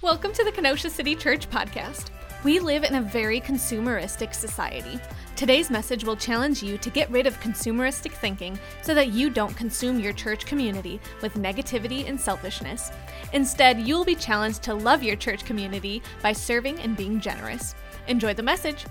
Welcome 0.00 0.32
to 0.34 0.44
the 0.44 0.52
Kenosha 0.52 0.90
City 0.90 1.16
Church 1.16 1.50
podcast. 1.50 2.10
We 2.44 2.60
live 2.60 2.84
in 2.84 2.94
a 2.94 3.02
very 3.02 3.40
consumeristic 3.40 4.32
society. 4.32 5.00
Today's 5.34 5.70
message 5.70 6.04
will 6.04 6.14
challenge 6.14 6.62
you 6.62 6.78
to 6.78 6.88
get 6.88 7.10
rid 7.10 7.26
of 7.26 7.40
consumeristic 7.40 8.12
thinking 8.12 8.56
so 8.80 8.94
that 8.94 9.08
you 9.08 9.28
don't 9.28 9.56
consume 9.56 9.98
your 9.98 10.12
church 10.12 10.46
community 10.46 11.00
with 11.20 11.34
negativity 11.34 12.08
and 12.08 12.18
selfishness. 12.18 12.92
Instead, 13.32 13.80
you'll 13.80 14.04
be 14.04 14.14
challenged 14.14 14.62
to 14.62 14.74
love 14.74 15.02
your 15.02 15.16
church 15.16 15.44
community 15.44 16.00
by 16.22 16.32
serving 16.32 16.78
and 16.78 16.96
being 16.96 17.18
generous. 17.18 17.74
Enjoy 18.06 18.32
the 18.32 18.42
message. 18.42 18.86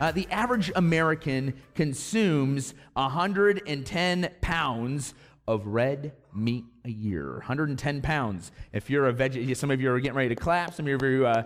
Uh, 0.00 0.10
the 0.10 0.26
average 0.30 0.72
American 0.74 1.52
consumes 1.74 2.72
110 2.94 4.30
pounds 4.40 5.12
of 5.48 5.66
red 5.66 6.12
meat 6.34 6.64
a 6.84 6.90
year. 6.90 7.34
110 7.34 8.02
pounds. 8.02 8.50
If 8.72 8.90
you're 8.90 9.06
a 9.06 9.12
veg, 9.12 9.56
some 9.56 9.70
of 9.70 9.80
you 9.80 9.90
are 9.92 10.00
getting 10.00 10.16
ready 10.16 10.30
to 10.30 10.34
clap. 10.34 10.74
Some 10.74 10.86
of 10.88 11.02
you 11.02 11.26
uh, 11.26 11.44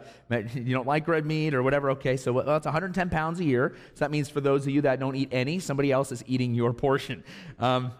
you 0.54 0.74
don't 0.74 0.86
like 0.86 1.06
red 1.06 1.26
meat 1.26 1.54
or 1.54 1.62
whatever. 1.62 1.90
Okay, 1.90 2.16
so 2.16 2.32
well, 2.32 2.44
that's 2.44 2.66
110 2.66 3.10
pounds 3.10 3.40
a 3.40 3.44
year. 3.44 3.74
So 3.94 4.04
that 4.04 4.10
means 4.10 4.28
for 4.28 4.40
those 4.40 4.66
of 4.66 4.72
you 4.72 4.82
that 4.82 5.00
don't 5.00 5.16
eat 5.16 5.28
any, 5.32 5.58
somebody 5.58 5.92
else 5.92 6.12
is 6.12 6.24
eating 6.26 6.54
your 6.54 6.72
portion. 6.72 7.24
Um, 7.58 7.92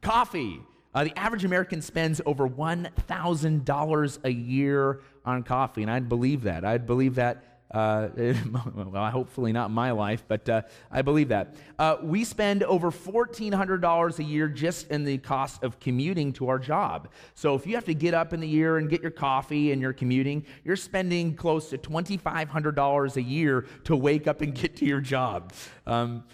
coffee. 0.00 0.60
Uh, 0.94 1.04
the 1.04 1.18
average 1.18 1.44
American 1.44 1.80
spends 1.80 2.20
over 2.26 2.46
$1,000 2.46 4.18
a 4.24 4.30
year 4.30 5.00
on 5.24 5.42
coffee, 5.42 5.80
and 5.80 5.90
I'd 5.90 6.06
believe 6.06 6.42
that. 6.42 6.66
I'd 6.66 6.86
believe 6.86 7.14
that 7.14 7.51
uh, 7.72 8.08
well, 8.74 9.10
hopefully 9.10 9.52
not 9.52 9.70
my 9.70 9.90
life, 9.92 10.24
but 10.28 10.48
uh, 10.48 10.62
I 10.90 11.02
believe 11.02 11.28
that. 11.28 11.54
Uh, 11.78 11.96
we 12.02 12.24
spend 12.24 12.62
over 12.64 12.90
$1,400 12.90 14.18
a 14.18 14.24
year 14.24 14.48
just 14.48 14.90
in 14.90 15.04
the 15.04 15.18
cost 15.18 15.62
of 15.62 15.80
commuting 15.80 16.32
to 16.34 16.48
our 16.48 16.58
job. 16.58 17.08
So 17.34 17.54
if 17.54 17.66
you 17.66 17.74
have 17.74 17.86
to 17.86 17.94
get 17.94 18.14
up 18.14 18.32
in 18.32 18.40
the 18.40 18.48
year 18.48 18.76
and 18.76 18.90
get 18.90 19.00
your 19.00 19.10
coffee 19.10 19.72
and 19.72 19.80
you're 19.80 19.92
commuting, 19.92 20.44
you're 20.64 20.76
spending 20.76 21.34
close 21.34 21.70
to 21.70 21.78
$2,500 21.78 23.16
a 23.16 23.22
year 23.22 23.66
to 23.84 23.96
wake 23.96 24.26
up 24.26 24.42
and 24.42 24.54
get 24.62 24.76
to 24.76 24.84
your 24.84 25.00
job. 25.00 25.52
Um, 25.86 26.24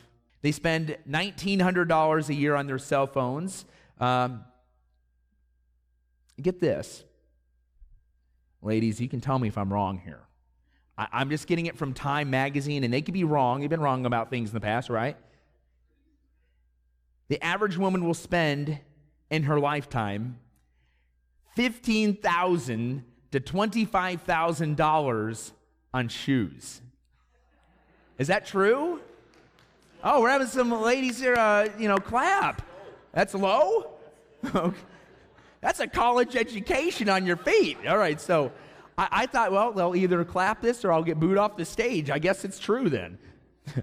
they 0.43 0.53
spend 0.53 0.97
$1,900 1.09 2.29
a 2.29 2.35
year 2.35 2.55
on 2.55 2.67
their 2.67 2.79
cell 2.79 3.07
phones. 3.07 3.65
Um, 4.01 4.45
get 6.41 6.61
this. 6.61 7.05
Ladies, 8.61 9.01
you 9.01 9.09
can 9.09 9.21
tell 9.21 9.39
me 9.39 9.49
if 9.49 9.57
I'm 9.57 9.73
wrong 9.73 9.99
here. 10.05 10.28
I, 10.99 11.23
am 11.23 11.31
just 11.31 11.47
getting 11.47 11.67
it 11.67 11.79
from 11.79 11.95
Time 11.95 12.29
Magazine, 12.29 12.83
and 12.83 12.93
they 12.93 13.01
could 13.01 13.15
be 13.15 13.23
wrong. 13.23 13.61
They've 13.61 13.71
been 13.71 13.81
wrong 13.81 14.05
about 14.05 14.31
things 14.31 14.51
in 14.51 14.55
the 14.55 14.61
past, 14.61 14.91
right? 14.91 15.17
The 17.29 17.41
average 17.43 17.79
woman 17.79 18.05
will 18.05 18.15
spend 18.15 18.81
in 19.31 19.45
her 19.45 19.61
lifetime 19.61 20.41
15,000 21.55 23.05
to 23.31 23.41
$25,000 23.41 25.53
on 25.95 26.09
shoes. 26.09 26.81
Is 28.19 28.29
that 28.29 28.47
true? 28.47 29.01
Oh, 30.03 30.21
we're 30.21 30.31
having 30.31 30.49
some 30.49 30.71
ladies 30.71 31.21
here, 31.21 31.35
uh, 31.35 31.69
you 31.79 31.89
know, 31.89 31.99
clap. 31.99 32.63
That's 33.13 33.35
low? 33.35 33.91
That's 35.61 35.81
a 35.81 35.87
college 35.87 36.37
education 36.37 37.09
on 37.09 37.27
your 37.27 37.37
feet. 37.37 37.79
All 37.87 37.99
right, 37.99 38.21
so 38.21 38.53
I, 38.99 39.09
I 39.13 39.27
thought, 39.27 39.53
well, 39.53 39.73
they'll 39.73 39.97
either 39.97 40.25
clap 40.25 40.61
this 40.61 40.85
or 40.85 40.93
I'll 40.93 41.05
get 41.05 41.19
booed 41.19 41.39
off 41.39 41.57
the 41.57 41.65
stage. 41.65 42.11
I 42.11 42.19
guess 42.19 42.45
it's 42.45 42.59
true 42.59 42.91
then. 42.91 43.19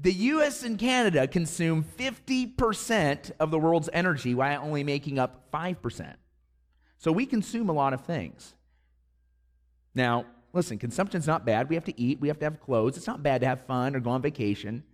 the 0.00 0.12
US 0.12 0.62
and 0.62 0.78
Canada 0.78 1.26
consume 1.26 1.84
50% 1.98 3.32
of 3.40 3.50
the 3.50 3.58
world's 3.58 3.90
energy 3.92 4.34
while 4.34 4.62
only 4.62 4.84
making 4.84 5.18
up 5.18 5.50
5%. 5.52 6.14
So 6.98 7.12
we 7.12 7.26
consume 7.26 7.68
a 7.68 7.72
lot 7.72 7.92
of 7.92 8.04
things. 8.06 8.54
Now, 9.94 10.24
listen, 10.52 10.78
consumption's 10.78 11.26
not 11.26 11.44
bad. 11.44 11.68
We 11.68 11.74
have 11.74 11.84
to 11.84 12.00
eat, 12.00 12.20
we 12.20 12.28
have 12.28 12.38
to 12.38 12.46
have 12.46 12.60
clothes. 12.60 12.96
It's 12.96 13.06
not 13.06 13.22
bad 13.22 13.40
to 13.42 13.46
have 13.46 13.66
fun 13.66 13.96
or 13.96 14.00
go 14.00 14.10
on 14.10 14.22
vacation. 14.22 14.84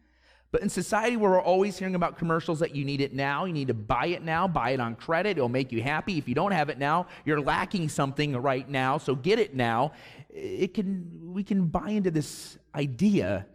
But 0.53 0.61
in 0.61 0.69
society 0.69 1.17
where 1.17 1.31
we're 1.31 1.43
always 1.43 1.79
hearing 1.79 1.95
about 1.95 2.19
commercials 2.19 2.59
that 2.59 2.77
you 2.77 2.85
need 2.85 3.01
it 3.01 3.15
now, 3.15 3.47
you 3.47 3.55
need 3.55 3.69
to 3.69 3.75
buy 3.75 4.09
it 4.09 4.23
now, 4.23 4.47
buy 4.47 4.71
it 4.71 4.81
on 4.81 4.95
credit, 4.97 5.39
it'll 5.39 5.49
make 5.49 5.73
you 5.73 5.83
happy. 5.83 6.19
If 6.19 6.29
you 6.29 6.35
don't 6.35 6.53
have 6.53 6.69
it 6.69 6.79
now, 6.79 7.07
you're 7.25 7.41
lacking 7.41 7.89
something 7.89 8.37
right 8.37 8.69
now, 8.69 8.99
so 8.99 9.15
get 9.15 9.39
it 9.39 9.55
now. 9.55 9.93
It 10.29 10.75
can 10.75 11.33
we 11.33 11.43
can 11.43 11.67
buy 11.67 11.89
into 11.91 12.11
this 12.11 12.59
idea 12.75 13.47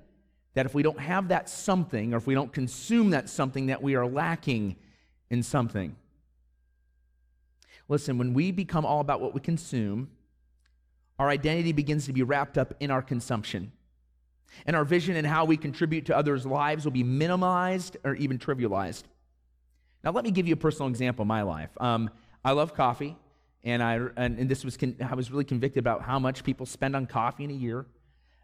that 0.55 0.65
if 0.65 0.73
we 0.73 0.81
don't 0.81 0.99
have 0.99 1.27
that 1.27 1.47
something 1.47 2.15
or 2.15 2.17
if 2.17 2.25
we 2.25 2.33
don't 2.33 2.51
consume 2.51 3.11
that 3.11 3.29
something 3.29 3.67
that 3.67 3.83
we 3.83 3.95
are 3.95 4.07
lacking 4.07 4.75
in 5.29 5.43
something. 5.43 5.95
Listen, 7.87 8.17
when 8.17 8.33
we 8.33 8.51
become 8.51 8.87
all 8.87 9.01
about 9.01 9.21
what 9.21 9.35
we 9.35 9.39
consume, 9.39 10.09
our 11.19 11.29
identity 11.29 11.73
begins 11.73 12.07
to 12.07 12.13
be 12.13 12.23
wrapped 12.23 12.57
up 12.57 12.73
in 12.79 12.89
our 12.89 13.03
consumption 13.03 13.71
and 14.65 14.75
our 14.75 14.85
vision 14.85 15.15
and 15.15 15.25
how 15.25 15.45
we 15.45 15.57
contribute 15.57 16.05
to 16.07 16.17
others' 16.17 16.45
lives 16.45 16.85
will 16.85 16.91
be 16.91 17.03
minimized 17.03 17.97
or 18.03 18.15
even 18.15 18.37
trivialized. 18.37 19.03
Now, 20.03 20.11
let 20.11 20.23
me 20.23 20.31
give 20.31 20.47
you 20.47 20.53
a 20.53 20.57
personal 20.57 20.89
example 20.89 21.23
of 21.23 21.27
my 21.27 21.41
life. 21.41 21.69
Um, 21.79 22.09
I 22.43 22.51
love 22.51 22.73
coffee, 22.73 23.17
and 23.63 23.83
I 23.83 23.95
and, 24.15 24.39
and 24.39 24.49
this 24.49 24.63
was 24.63 24.77
con- 24.77 24.95
I 25.01 25.15
was 25.15 25.31
really 25.31 25.43
convicted 25.43 25.79
about 25.79 26.01
how 26.01 26.19
much 26.19 26.43
people 26.43 26.65
spend 26.65 26.95
on 26.95 27.05
coffee 27.05 27.43
in 27.43 27.51
a 27.51 27.53
year. 27.53 27.85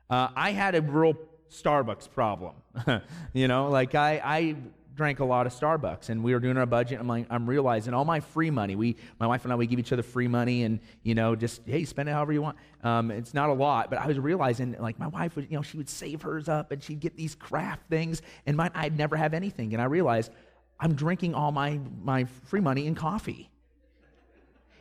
Uh, 0.10 0.30
I 0.36 0.52
had 0.52 0.76
a 0.76 0.82
real 0.82 1.16
Starbucks 1.50 2.12
problem, 2.12 2.56
you 3.34 3.48
know, 3.48 3.70
like 3.70 3.96
I, 3.96 4.22
I 4.24 4.56
drank 4.96 5.20
a 5.20 5.26
lot 5.26 5.48
of 5.48 5.54
Starbucks 5.54 6.10
and 6.10 6.24
we 6.24 6.34
were 6.34 6.40
doing 6.40 6.58
our 6.58 6.66
budget. 6.66 7.00
I'm 7.00 7.08
like, 7.08 7.26
I'm 7.30 7.50
realizing 7.50 7.94
all 7.94 8.06
my 8.06 8.20
free 8.20 8.52
money. 8.52 8.76
We, 8.76 8.98
my 9.20 9.28
wife 9.28 9.44
and 9.44 9.52
I, 9.52 9.56
we 9.56 9.68
give 9.68 9.80
each 9.80 9.92
other 9.92 10.04
free 10.04 10.28
money 10.28 10.64
and, 10.64 10.80
you 11.02 11.16
know, 11.16 11.36
just, 11.36 11.62
hey, 11.66 11.86
spend 11.86 12.10
it 12.10 12.12
however 12.12 12.34
you 12.34 12.42
want. 12.42 12.58
Um, 12.84 13.12
it's 13.12 13.34
not 13.34 13.50
a 13.50 13.54
lot, 13.54 13.90
but 13.90 14.00
I 14.00 14.08
was 14.08 14.20
realizing 14.20 14.76
like 14.80 15.00
my 15.00 15.08
wife 15.08 15.36
would, 15.36 15.50
you 15.50 15.58
know, 15.58 15.62
she 15.62 15.78
would 15.78 15.90
save 15.90 16.22
hers 16.22 16.48
up 16.48 16.72
and 16.72 16.84
she'd 16.84 17.00
get 17.00 17.16
these 17.16 17.36
craft 17.36 17.90
things 17.90 18.22
and 18.46 18.62
I'd 18.62 18.98
never 18.98 19.16
have 19.16 19.34
anything. 19.34 19.74
And 19.74 19.82
I 19.82 19.86
realized 19.86 20.32
I'm 20.80 20.94
drinking 20.94 21.34
all 21.34 21.52
my, 21.52 21.80
my 22.04 22.26
free 22.26 22.62
money 22.62 22.88
in 22.88 22.96
coffee. 22.96 23.50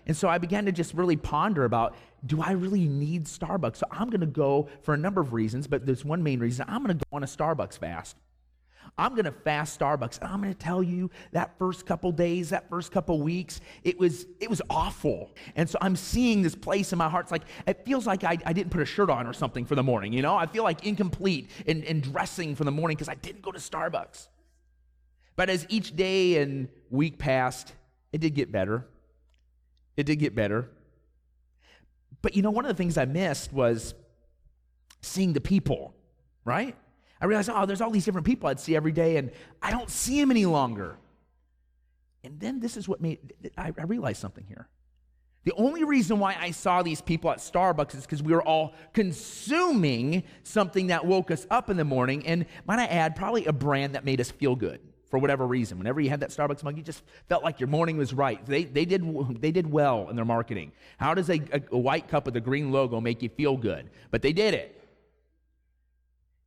And 0.06 0.16
so 0.16 0.28
I 0.28 0.38
began 0.38 0.64
to 0.66 0.72
just 0.72 0.94
really 0.94 1.16
ponder 1.16 1.64
about 1.64 1.94
do 2.26 2.40
I 2.42 2.52
really 2.52 2.86
need 2.86 3.24
Starbucks? 3.24 3.76
So 3.76 3.86
I'm 3.90 4.10
going 4.10 4.20
to 4.20 4.26
go 4.26 4.68
for 4.82 4.94
a 4.94 4.96
number 4.96 5.20
of 5.20 5.32
reasons, 5.32 5.66
but 5.66 5.86
there's 5.86 6.04
one 6.04 6.22
main 6.22 6.40
reason. 6.40 6.64
I'm 6.68 6.84
going 6.84 6.96
to 6.98 7.04
go 7.04 7.16
on 7.16 7.22
a 7.22 7.26
Starbucks 7.26 7.78
fast. 7.78 8.16
I'm 8.98 9.12
going 9.12 9.24
to 9.24 9.32
fast 9.32 9.78
Starbucks. 9.78 10.20
And 10.20 10.28
I'm 10.28 10.40
going 10.40 10.52
to 10.52 10.58
tell 10.58 10.82
you 10.82 11.10
that 11.32 11.58
first 11.58 11.86
couple 11.86 12.12
days, 12.12 12.50
that 12.50 12.68
first 12.68 12.92
couple 12.92 13.20
weeks, 13.22 13.60
it 13.84 13.98
was 13.98 14.26
it 14.40 14.50
was 14.50 14.60
awful. 14.68 15.30
And 15.56 15.68
so 15.68 15.78
I'm 15.80 15.96
seeing 15.96 16.42
this 16.42 16.54
place 16.54 16.92
in 16.92 16.98
my 16.98 17.08
heart. 17.08 17.24
It's 17.24 17.32
like 17.32 17.44
it 17.66 17.84
feels 17.84 18.06
like 18.06 18.24
I, 18.24 18.36
I 18.44 18.52
didn't 18.52 18.70
put 18.70 18.82
a 18.82 18.86
shirt 18.86 19.10
on 19.10 19.26
or 19.26 19.32
something 19.32 19.64
for 19.64 19.74
the 19.74 19.82
morning. 19.82 20.12
You 20.12 20.22
know, 20.22 20.36
I 20.36 20.46
feel 20.46 20.62
like 20.62 20.84
incomplete 20.84 21.50
in, 21.66 21.82
in 21.84 22.00
dressing 22.00 22.54
for 22.54 22.64
the 22.64 22.70
morning 22.70 22.96
because 22.96 23.08
I 23.08 23.14
didn't 23.14 23.42
go 23.42 23.50
to 23.50 23.58
Starbucks. 23.58 24.28
But 25.36 25.48
as 25.48 25.66
each 25.70 25.96
day 25.96 26.42
and 26.42 26.68
week 26.90 27.18
passed, 27.18 27.72
it 28.12 28.20
did 28.20 28.34
get 28.34 28.52
better. 28.52 28.86
It 29.96 30.04
did 30.04 30.16
get 30.16 30.34
better. 30.34 30.68
But 32.20 32.36
you 32.36 32.42
know, 32.42 32.50
one 32.50 32.64
of 32.64 32.68
the 32.68 32.76
things 32.76 32.98
I 32.98 33.06
missed 33.06 33.52
was 33.52 33.94
seeing 35.00 35.32
the 35.32 35.40
people, 35.40 35.94
right? 36.44 36.76
I 37.22 37.26
realized, 37.26 37.48
oh, 37.50 37.64
there's 37.66 37.80
all 37.80 37.90
these 37.90 38.04
different 38.04 38.26
people 38.26 38.48
I'd 38.48 38.58
see 38.58 38.74
every 38.74 38.90
day, 38.90 39.16
and 39.16 39.30
I 39.62 39.70
don't 39.70 39.88
see 39.88 40.20
them 40.20 40.32
any 40.32 40.44
longer. 40.44 40.96
And 42.24 42.40
then 42.40 42.58
this 42.58 42.76
is 42.76 42.88
what 42.88 43.00
made, 43.00 43.32
I, 43.56 43.70
realized 43.84 44.20
something 44.20 44.44
here. 44.48 44.68
The 45.44 45.52
only 45.52 45.84
reason 45.84 46.18
why 46.18 46.36
I 46.38 46.50
saw 46.50 46.82
these 46.82 47.00
people 47.00 47.30
at 47.30 47.38
Starbucks 47.38 47.94
is 47.94 48.02
because 48.02 48.24
we 48.24 48.32
were 48.32 48.42
all 48.42 48.74
consuming 48.92 50.24
something 50.42 50.88
that 50.88 51.06
woke 51.06 51.30
us 51.30 51.46
up 51.48 51.70
in 51.70 51.76
the 51.76 51.84
morning, 51.84 52.26
and 52.26 52.44
might 52.66 52.80
I 52.80 52.86
add, 52.86 53.14
probably 53.14 53.46
a 53.46 53.52
brand 53.52 53.94
that 53.94 54.04
made 54.04 54.20
us 54.20 54.32
feel 54.32 54.56
good 54.56 54.80
for 55.08 55.20
whatever 55.20 55.46
reason. 55.46 55.78
Whenever 55.78 56.00
you 56.00 56.10
had 56.10 56.20
that 56.20 56.30
Starbucks 56.30 56.64
mug, 56.64 56.76
you 56.76 56.82
just 56.82 57.04
felt 57.28 57.44
like 57.44 57.60
your 57.60 57.68
morning 57.68 57.98
was 57.98 58.12
right. 58.12 58.44
They, 58.46 58.64
they, 58.64 58.84
did, 58.84 59.40
they 59.40 59.52
did 59.52 59.70
well 59.70 60.08
in 60.10 60.16
their 60.16 60.24
marketing. 60.24 60.72
How 60.96 61.14
does 61.14 61.30
a, 61.30 61.40
a 61.70 61.78
white 61.78 62.08
cup 62.08 62.26
with 62.26 62.34
a 62.36 62.40
green 62.40 62.72
logo 62.72 63.00
make 63.00 63.22
you 63.22 63.28
feel 63.28 63.56
good? 63.56 63.90
But 64.10 64.22
they 64.22 64.32
did 64.32 64.54
it. 64.54 64.81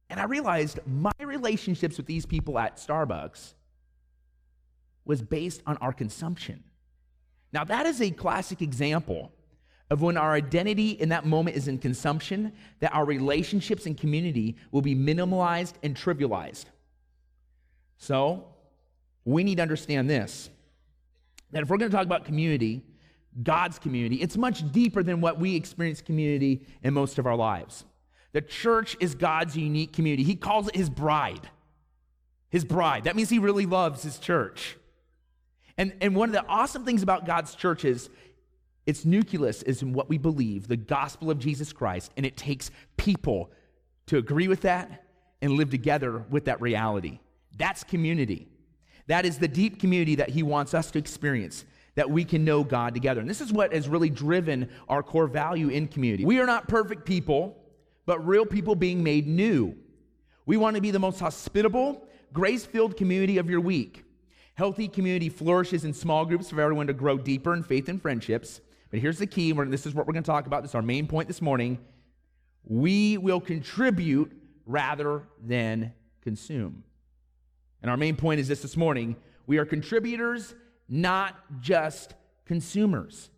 And 0.10 0.20
I 0.20 0.26
realized 0.26 0.80
my 0.86 1.12
relationships 1.20 1.98
with 1.98 2.06
these 2.06 2.26
people 2.26 2.60
at 2.60 2.78
Starbucks 2.78 3.54
was 5.04 5.22
based 5.22 5.62
on 5.66 5.78
our 5.78 5.94
consumption. 5.94 6.64
Now, 7.52 7.64
that 7.64 7.86
is 7.86 8.02
a 8.02 8.12
classic 8.12 8.62
example 8.62 9.32
of 9.90 10.02
when 10.02 10.18
our 10.18 10.34
identity 10.34 10.92
in 10.92 11.10
that 11.10 11.26
moment 11.26 11.56
is 11.56 11.68
in 11.68 11.78
consumption, 11.78 12.52
that 12.80 12.94
our 12.94 13.06
relationships 13.06 13.86
and 13.86 13.98
community 13.98 14.56
will 14.72 14.82
be 14.82 14.96
minimalized 14.96 15.74
and 15.84 15.96
trivialized. 15.96 16.66
So, 17.98 18.46
we 19.24 19.44
need 19.44 19.56
to 19.56 19.62
understand 19.62 20.10
this 20.10 20.50
that 21.52 21.64
if 21.64 21.70
we're 21.70 21.78
going 21.78 21.90
to 21.90 21.96
talk 21.96 22.06
about 22.06 22.26
community, 22.26 22.84
God's 23.42 23.80
community, 23.80 24.18
it's 24.18 24.36
much 24.36 24.70
deeper 24.74 25.04
than 25.04 25.22
what 25.22 25.40
we 25.40 25.56
experience 25.56 26.02
community 26.02 26.66
in 26.84 26.94
most 26.94 27.18
of 27.18 27.26
our 27.26 27.36
lives. 27.36 27.86
The 28.36 28.42
church 28.42 28.98
is 29.00 29.16
God's 29.16 29.56
unique 29.56 29.94
community. 29.94 30.24
He 30.24 30.36
calls 30.36 30.68
it 30.68 30.76
his 30.76 30.90
bride. 30.90 31.50
His 32.50 32.66
bride. 32.66 33.06
That 33.06 33.16
means 33.16 33.30
he 33.30 33.40
really 33.40 33.66
loves 33.66 34.04
his 34.04 34.20
church. 34.20 34.76
And, 35.78 35.94
and 36.02 36.18
one 36.18 36.28
of 36.28 36.34
the 36.34 36.46
awesome 36.46 36.84
things 36.84 37.02
about 37.02 37.26
God's 37.26 37.56
church 37.56 37.86
is 37.86 38.10
its 38.86 39.06
nucleus 39.06 39.64
is 39.64 39.82
in 39.82 39.94
what 39.94 40.10
we 40.10 40.18
believe, 40.18 40.68
the 40.68 40.76
gospel 40.76 41.32
of 41.32 41.40
Jesus 41.40 41.72
Christ, 41.72 42.12
and 42.18 42.26
it 42.26 42.36
takes 42.36 42.72
people 42.98 43.52
to 44.08 44.18
agree 44.18 44.50
with 44.50 44.64
that 44.64 45.06
and 45.42 45.54
live 45.54 45.70
together 45.70 46.26
with 46.30 46.44
that 46.44 46.60
reality. 46.60 47.20
That's 47.58 47.86
community. 47.86 48.50
That 49.08 49.26
is 49.26 49.38
the 49.38 49.48
deep 49.48 49.80
community 49.80 50.16
that 50.16 50.28
He 50.28 50.44
wants 50.44 50.74
us 50.74 50.92
to 50.92 51.00
experience, 51.00 51.64
that 51.96 52.10
we 52.10 52.26
can 52.26 52.44
know 52.44 52.66
God 52.66 52.96
together. 52.96 53.22
And 53.22 53.30
this 53.30 53.40
is 53.40 53.54
what 53.54 53.72
has 53.72 53.88
really 53.88 54.10
driven 54.10 54.70
our 54.90 55.04
core 55.04 55.28
value 55.28 55.70
in 55.70 55.88
community. 55.88 56.26
We 56.26 56.42
are 56.42 56.46
not 56.46 56.68
perfect 56.68 57.06
people, 57.06 57.62
but 58.06 58.26
real 58.26 58.46
people 58.46 58.76
being 58.76 59.04
made 59.04 59.28
new. 59.28 59.76
We 60.46 60.58
want 60.58 60.76
to 60.76 60.82
be 60.82 60.92
the 60.92 61.00
most 61.00 61.20
hospitable, 61.20 62.08
grace 62.34 62.66
filled 62.66 62.98
community 62.98 63.38
of 63.38 63.50
your 63.50 63.62
week. 63.62 64.04
Healthy 64.56 64.88
community 64.88 65.30
flourishes 65.30 65.84
in 65.84 65.94
small 65.94 66.26
groups 66.26 66.50
for 66.50 66.62
everyone 66.62 66.88
to 66.88 66.94
grow 66.94 67.18
deeper 67.18 67.54
in 67.54 67.64
faith 67.64 67.90
and 67.90 68.02
friendships. 68.02 68.62
But 68.90 69.00
here's 69.00 69.18
the 69.18 69.28
key, 69.28 69.52
and 69.52 69.74
this 69.74 69.86
is 69.86 69.94
what 69.94 70.08
we're 70.08 70.14
going 70.14 70.24
to 70.24 70.32
talk 70.32 70.48
about. 70.48 70.62
This 70.62 70.72
is 70.72 70.76
our 70.76 70.82
main 70.82 71.08
point 71.08 71.28
this 71.28 71.42
morning. 71.42 71.80
We 72.64 73.18
will 73.18 73.42
contribute 73.42 74.32
rather 74.66 75.24
than 75.44 75.94
consume. 76.22 76.84
And 77.82 77.92
our 77.92 77.98
main 77.98 78.16
point 78.16 78.40
is 78.40 78.48
this 78.48 78.62
this 78.62 78.78
morning 78.78 79.16
we 79.48 79.58
are 79.58 79.66
contributors, 79.66 80.56
not 80.90 81.36
just 81.62 82.14
consumers. 82.46 83.30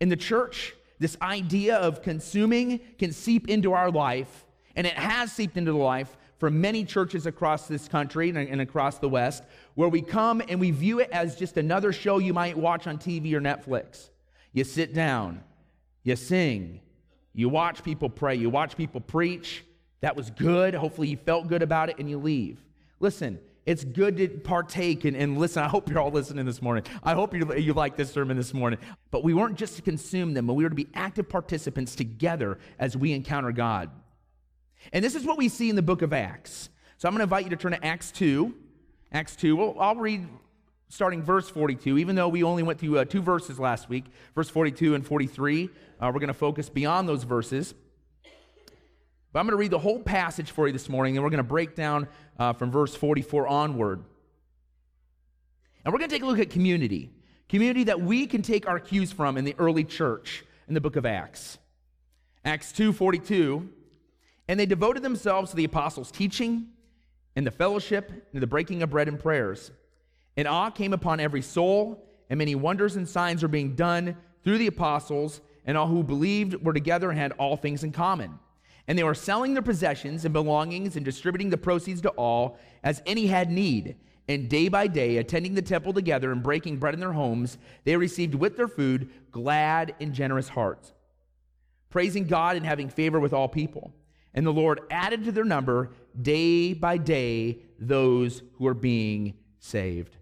In 0.00 0.08
the 0.08 0.16
church, 0.16 0.74
this 0.98 1.16
idea 1.22 1.76
of 1.76 2.02
consuming 2.02 2.80
can 2.98 3.12
seep 3.12 3.48
into 3.48 3.72
our 3.72 3.90
life, 3.90 4.46
and 4.76 4.86
it 4.86 4.94
has 4.94 5.32
seeped 5.32 5.56
into 5.56 5.72
the 5.72 5.78
life 5.78 6.16
for 6.38 6.50
many 6.50 6.84
churches 6.84 7.26
across 7.26 7.66
this 7.66 7.88
country 7.88 8.30
and 8.30 8.60
across 8.60 8.98
the 8.98 9.08
West, 9.08 9.42
where 9.74 9.88
we 9.88 10.00
come 10.00 10.40
and 10.48 10.60
we 10.60 10.70
view 10.70 11.00
it 11.00 11.10
as 11.10 11.36
just 11.36 11.56
another 11.56 11.92
show 11.92 12.18
you 12.18 12.32
might 12.32 12.56
watch 12.56 12.86
on 12.86 12.96
TV 12.98 13.32
or 13.32 13.40
Netflix. 13.40 14.10
You 14.52 14.64
sit 14.64 14.94
down, 14.94 15.42
you 16.04 16.14
sing, 16.16 16.80
you 17.34 17.48
watch 17.48 17.82
people 17.82 18.08
pray, 18.08 18.36
you 18.36 18.50
watch 18.50 18.76
people 18.76 19.00
preach, 19.00 19.64
that 20.00 20.14
was 20.14 20.30
good. 20.30 20.74
Hopefully, 20.74 21.08
you 21.08 21.16
felt 21.16 21.48
good 21.48 21.62
about 21.62 21.88
it 21.90 21.98
and 21.98 22.08
you 22.08 22.18
leave. 22.18 22.64
Listen, 23.00 23.38
it's 23.68 23.84
good 23.84 24.16
to 24.16 24.28
partake 24.28 25.04
and, 25.04 25.14
and 25.14 25.36
listen. 25.36 25.62
I 25.62 25.68
hope 25.68 25.90
you're 25.90 26.00
all 26.00 26.10
listening 26.10 26.46
this 26.46 26.62
morning. 26.62 26.84
I 27.04 27.12
hope 27.12 27.34
you, 27.34 27.54
you 27.54 27.74
like 27.74 27.96
this 27.96 28.10
sermon 28.10 28.38
this 28.38 28.54
morning. 28.54 28.78
But 29.10 29.22
we 29.22 29.34
weren't 29.34 29.58
just 29.58 29.76
to 29.76 29.82
consume 29.82 30.32
them, 30.32 30.46
but 30.46 30.54
we 30.54 30.64
were 30.64 30.70
to 30.70 30.74
be 30.74 30.88
active 30.94 31.28
participants 31.28 31.94
together 31.94 32.58
as 32.78 32.96
we 32.96 33.12
encounter 33.12 33.52
God. 33.52 33.90
And 34.90 35.04
this 35.04 35.14
is 35.14 35.26
what 35.26 35.36
we 35.36 35.50
see 35.50 35.68
in 35.68 35.76
the 35.76 35.82
book 35.82 36.00
of 36.00 36.14
Acts. 36.14 36.70
So 36.96 37.08
I'm 37.08 37.12
going 37.12 37.18
to 37.18 37.24
invite 37.24 37.44
you 37.44 37.50
to 37.50 37.56
turn 37.56 37.72
to 37.72 37.84
Acts 37.84 38.10
2. 38.12 38.54
Acts 39.12 39.36
2. 39.36 39.54
Well, 39.54 39.76
I'll 39.78 39.96
read 39.96 40.26
starting 40.88 41.22
verse 41.22 41.50
42, 41.50 41.98
even 41.98 42.16
though 42.16 42.28
we 42.28 42.42
only 42.42 42.62
went 42.62 42.80
through 42.80 42.96
uh, 42.96 43.04
two 43.04 43.20
verses 43.20 43.60
last 43.60 43.90
week, 43.90 44.06
verse 44.34 44.48
42 44.48 44.94
and 44.94 45.06
43. 45.06 45.68
Uh, 46.00 46.06
we're 46.06 46.20
going 46.20 46.28
to 46.28 46.32
focus 46.32 46.70
beyond 46.70 47.06
those 47.06 47.24
verses. 47.24 47.74
But 49.32 49.40
I'm 49.40 49.46
going 49.46 49.52
to 49.52 49.58
read 49.58 49.70
the 49.70 49.78
whole 49.78 50.00
passage 50.00 50.50
for 50.50 50.66
you 50.66 50.72
this 50.72 50.88
morning, 50.88 51.16
and 51.16 51.24
we're 51.24 51.30
going 51.30 51.38
to 51.38 51.42
break 51.42 51.74
down 51.74 52.08
uh, 52.38 52.54
from 52.54 52.70
verse 52.70 52.94
44 52.94 53.46
onward. 53.46 54.02
And 55.84 55.92
we're 55.92 55.98
going 55.98 56.08
to 56.08 56.14
take 56.14 56.22
a 56.22 56.26
look 56.26 56.38
at 56.38 56.50
community. 56.50 57.10
Community 57.48 57.84
that 57.84 58.00
we 58.00 58.26
can 58.26 58.42
take 58.42 58.66
our 58.66 58.78
cues 58.78 59.12
from 59.12 59.36
in 59.36 59.44
the 59.44 59.54
early 59.58 59.84
church 59.84 60.44
in 60.66 60.74
the 60.74 60.80
book 60.80 60.96
of 60.96 61.04
Acts. 61.04 61.58
Acts 62.44 62.72
2:42, 62.72 63.68
and 64.48 64.58
they 64.58 64.66
devoted 64.66 65.02
themselves 65.02 65.50
to 65.50 65.56
the 65.56 65.64
apostles' 65.64 66.10
teaching 66.10 66.68
and 67.36 67.46
the 67.46 67.50
fellowship 67.50 68.10
and 68.32 68.42
the 68.42 68.46
breaking 68.46 68.82
of 68.82 68.90
bread 68.90 69.08
and 69.08 69.18
prayers. 69.18 69.70
And 70.36 70.48
awe 70.48 70.70
came 70.70 70.92
upon 70.92 71.20
every 71.20 71.42
soul, 71.42 72.06
and 72.30 72.38
many 72.38 72.54
wonders 72.54 72.96
and 72.96 73.08
signs 73.08 73.42
were 73.42 73.48
being 73.48 73.74
done 73.74 74.16
through 74.44 74.58
the 74.58 74.66
apostles, 74.66 75.40
and 75.66 75.76
all 75.76 75.88
who 75.88 76.02
believed 76.02 76.62
were 76.64 76.72
together 76.72 77.10
and 77.10 77.18
had 77.18 77.32
all 77.32 77.56
things 77.56 77.84
in 77.84 77.92
common 77.92 78.38
and 78.88 78.98
they 78.98 79.04
were 79.04 79.14
selling 79.14 79.52
their 79.52 79.62
possessions 79.62 80.24
and 80.24 80.32
belongings 80.32 80.96
and 80.96 81.04
distributing 81.04 81.50
the 81.50 81.58
proceeds 81.58 82.00
to 82.00 82.08
all 82.10 82.58
as 82.82 83.02
any 83.04 83.26
had 83.26 83.50
need. 83.50 83.96
And 84.26 84.48
day 84.48 84.68
by 84.68 84.86
day, 84.86 85.18
attending 85.18 85.54
the 85.54 85.62
temple 85.62 85.92
together 85.92 86.32
and 86.32 86.42
breaking 86.42 86.78
bread 86.78 86.94
in 86.94 87.00
their 87.00 87.12
homes, 87.12 87.58
they 87.84 87.96
received 87.96 88.34
with 88.34 88.56
their 88.56 88.68
food 88.68 89.10
glad 89.30 89.94
and 90.00 90.12
generous 90.12 90.48
hearts, 90.48 90.92
praising 91.90 92.26
God 92.26 92.56
and 92.56 92.64
having 92.64 92.88
favor 92.88 93.20
with 93.20 93.34
all 93.34 93.48
people. 93.48 93.92
And 94.34 94.46
the 94.46 94.52
Lord 94.52 94.80
added 94.90 95.24
to 95.24 95.32
their 95.32 95.44
number 95.44 95.90
day 96.20 96.72
by 96.72 96.96
day 96.96 97.58
those 97.78 98.42
who 98.54 98.66
are 98.66 98.74
being 98.74 99.34
saved. 99.58 100.16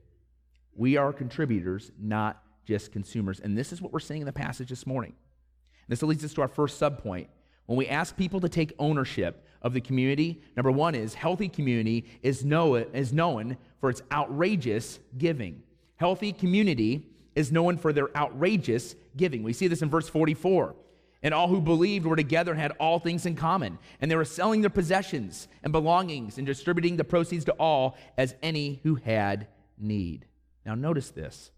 We 0.75 0.97
are 0.97 1.13
contributors, 1.13 1.91
not 1.99 2.43
just 2.65 2.93
consumers. 2.93 3.41
And 3.41 3.57
this 3.57 3.73
is 3.73 3.81
what 3.81 3.93
we're 3.93 4.01
seeing 4.01 4.23
in 4.23 4.27
the 4.27 4.33
passage 4.33 4.69
this 4.71 4.87
morning. 4.87 5.15
This 5.89 6.03
leads 6.03 6.25
us 6.25 6.35
to 6.35 6.43
our 6.43 6.49
first 6.49 6.81
subpoint 6.81 7.29
when 7.67 7.77
we 7.77 7.89
ask 7.89 8.17
people 8.17 8.41
to 8.41 8.49
take 8.49 8.73
ownership 8.79 9.45
of 9.63 9.73
the 9.73 9.81
community, 9.81 10.41
number 10.57 10.71
one 10.71 10.95
is 10.95 11.15
healthy 11.15 11.49
community 11.49 12.05
is, 12.23 12.45
know, 12.45 12.77
is 12.77 13.13
known 13.13 13.57
for 13.81 13.91
its 13.91 14.03
outrageous 14.13 15.01
giving. 15.19 15.63
Healthy 15.97 16.33
community 16.33 17.07
is 17.35 17.53
known 17.53 17.77
for 17.77 17.93
their 17.93 18.17
outrageous 18.17 18.95
giving. 19.17 19.43
We 19.43 19.53
see 19.53 19.67
this 19.67 19.83
in 19.83 19.91
verse 19.91 20.09
44. 20.09 20.77
And 21.23 21.35
all 21.35 21.49
who 21.49 21.61
believed 21.61 22.07
were 22.07 22.15
together 22.15 22.53
and 22.53 22.61
had 22.61 22.73
all 22.79 22.99
things 22.99 23.27
in 23.27 23.35
common. 23.35 23.79
And 24.01 24.11
they 24.11 24.17
were 24.17 24.25
selling 24.25 24.61
their 24.61 24.71
possessions 24.71 25.49
and 25.63 25.73
belongings 25.73 26.39
and 26.39 26.47
distributing 26.47 26.97
the 26.97 27.05
proceeds 27.05 27.45
to 27.47 27.53
all 27.53 27.97
as 28.17 28.37
any 28.43 28.81
who 28.85 28.95
had 28.97 29.49
need. 29.77 30.27
Now, 30.65 30.75
notice 30.75 31.11
this 31.11 31.51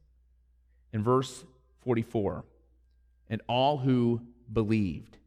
in 0.93 1.03
verse 1.03 1.45
44 1.85 2.45
and 3.29 3.43
all 3.47 3.79
who 3.79 4.23
believed. 4.51 5.18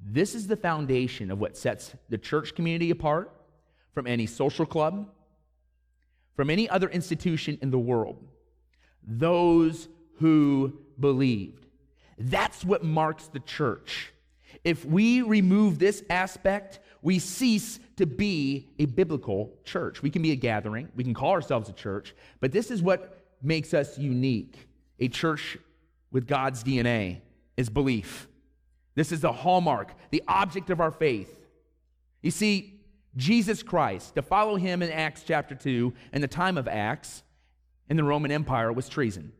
This 0.00 0.34
is 0.34 0.46
the 0.46 0.56
foundation 0.56 1.30
of 1.30 1.40
what 1.40 1.56
sets 1.56 1.94
the 2.08 2.18
church 2.18 2.54
community 2.54 2.90
apart 2.90 3.32
from 3.92 4.06
any 4.06 4.26
social 4.26 4.66
club, 4.66 5.08
from 6.34 6.50
any 6.50 6.68
other 6.68 6.88
institution 6.88 7.58
in 7.62 7.70
the 7.70 7.78
world. 7.78 8.22
Those 9.06 9.88
who 10.18 10.78
believed. 10.98 11.66
That's 12.18 12.64
what 12.64 12.84
marks 12.84 13.28
the 13.28 13.40
church. 13.40 14.12
If 14.64 14.84
we 14.84 15.22
remove 15.22 15.78
this 15.78 16.02
aspect, 16.10 16.80
we 17.02 17.18
cease 17.18 17.78
to 17.96 18.06
be 18.06 18.68
a 18.78 18.86
biblical 18.86 19.52
church. 19.64 20.02
We 20.02 20.10
can 20.10 20.22
be 20.22 20.32
a 20.32 20.36
gathering, 20.36 20.88
we 20.94 21.04
can 21.04 21.14
call 21.14 21.32
ourselves 21.32 21.68
a 21.68 21.72
church, 21.72 22.14
but 22.40 22.52
this 22.52 22.70
is 22.70 22.82
what 22.82 23.22
makes 23.42 23.74
us 23.74 23.98
unique. 23.98 24.68
A 24.98 25.08
church 25.08 25.58
with 26.10 26.26
God's 26.26 26.64
DNA 26.64 27.20
is 27.56 27.68
belief. 27.68 28.28
This 28.96 29.12
is 29.12 29.20
the 29.20 29.30
hallmark, 29.30 29.94
the 30.10 30.22
object 30.26 30.70
of 30.70 30.80
our 30.80 30.90
faith. 30.90 31.46
You 32.22 32.32
see, 32.32 32.80
Jesus 33.16 33.62
Christ, 33.62 34.16
to 34.16 34.22
follow 34.22 34.56
him 34.56 34.82
in 34.82 34.90
Acts 34.90 35.22
chapter 35.22 35.54
2, 35.54 35.92
in 36.12 36.20
the 36.20 36.26
time 36.26 36.58
of 36.58 36.66
Acts, 36.66 37.22
in 37.88 37.96
the 37.96 38.02
Roman 38.02 38.32
Empire, 38.32 38.72
was 38.72 38.88
treason. 38.88 39.32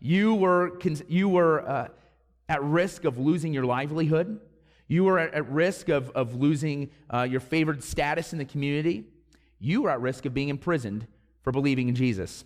You 0.00 0.34
were, 0.34 0.78
you 1.08 1.28
were 1.28 1.68
uh, 1.68 1.88
at 2.48 2.62
risk 2.62 3.04
of 3.04 3.18
losing 3.18 3.52
your 3.52 3.64
livelihood. 3.64 4.40
You 4.88 5.04
were 5.04 5.18
at, 5.18 5.34
at 5.34 5.48
risk 5.50 5.88
of, 5.88 6.10
of 6.10 6.34
losing 6.34 6.90
uh, 7.10 7.22
your 7.22 7.40
favored 7.40 7.84
status 7.84 8.32
in 8.32 8.38
the 8.38 8.44
community. 8.44 9.04
You 9.58 9.82
were 9.82 9.90
at 9.90 10.00
risk 10.00 10.24
of 10.24 10.32
being 10.32 10.48
imprisoned 10.48 11.06
for 11.42 11.52
believing 11.52 11.88
in 11.88 11.94
Jesus. 11.94 12.44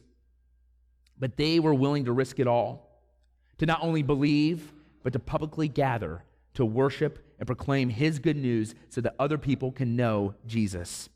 But 1.18 1.36
they 1.36 1.60
were 1.60 1.74
willing 1.74 2.06
to 2.06 2.12
risk 2.12 2.40
it 2.40 2.48
all 2.48 2.88
to 3.58 3.66
not 3.66 3.82
only 3.82 4.02
believe, 4.02 4.72
but 5.02 5.12
to 5.12 5.18
publicly 5.18 5.68
gather 5.68 6.24
to 6.54 6.64
worship 6.64 7.18
and 7.38 7.46
proclaim 7.46 7.88
his 7.88 8.18
good 8.18 8.36
news 8.36 8.74
so 8.88 9.00
that 9.00 9.14
other 9.18 9.38
people 9.38 9.72
can 9.72 9.96
know 9.96 10.34
Jesus. 10.46 11.08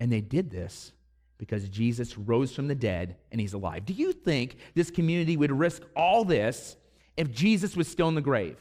And 0.00 0.12
they 0.12 0.20
did 0.20 0.50
this 0.50 0.92
because 1.38 1.68
Jesus 1.68 2.18
rose 2.18 2.52
from 2.52 2.68
the 2.68 2.74
dead 2.74 3.16
and 3.30 3.40
he's 3.40 3.52
alive. 3.52 3.86
Do 3.86 3.92
you 3.92 4.12
think 4.12 4.56
this 4.74 4.90
community 4.90 5.36
would 5.36 5.52
risk 5.52 5.82
all 5.96 6.24
this 6.24 6.76
if 7.16 7.30
Jesus 7.30 7.76
was 7.76 7.88
still 7.88 8.08
in 8.08 8.14
the 8.14 8.20
grave? 8.20 8.56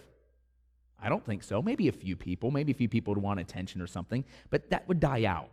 I 1.01 1.09
don't 1.09 1.25
think 1.25 1.43
so. 1.43 1.61
Maybe 1.61 1.87
a 1.87 1.91
few 1.91 2.15
people, 2.15 2.51
maybe 2.51 2.71
a 2.71 2.75
few 2.75 2.89
people 2.89 3.13
would 3.13 3.21
want 3.21 3.39
attention 3.39 3.81
or 3.81 3.87
something, 3.87 4.23
but 4.49 4.69
that 4.69 4.87
would 4.87 4.99
die 4.99 5.25
out. 5.25 5.49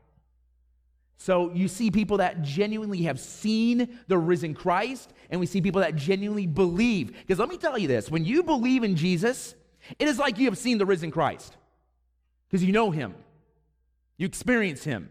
So 1.17 1.53
you 1.53 1.69
see 1.69 1.91
people 1.91 2.19
that 2.19 2.43
genuinely 2.43 3.03
have 3.03 3.21
seen 3.21 3.99
the 4.09 4.19
risen 4.19 4.55
Christ, 4.55 5.13
and 5.31 5.41
we 5.41 5.47
see 5.47 5.61
people 5.61 5.81
that 5.81 5.97
genuinely 5.97 6.47
believe. 6.47 7.13
Because 7.13 7.39
let 7.39 7.49
me 7.49 7.57
tell 7.57 7.79
you 7.79 7.89
this 7.89 8.11
when 8.11 8.25
you 8.25 8.43
believe 8.43 8.83
in 8.85 8.97
Jesus, 8.97 9.55
it 9.99 10.09
is 10.09 10.19
like 10.19 10.39
you 10.39 10.47
have 10.47 10.59
seen 10.59 10.79
the 10.79 10.87
risen 10.87 11.11
Christ. 11.11 11.57
Because 12.49 12.65
you 12.65 12.73
know 12.73 12.91
him, 12.91 13.15
you 14.17 14.27
experience 14.27 14.85
him, 14.85 15.11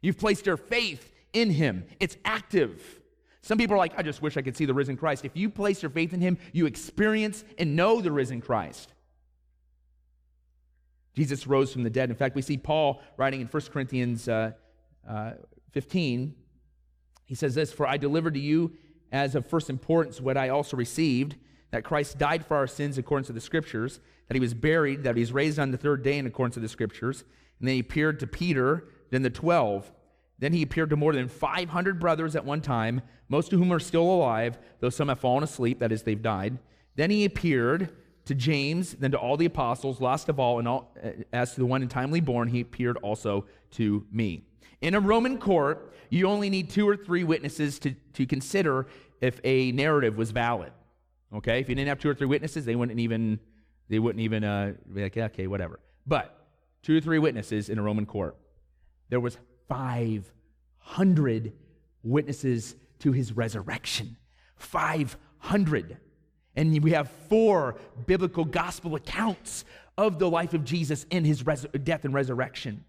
you've 0.00 0.18
placed 0.18 0.46
your 0.46 0.56
faith 0.56 1.12
in 1.32 1.50
him. 1.50 1.84
It's 1.98 2.16
active. 2.24 3.00
Some 3.42 3.58
people 3.58 3.74
are 3.74 3.78
like, 3.78 3.98
I 3.98 4.02
just 4.02 4.22
wish 4.22 4.36
I 4.36 4.42
could 4.42 4.56
see 4.56 4.66
the 4.66 4.74
risen 4.74 4.96
Christ. 4.96 5.24
If 5.24 5.36
you 5.36 5.48
place 5.48 5.82
your 5.82 5.90
faith 5.90 6.12
in 6.12 6.20
him, 6.20 6.38
you 6.52 6.66
experience 6.66 7.44
and 7.58 7.74
know 7.74 8.00
the 8.00 8.12
risen 8.12 8.40
Christ. 8.40 8.92
Jesus 11.14 11.46
rose 11.46 11.72
from 11.72 11.82
the 11.82 11.90
dead. 11.90 12.10
In 12.10 12.16
fact, 12.16 12.34
we 12.34 12.42
see 12.42 12.56
Paul 12.56 13.02
writing 13.16 13.40
in 13.40 13.46
1 13.46 13.62
Corinthians. 13.72 14.28
Uh, 14.28 14.52
uh, 15.08 15.32
15, 15.72 16.34
he 17.24 17.34
says 17.34 17.54
this 17.54 17.72
For 17.72 17.86
I 17.86 17.96
delivered 17.96 18.34
to 18.34 18.40
you 18.40 18.72
as 19.12 19.34
of 19.34 19.46
first 19.46 19.70
importance 19.70 20.20
what 20.20 20.36
I 20.36 20.48
also 20.48 20.76
received 20.76 21.36
that 21.70 21.84
Christ 21.84 22.18
died 22.18 22.44
for 22.44 22.56
our 22.56 22.66
sins 22.66 22.98
according 22.98 23.26
to 23.26 23.32
the 23.32 23.40
scriptures, 23.40 24.00
that 24.28 24.34
he 24.34 24.40
was 24.40 24.54
buried, 24.54 25.04
that 25.04 25.16
he 25.16 25.20
was 25.20 25.32
raised 25.32 25.58
on 25.58 25.70
the 25.70 25.78
third 25.78 26.02
day 26.02 26.18
in 26.18 26.26
accordance 26.26 26.54
to 26.54 26.60
the 26.60 26.68
scriptures, 26.68 27.24
and 27.58 27.68
then 27.68 27.74
he 27.74 27.80
appeared 27.80 28.20
to 28.20 28.26
Peter, 28.26 28.88
then 29.10 29.22
the 29.22 29.30
12. 29.30 29.92
Then 30.38 30.52
he 30.52 30.62
appeared 30.62 30.90
to 30.90 30.96
more 30.96 31.12
than 31.12 31.28
500 31.28 32.00
brothers 32.00 32.34
at 32.34 32.44
one 32.44 32.60
time, 32.60 33.02
most 33.28 33.52
of 33.52 33.58
whom 33.58 33.72
are 33.72 33.78
still 33.78 34.02
alive, 34.02 34.58
though 34.80 34.90
some 34.90 35.08
have 35.08 35.20
fallen 35.20 35.44
asleep, 35.44 35.78
that 35.80 35.92
is, 35.92 36.02
they've 36.02 36.20
died. 36.20 36.58
Then 36.96 37.10
he 37.10 37.24
appeared 37.24 37.94
to 38.24 38.34
James, 38.34 38.94
then 38.94 39.10
to 39.12 39.18
all 39.18 39.36
the 39.36 39.46
apostles. 39.46 40.00
Last 40.00 40.28
of 40.28 40.40
all, 40.40 40.58
and 40.58 40.66
all, 40.66 40.96
as 41.32 41.54
to 41.54 41.60
the 41.60 41.66
one 41.66 41.82
untimely 41.82 42.20
born, 42.20 42.48
he 42.48 42.60
appeared 42.60 42.96
also 42.98 43.46
to 43.72 44.06
me. 44.10 44.44
In 44.80 44.94
a 44.94 45.00
Roman 45.00 45.38
court, 45.38 45.92
you 46.08 46.26
only 46.26 46.50
need 46.50 46.70
two 46.70 46.88
or 46.88 46.96
three 46.96 47.24
witnesses 47.24 47.78
to, 47.80 47.94
to 48.14 48.26
consider 48.26 48.86
if 49.20 49.40
a 49.44 49.72
narrative 49.72 50.16
was 50.16 50.30
valid. 50.30 50.72
Okay, 51.32 51.60
if 51.60 51.68
you 51.68 51.74
didn't 51.74 51.88
have 51.88 52.00
two 52.00 52.08
or 52.08 52.14
three 52.14 52.26
witnesses, 52.26 52.64
they 52.64 52.74
wouldn't 52.74 52.98
even 52.98 53.38
they 53.88 53.98
wouldn't 53.98 54.22
even 54.22 54.44
uh, 54.44 54.72
be 54.92 55.02
like, 55.02 55.16
okay, 55.16 55.46
whatever. 55.46 55.80
But 56.06 56.46
two 56.82 56.96
or 56.96 57.00
three 57.00 57.18
witnesses 57.18 57.68
in 57.68 57.78
a 57.78 57.82
Roman 57.82 58.06
court. 58.06 58.36
There 59.08 59.20
was 59.20 59.36
500 59.68 61.52
witnesses 62.02 62.76
to 63.00 63.12
his 63.12 63.32
resurrection. 63.32 64.16
500. 64.56 65.98
And 66.56 66.82
we 66.82 66.92
have 66.92 67.10
four 67.28 67.76
biblical 68.06 68.44
gospel 68.44 68.94
accounts 68.94 69.64
of 69.98 70.18
the 70.18 70.30
life 70.30 70.54
of 70.54 70.64
Jesus 70.64 71.04
in 71.10 71.24
his 71.24 71.44
res- 71.46 71.66
death 71.82 72.04
and 72.04 72.14
resurrection. 72.14 72.84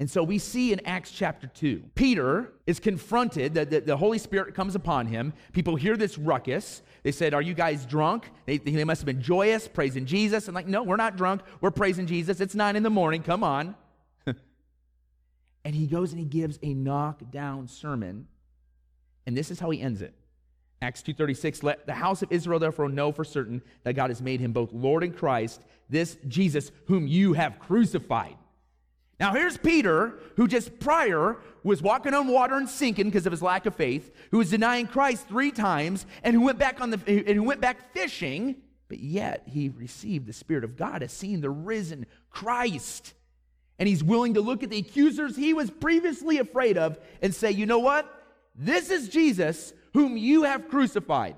And 0.00 0.10
so 0.10 0.22
we 0.22 0.38
see 0.38 0.72
in 0.72 0.80
Acts 0.86 1.10
chapter 1.10 1.46
2, 1.46 1.82
Peter 1.94 2.54
is 2.66 2.80
confronted, 2.80 3.52
the, 3.52 3.66
the, 3.66 3.80
the, 3.80 3.96
Holy 3.98 4.16
Spirit 4.16 4.54
comes 4.54 4.74
upon 4.74 5.06
him. 5.06 5.34
People 5.52 5.76
hear 5.76 5.94
this 5.94 6.16
ruckus. 6.16 6.80
They 7.02 7.12
said, 7.12 7.34
Are 7.34 7.42
you 7.42 7.52
guys 7.52 7.84
drunk? 7.84 8.30
They, 8.46 8.56
they 8.56 8.82
must 8.82 9.02
have 9.02 9.06
been 9.06 9.20
joyous, 9.20 9.68
praising 9.68 10.06
Jesus. 10.06 10.48
And 10.48 10.54
like, 10.54 10.66
no, 10.66 10.82
we're 10.82 10.96
not 10.96 11.18
drunk. 11.18 11.42
We're 11.60 11.70
praising 11.70 12.06
Jesus. 12.06 12.40
It's 12.40 12.54
nine 12.54 12.76
in 12.76 12.82
the 12.82 12.88
morning. 12.88 13.22
Come 13.22 13.44
on. 13.44 13.74
and 14.26 15.74
he 15.74 15.86
goes 15.86 16.12
and 16.12 16.18
he 16.18 16.24
gives 16.24 16.58
a 16.62 16.72
knockdown 16.72 17.68
sermon. 17.68 18.26
And 19.26 19.36
this 19.36 19.50
is 19.50 19.60
how 19.60 19.68
he 19.68 19.82
ends 19.82 20.00
it. 20.00 20.14
Acts 20.80 21.02
2:36 21.02 21.62
let 21.62 21.84
the 21.84 21.92
house 21.92 22.22
of 22.22 22.32
Israel 22.32 22.58
therefore 22.58 22.88
know 22.88 23.12
for 23.12 23.22
certain 23.22 23.60
that 23.82 23.92
God 23.92 24.08
has 24.08 24.22
made 24.22 24.40
him 24.40 24.52
both 24.52 24.72
Lord 24.72 25.04
and 25.04 25.14
Christ 25.14 25.60
this 25.90 26.16
Jesus 26.26 26.72
whom 26.86 27.06
you 27.06 27.34
have 27.34 27.58
crucified. 27.58 28.38
Now, 29.20 29.34
here's 29.34 29.58
Peter, 29.58 30.18
who 30.36 30.48
just 30.48 30.80
prior 30.80 31.36
was 31.62 31.82
walking 31.82 32.14
on 32.14 32.26
water 32.26 32.56
and 32.56 32.66
sinking 32.66 33.04
because 33.04 33.26
of 33.26 33.32
his 33.32 33.42
lack 33.42 33.66
of 33.66 33.74
faith, 33.74 34.10
who 34.30 34.38
was 34.38 34.48
denying 34.48 34.86
Christ 34.86 35.28
three 35.28 35.50
times, 35.50 36.06
and 36.24 36.34
who 36.34 36.40
went 36.40 36.58
back 36.58 36.80
on 36.80 36.90
the 36.90 36.98
and 37.06 37.36
who 37.36 37.44
went 37.44 37.60
back 37.60 37.92
fishing, 37.92 38.56
but 38.88 38.98
yet 38.98 39.42
he 39.46 39.68
received 39.68 40.26
the 40.26 40.32
Spirit 40.32 40.64
of 40.64 40.74
God, 40.74 41.02
has 41.02 41.12
seen 41.12 41.42
the 41.42 41.50
risen 41.50 42.06
Christ. 42.30 43.12
And 43.78 43.86
he's 43.86 44.02
willing 44.02 44.34
to 44.34 44.40
look 44.40 44.62
at 44.62 44.70
the 44.70 44.78
accusers 44.78 45.36
he 45.36 45.52
was 45.52 45.70
previously 45.70 46.38
afraid 46.38 46.78
of 46.78 46.98
and 47.20 47.34
say, 47.34 47.50
you 47.50 47.66
know 47.66 47.78
what? 47.78 48.10
This 48.54 48.90
is 48.90 49.08
Jesus 49.08 49.74
whom 49.92 50.16
you 50.16 50.44
have 50.44 50.68
crucified. 50.68 51.36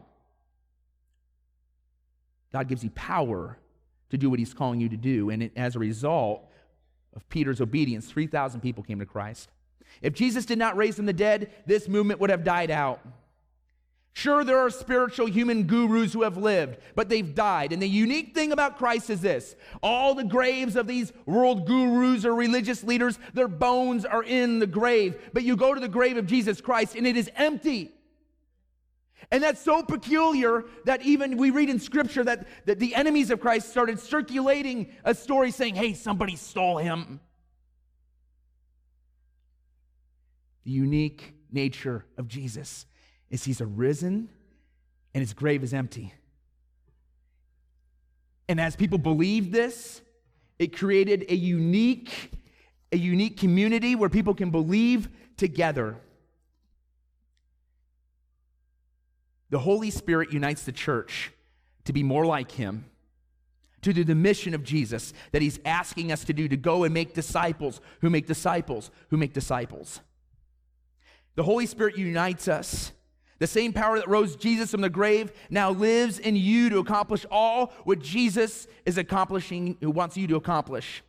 God 2.52 2.68
gives 2.68 2.84
you 2.84 2.90
power 2.90 3.58
to 4.10 4.18
do 4.18 4.30
what 4.30 4.38
he's 4.38 4.54
calling 4.54 4.80
you 4.80 4.88
to 4.88 4.96
do. 4.96 5.30
And 5.30 5.50
as 5.56 5.74
a 5.74 5.78
result, 5.78 6.48
of 7.14 7.28
Peter's 7.28 7.60
obedience, 7.60 8.10
3,000 8.10 8.60
people 8.60 8.82
came 8.82 8.98
to 8.98 9.06
Christ. 9.06 9.50
If 10.00 10.14
Jesus 10.14 10.46
did 10.46 10.58
not 10.58 10.76
raise 10.76 10.96
from 10.96 11.06
the 11.06 11.12
dead, 11.12 11.50
this 11.66 11.88
movement 11.88 12.20
would 12.20 12.30
have 12.30 12.44
died 12.44 12.70
out. 12.70 13.00
Sure, 14.14 14.44
there 14.44 14.58
are 14.58 14.68
spiritual 14.68 15.26
human 15.26 15.62
gurus 15.62 16.12
who 16.12 16.22
have 16.22 16.36
lived, 16.36 16.76
but 16.94 17.08
they've 17.08 17.34
died. 17.34 17.72
And 17.72 17.80
the 17.80 17.88
unique 17.88 18.34
thing 18.34 18.52
about 18.52 18.76
Christ 18.76 19.08
is 19.08 19.22
this 19.22 19.56
all 19.82 20.14
the 20.14 20.24
graves 20.24 20.76
of 20.76 20.86
these 20.86 21.12
world 21.24 21.66
gurus 21.66 22.26
or 22.26 22.34
religious 22.34 22.84
leaders, 22.84 23.18
their 23.32 23.48
bones 23.48 24.04
are 24.04 24.22
in 24.22 24.58
the 24.58 24.66
grave. 24.66 25.18
But 25.32 25.44
you 25.44 25.56
go 25.56 25.72
to 25.72 25.80
the 25.80 25.88
grave 25.88 26.18
of 26.18 26.26
Jesus 26.26 26.60
Christ 26.60 26.94
and 26.94 27.06
it 27.06 27.16
is 27.16 27.30
empty. 27.36 27.92
And 29.30 29.42
that's 29.42 29.62
so 29.62 29.82
peculiar 29.82 30.64
that 30.84 31.02
even 31.02 31.36
we 31.36 31.50
read 31.50 31.70
in 31.70 31.78
scripture 31.78 32.24
that, 32.24 32.46
that 32.66 32.78
the 32.78 32.94
enemies 32.94 33.30
of 33.30 33.40
Christ 33.40 33.70
started 33.70 33.98
circulating 33.98 34.92
a 35.04 35.14
story 35.14 35.50
saying, 35.50 35.74
hey, 35.74 35.94
somebody 35.94 36.36
stole 36.36 36.78
him. 36.78 37.20
The 40.64 40.70
unique 40.70 41.34
nature 41.50 42.04
of 42.18 42.28
Jesus 42.28 42.86
is 43.30 43.44
he's 43.44 43.60
arisen 43.60 44.28
and 45.14 45.22
his 45.22 45.32
grave 45.32 45.62
is 45.62 45.74
empty. 45.74 46.12
And 48.48 48.60
as 48.60 48.76
people 48.76 48.98
believed 48.98 49.52
this, 49.52 50.02
it 50.58 50.76
created 50.76 51.24
a 51.28 51.34
unique, 51.34 52.32
a 52.92 52.96
unique 52.96 53.38
community 53.38 53.94
where 53.94 54.08
people 54.08 54.34
can 54.34 54.50
believe 54.50 55.08
together. 55.36 55.96
The 59.52 59.58
Holy 59.58 59.90
Spirit 59.90 60.32
unites 60.32 60.62
the 60.62 60.72
church 60.72 61.30
to 61.84 61.92
be 61.92 62.02
more 62.02 62.24
like 62.24 62.52
Him, 62.52 62.86
to 63.82 63.92
do 63.92 64.02
the 64.02 64.14
mission 64.14 64.54
of 64.54 64.64
Jesus 64.64 65.12
that 65.32 65.42
He's 65.42 65.60
asking 65.66 66.10
us 66.10 66.24
to 66.24 66.32
do 66.32 66.48
to 66.48 66.56
go 66.56 66.84
and 66.84 66.94
make 66.94 67.12
disciples 67.12 67.82
who 68.00 68.08
make 68.08 68.26
disciples 68.26 68.90
who 69.10 69.18
make 69.18 69.34
disciples. 69.34 70.00
The 71.34 71.42
Holy 71.42 71.66
Spirit 71.66 71.98
unites 71.98 72.48
us. 72.48 72.92
The 73.40 73.46
same 73.46 73.74
power 73.74 73.98
that 73.98 74.08
rose 74.08 74.36
Jesus 74.36 74.70
from 74.70 74.80
the 74.80 74.88
grave 74.88 75.30
now 75.50 75.70
lives 75.70 76.18
in 76.18 76.34
you 76.34 76.70
to 76.70 76.78
accomplish 76.78 77.26
all 77.30 77.74
what 77.84 77.98
Jesus 77.98 78.66
is 78.86 78.96
accomplishing, 78.96 79.76
who 79.82 79.90
wants 79.90 80.16
you 80.16 80.26
to 80.28 80.36
accomplish. 80.36 81.02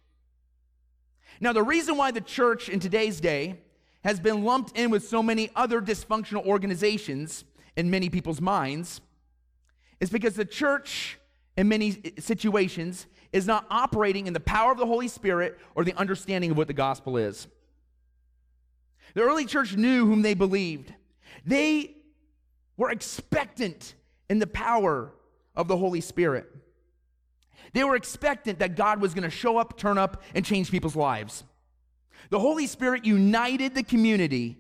Now, 1.40 1.54
the 1.54 1.64
reason 1.64 1.96
why 1.96 2.12
the 2.12 2.20
church 2.20 2.68
in 2.68 2.82
today's 2.82 3.22
day 3.22 3.62
has 4.04 4.20
been 4.20 4.44
lumped 4.44 4.78
in 4.78 4.90
with 4.90 5.08
so 5.08 5.24
many 5.24 5.50
other 5.56 5.82
dysfunctional 5.82 6.46
organizations 6.46 7.46
in 7.76 7.90
many 7.90 8.10
people's 8.10 8.42
minds 8.42 9.02
is 10.00 10.10
because 10.10 10.36
the 10.36 10.46
church, 10.46 11.18
in 11.58 11.68
many 11.68 12.02
situations, 12.20 13.08
is 13.32 13.48
not 13.48 13.66
operating 13.70 14.28
in 14.28 14.34
the 14.34 14.40
power 14.40 14.72
of 14.72 14.78
the 14.78 14.86
Holy 14.86 15.08
Spirit 15.08 15.60
or 15.76 15.84
the 15.84 15.94
understanding 15.96 16.52
of 16.52 16.58
what 16.58 16.68
the 16.68 16.74
gospel 16.74 17.18
is. 17.18 17.48
The 19.16 19.22
early 19.22 19.46
church 19.46 19.76
knew 19.76 20.06
whom 20.06 20.22
they 20.22 20.34
believed. 20.34 20.94
They 21.46 21.96
were 22.78 22.90
expectant 22.90 23.96
in 24.30 24.40
the 24.40 24.48
power 24.48 25.14
of 25.56 25.68
the 25.68 25.78
Holy 25.78 26.02
Spirit. 26.02 26.50
They 27.74 27.84
were 27.84 27.96
expectant 27.96 28.60
that 28.60 28.76
God 28.76 29.02
was 29.02 29.14
going 29.14 29.24
to 29.24 29.30
show 29.30 29.58
up, 29.58 29.78
turn 29.78 29.98
up, 29.98 30.24
and 30.36 30.46
change 30.46 30.70
people's 30.70 30.96
lives. 30.96 31.44
The 32.30 32.40
Holy 32.40 32.68
Spirit 32.68 33.06
united 33.06 33.76
the 33.76 33.84
community 33.84 34.58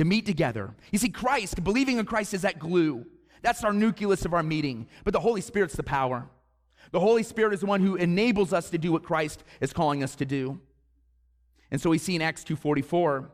to 0.00 0.04
meet 0.06 0.24
together. 0.24 0.74
You 0.92 0.98
see, 0.98 1.10
Christ, 1.10 1.62
believing 1.62 1.98
in 1.98 2.06
Christ 2.06 2.32
is 2.32 2.40
that 2.40 2.58
glue. 2.58 3.04
That's 3.42 3.62
our 3.64 3.72
nucleus 3.72 4.24
of 4.24 4.32
our 4.32 4.42
meeting. 4.42 4.88
But 5.04 5.12
the 5.12 5.20
Holy 5.20 5.42
Spirit's 5.42 5.76
the 5.76 5.82
power. 5.82 6.26
The 6.90 7.00
Holy 7.00 7.22
Spirit 7.22 7.52
is 7.52 7.60
the 7.60 7.66
one 7.66 7.82
who 7.82 7.96
enables 7.96 8.54
us 8.54 8.70
to 8.70 8.78
do 8.78 8.92
what 8.92 9.02
Christ 9.02 9.44
is 9.60 9.74
calling 9.74 10.02
us 10.02 10.16
to 10.16 10.24
do. 10.24 10.58
And 11.70 11.78
so 11.78 11.90
we 11.90 11.98
see 11.98 12.16
in 12.16 12.22
Acts 12.22 12.44
2:44, 12.44 13.28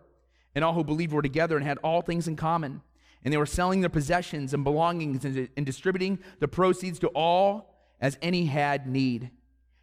and 0.57 0.65
all 0.65 0.75
who 0.75 0.83
believed 0.83 1.13
were 1.13 1.23
together 1.23 1.57
and 1.57 1.65
had 1.65 1.79
all 1.85 2.03
things 2.03 2.27
in 2.27 2.35
common. 2.35 2.83
And 3.23 3.33
they 3.33 3.39
were 3.39 3.47
selling 3.47 3.81
their 3.81 3.89
possessions 3.89 4.53
and 4.53 4.65
belongings 4.65 5.25
and, 5.25 5.49
and 5.57 5.65
distributing 5.65 6.19
the 6.41 6.49
proceeds 6.49 6.99
to 6.99 7.07
all 7.11 7.77
as 8.01 8.19
any 8.21 8.47
had 8.47 8.89
need. 8.89 9.31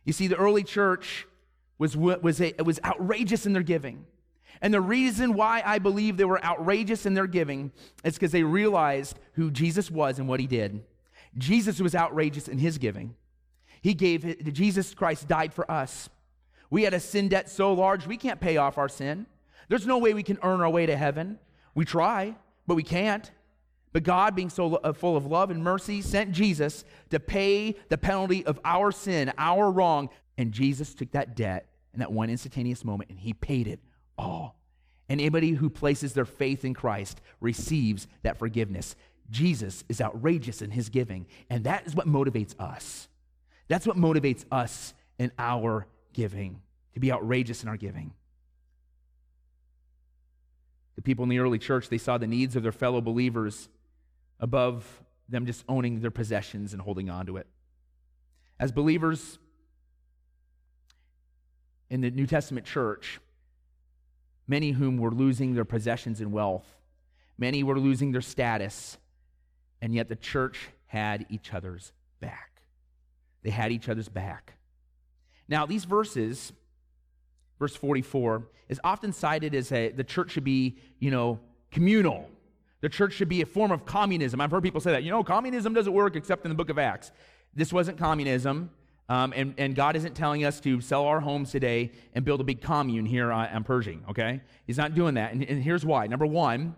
You 0.04 0.12
see, 0.12 0.28
the 0.28 0.36
early 0.36 0.66
church 0.66 1.28
was, 1.78 1.96
was, 1.96 2.42
a, 2.42 2.54
was 2.62 2.82
outrageous 2.84 3.46
in 3.46 3.54
their 3.54 3.64
giving. 3.64 4.06
And 4.62 4.74
the 4.74 4.82
reason 4.82 5.34
why 5.34 5.62
I 5.66 5.80
believe 5.80 6.18
they 6.18 6.26
were 6.26 6.44
outrageous 6.44 7.06
in 7.06 7.14
their 7.14 7.28
giving 7.28 7.72
is 8.04 8.14
because 8.14 8.32
they 8.32 8.44
realized 8.44 9.20
who 9.34 9.52
Jesus 9.52 9.92
was 9.92 10.20
and 10.20 10.28
what 10.28 10.40
he 10.40 10.48
did. 10.48 10.84
Jesus 11.38 11.82
was 11.82 11.96
outrageous 11.96 12.48
in 12.48 12.58
his 12.58 12.78
giving. 12.78 13.16
He 13.82 13.94
gave, 13.94 14.54
Jesus 14.54 14.94
Christ 14.94 15.28
died 15.28 15.54
for 15.54 15.70
us. 15.70 16.10
We 16.70 16.84
had 16.84 16.94
a 16.94 17.00
sin 17.00 17.28
debt 17.28 17.50
so 17.50 17.74
large 17.74 18.08
we 18.08 18.18
can't 18.18 18.40
pay 18.40 18.58
off 18.58 18.78
our 18.78 18.90
sin. 18.90 19.26
There's 19.70 19.88
no 19.88 19.98
way 19.98 20.14
we 20.14 20.24
can 20.24 20.40
earn 20.44 20.62
our 20.62 20.70
way 20.70 20.86
to 20.86 20.96
heaven. 20.96 21.40
We 21.76 21.86
try, 21.86 22.36
but 22.68 22.76
we 22.76 22.84
can't. 22.84 23.30
But 23.92 24.04
God, 24.04 24.36
being 24.36 24.50
so 24.50 24.76
uh, 24.76 24.94
full 24.94 25.16
of 25.16 25.26
love 25.26 25.52
and 25.52 25.64
mercy, 25.64 26.02
sent 26.02 26.32
Jesus 26.32 26.84
to 27.12 27.20
pay 27.20 27.76
the 27.90 27.98
penalty 27.98 28.46
of 28.46 28.60
our 28.66 28.92
sin, 28.92 29.32
our 29.38 29.70
wrong. 29.70 30.10
And 30.38 30.52
Jesus 30.52 30.94
took 30.96 31.12
that 31.12 31.36
debt 31.36 31.68
in 31.94 32.00
that 32.00 32.12
one 32.12 32.30
instantaneous 32.30 32.84
moment 32.84 33.12
and 33.12 33.20
he 33.20 33.34
paid 33.34 33.68
it 33.68 33.80
all. 34.18 34.56
Anybody 35.10 35.52
who 35.52 35.70
places 35.70 36.14
their 36.14 36.26
faith 36.26 36.64
in 36.64 36.74
Christ 36.74 37.22
receives 37.40 38.08
that 38.24 38.38
forgiveness. 38.40 38.96
Jesus 39.30 39.84
is 39.90 40.02
outrageous 40.02 40.62
in 40.62 40.72
his 40.72 40.90
giving, 40.90 41.26
and 41.50 41.64
that 41.66 41.86
is 41.86 41.96
what 41.96 42.08
motivates 42.08 42.58
us. 42.60 43.08
That's 43.68 43.88
what 43.88 43.98
motivates 43.98 44.46
us 44.52 44.94
in 45.18 45.32
our 45.38 45.88
giving, 46.14 46.62
to 46.94 47.00
be 47.00 47.12
outrageous 47.12 47.64
in 47.64 47.70
our 47.70 47.78
giving. 47.78 48.14
The 50.96 51.02
people 51.02 51.24
in 51.24 51.30
the 51.30 51.40
early 51.40 51.60
church, 51.60 51.90
they 51.90 51.98
saw 51.98 52.18
the 52.18 52.28
needs 52.28 52.56
of 52.56 52.64
their 52.64 52.72
fellow 52.72 53.02
believers 53.02 53.70
above 54.40 55.02
them 55.30 55.46
just 55.46 55.64
owning 55.68 56.02
their 56.02 56.12
possessions 56.12 56.74
and 56.74 56.82
holding 56.82 57.10
on 57.10 57.26
to 57.26 57.38
it. 57.38 57.48
As 58.60 58.72
believers 58.72 59.40
in 61.90 62.02
the 62.02 62.12
New 62.12 62.28
Testament 62.28 62.66
church, 62.66 63.20
many 64.48 64.72
whom 64.72 64.98
were 64.98 65.12
losing 65.12 65.54
their 65.54 65.66
possessions 65.66 66.20
and 66.22 66.32
wealth, 66.32 66.66
many 67.38 67.64
were 67.64 67.80
losing 67.80 68.12
their 68.12 68.22
status, 68.22 68.98
and 69.82 69.94
yet 69.94 70.10
the 70.10 70.16
church 70.16 70.70
had 70.86 71.26
each 71.30 71.54
other's 71.54 71.92
back. 72.20 72.62
They 73.42 73.50
had 73.50 73.72
each 73.72 73.90
other's 73.90 74.10
back. 74.10 74.58
Now, 75.48 75.66
these 75.66 75.86
verses, 75.86 76.54
verse 77.60 77.76
44, 77.76 78.44
is 78.70 78.80
often 78.84 79.12
cited 79.12 79.54
as 79.56 79.72
a, 79.72 79.90
the 79.90 80.04
church 80.04 80.32
should 80.32 80.44
be, 80.44 80.78
you 81.00 81.12
know, 81.12 81.40
communal. 81.72 82.30
The 82.82 82.90
church 82.90 83.14
should 83.14 83.30
be 83.30 83.42
a 83.42 83.46
form 83.46 83.72
of 83.72 83.86
communism. 83.86 84.40
I've 84.40 84.52
heard 84.52 84.64
people 84.64 84.82
say 84.82 84.92
that. 84.92 85.04
You 85.04 85.12
know, 85.12 85.24
communism 85.24 85.74
doesn't 85.74 85.94
work 85.94 86.16
except 86.16 86.46
in 86.46 86.50
the 86.50 86.56
book 86.56 86.70
of 86.70 86.78
Acts. 86.78 87.12
This 87.56 87.74
wasn't 87.74 87.98
communism. 87.98 88.72
Um, 89.10 89.34
and, 89.36 89.54
and, 89.58 89.76
God 89.76 89.98
isn't 89.98 90.16
telling 90.16 90.46
us 90.46 90.62
to 90.62 90.80
sell 90.80 91.04
our 91.04 91.20
homes 91.20 91.52
today 91.52 91.92
and 92.14 92.24
build 92.24 92.40
a 92.40 92.44
big 92.46 92.62
commune 92.62 93.06
here 93.06 93.34
on, 93.34 93.48
on 93.50 93.64
Pershing, 93.66 94.02
okay? 94.10 94.42
He's 94.66 94.78
not 94.78 94.96
doing 94.96 95.16
that. 95.16 95.34
And, 95.34 95.44
and, 95.44 95.62
here's 95.62 95.86
why. 95.86 96.08
Number 96.08 96.26
one 96.26 96.76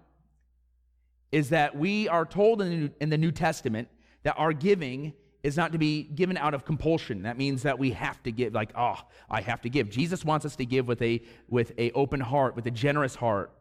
is 1.32 1.50
that 1.50 1.78
we 1.78 2.08
are 2.10 2.26
told 2.26 2.64
in 2.64 2.70
the, 2.70 2.76
New, 2.76 2.90
in 3.00 3.10
the 3.10 3.18
New 3.18 3.32
Testament 3.32 3.90
that 4.24 4.34
our 4.38 4.54
giving 4.54 5.14
is 5.44 5.56
not 5.56 5.72
to 5.74 5.78
be 5.78 6.02
given 6.02 6.36
out 6.38 6.56
of 6.56 6.66
compulsion. 6.66 7.22
That 7.22 7.38
means 7.38 7.62
that 7.62 7.78
we 7.78 7.92
have 7.92 8.22
to 8.24 8.32
give, 8.32 8.56
like, 8.56 8.72
oh, 8.76 9.00
I 9.30 9.42
have 9.42 9.62
to 9.62 9.70
give. 9.70 9.92
Jesus 9.92 10.26
wants 10.26 10.44
us 10.44 10.56
to 10.56 10.66
give 10.66 10.88
with 10.88 11.04
a 11.04 11.22
with 11.48 11.74
a 11.78 11.92
open 11.92 12.20
heart, 12.20 12.56
with 12.56 12.66
a 12.66 12.72
generous 12.72 13.14
heart, 13.14 13.52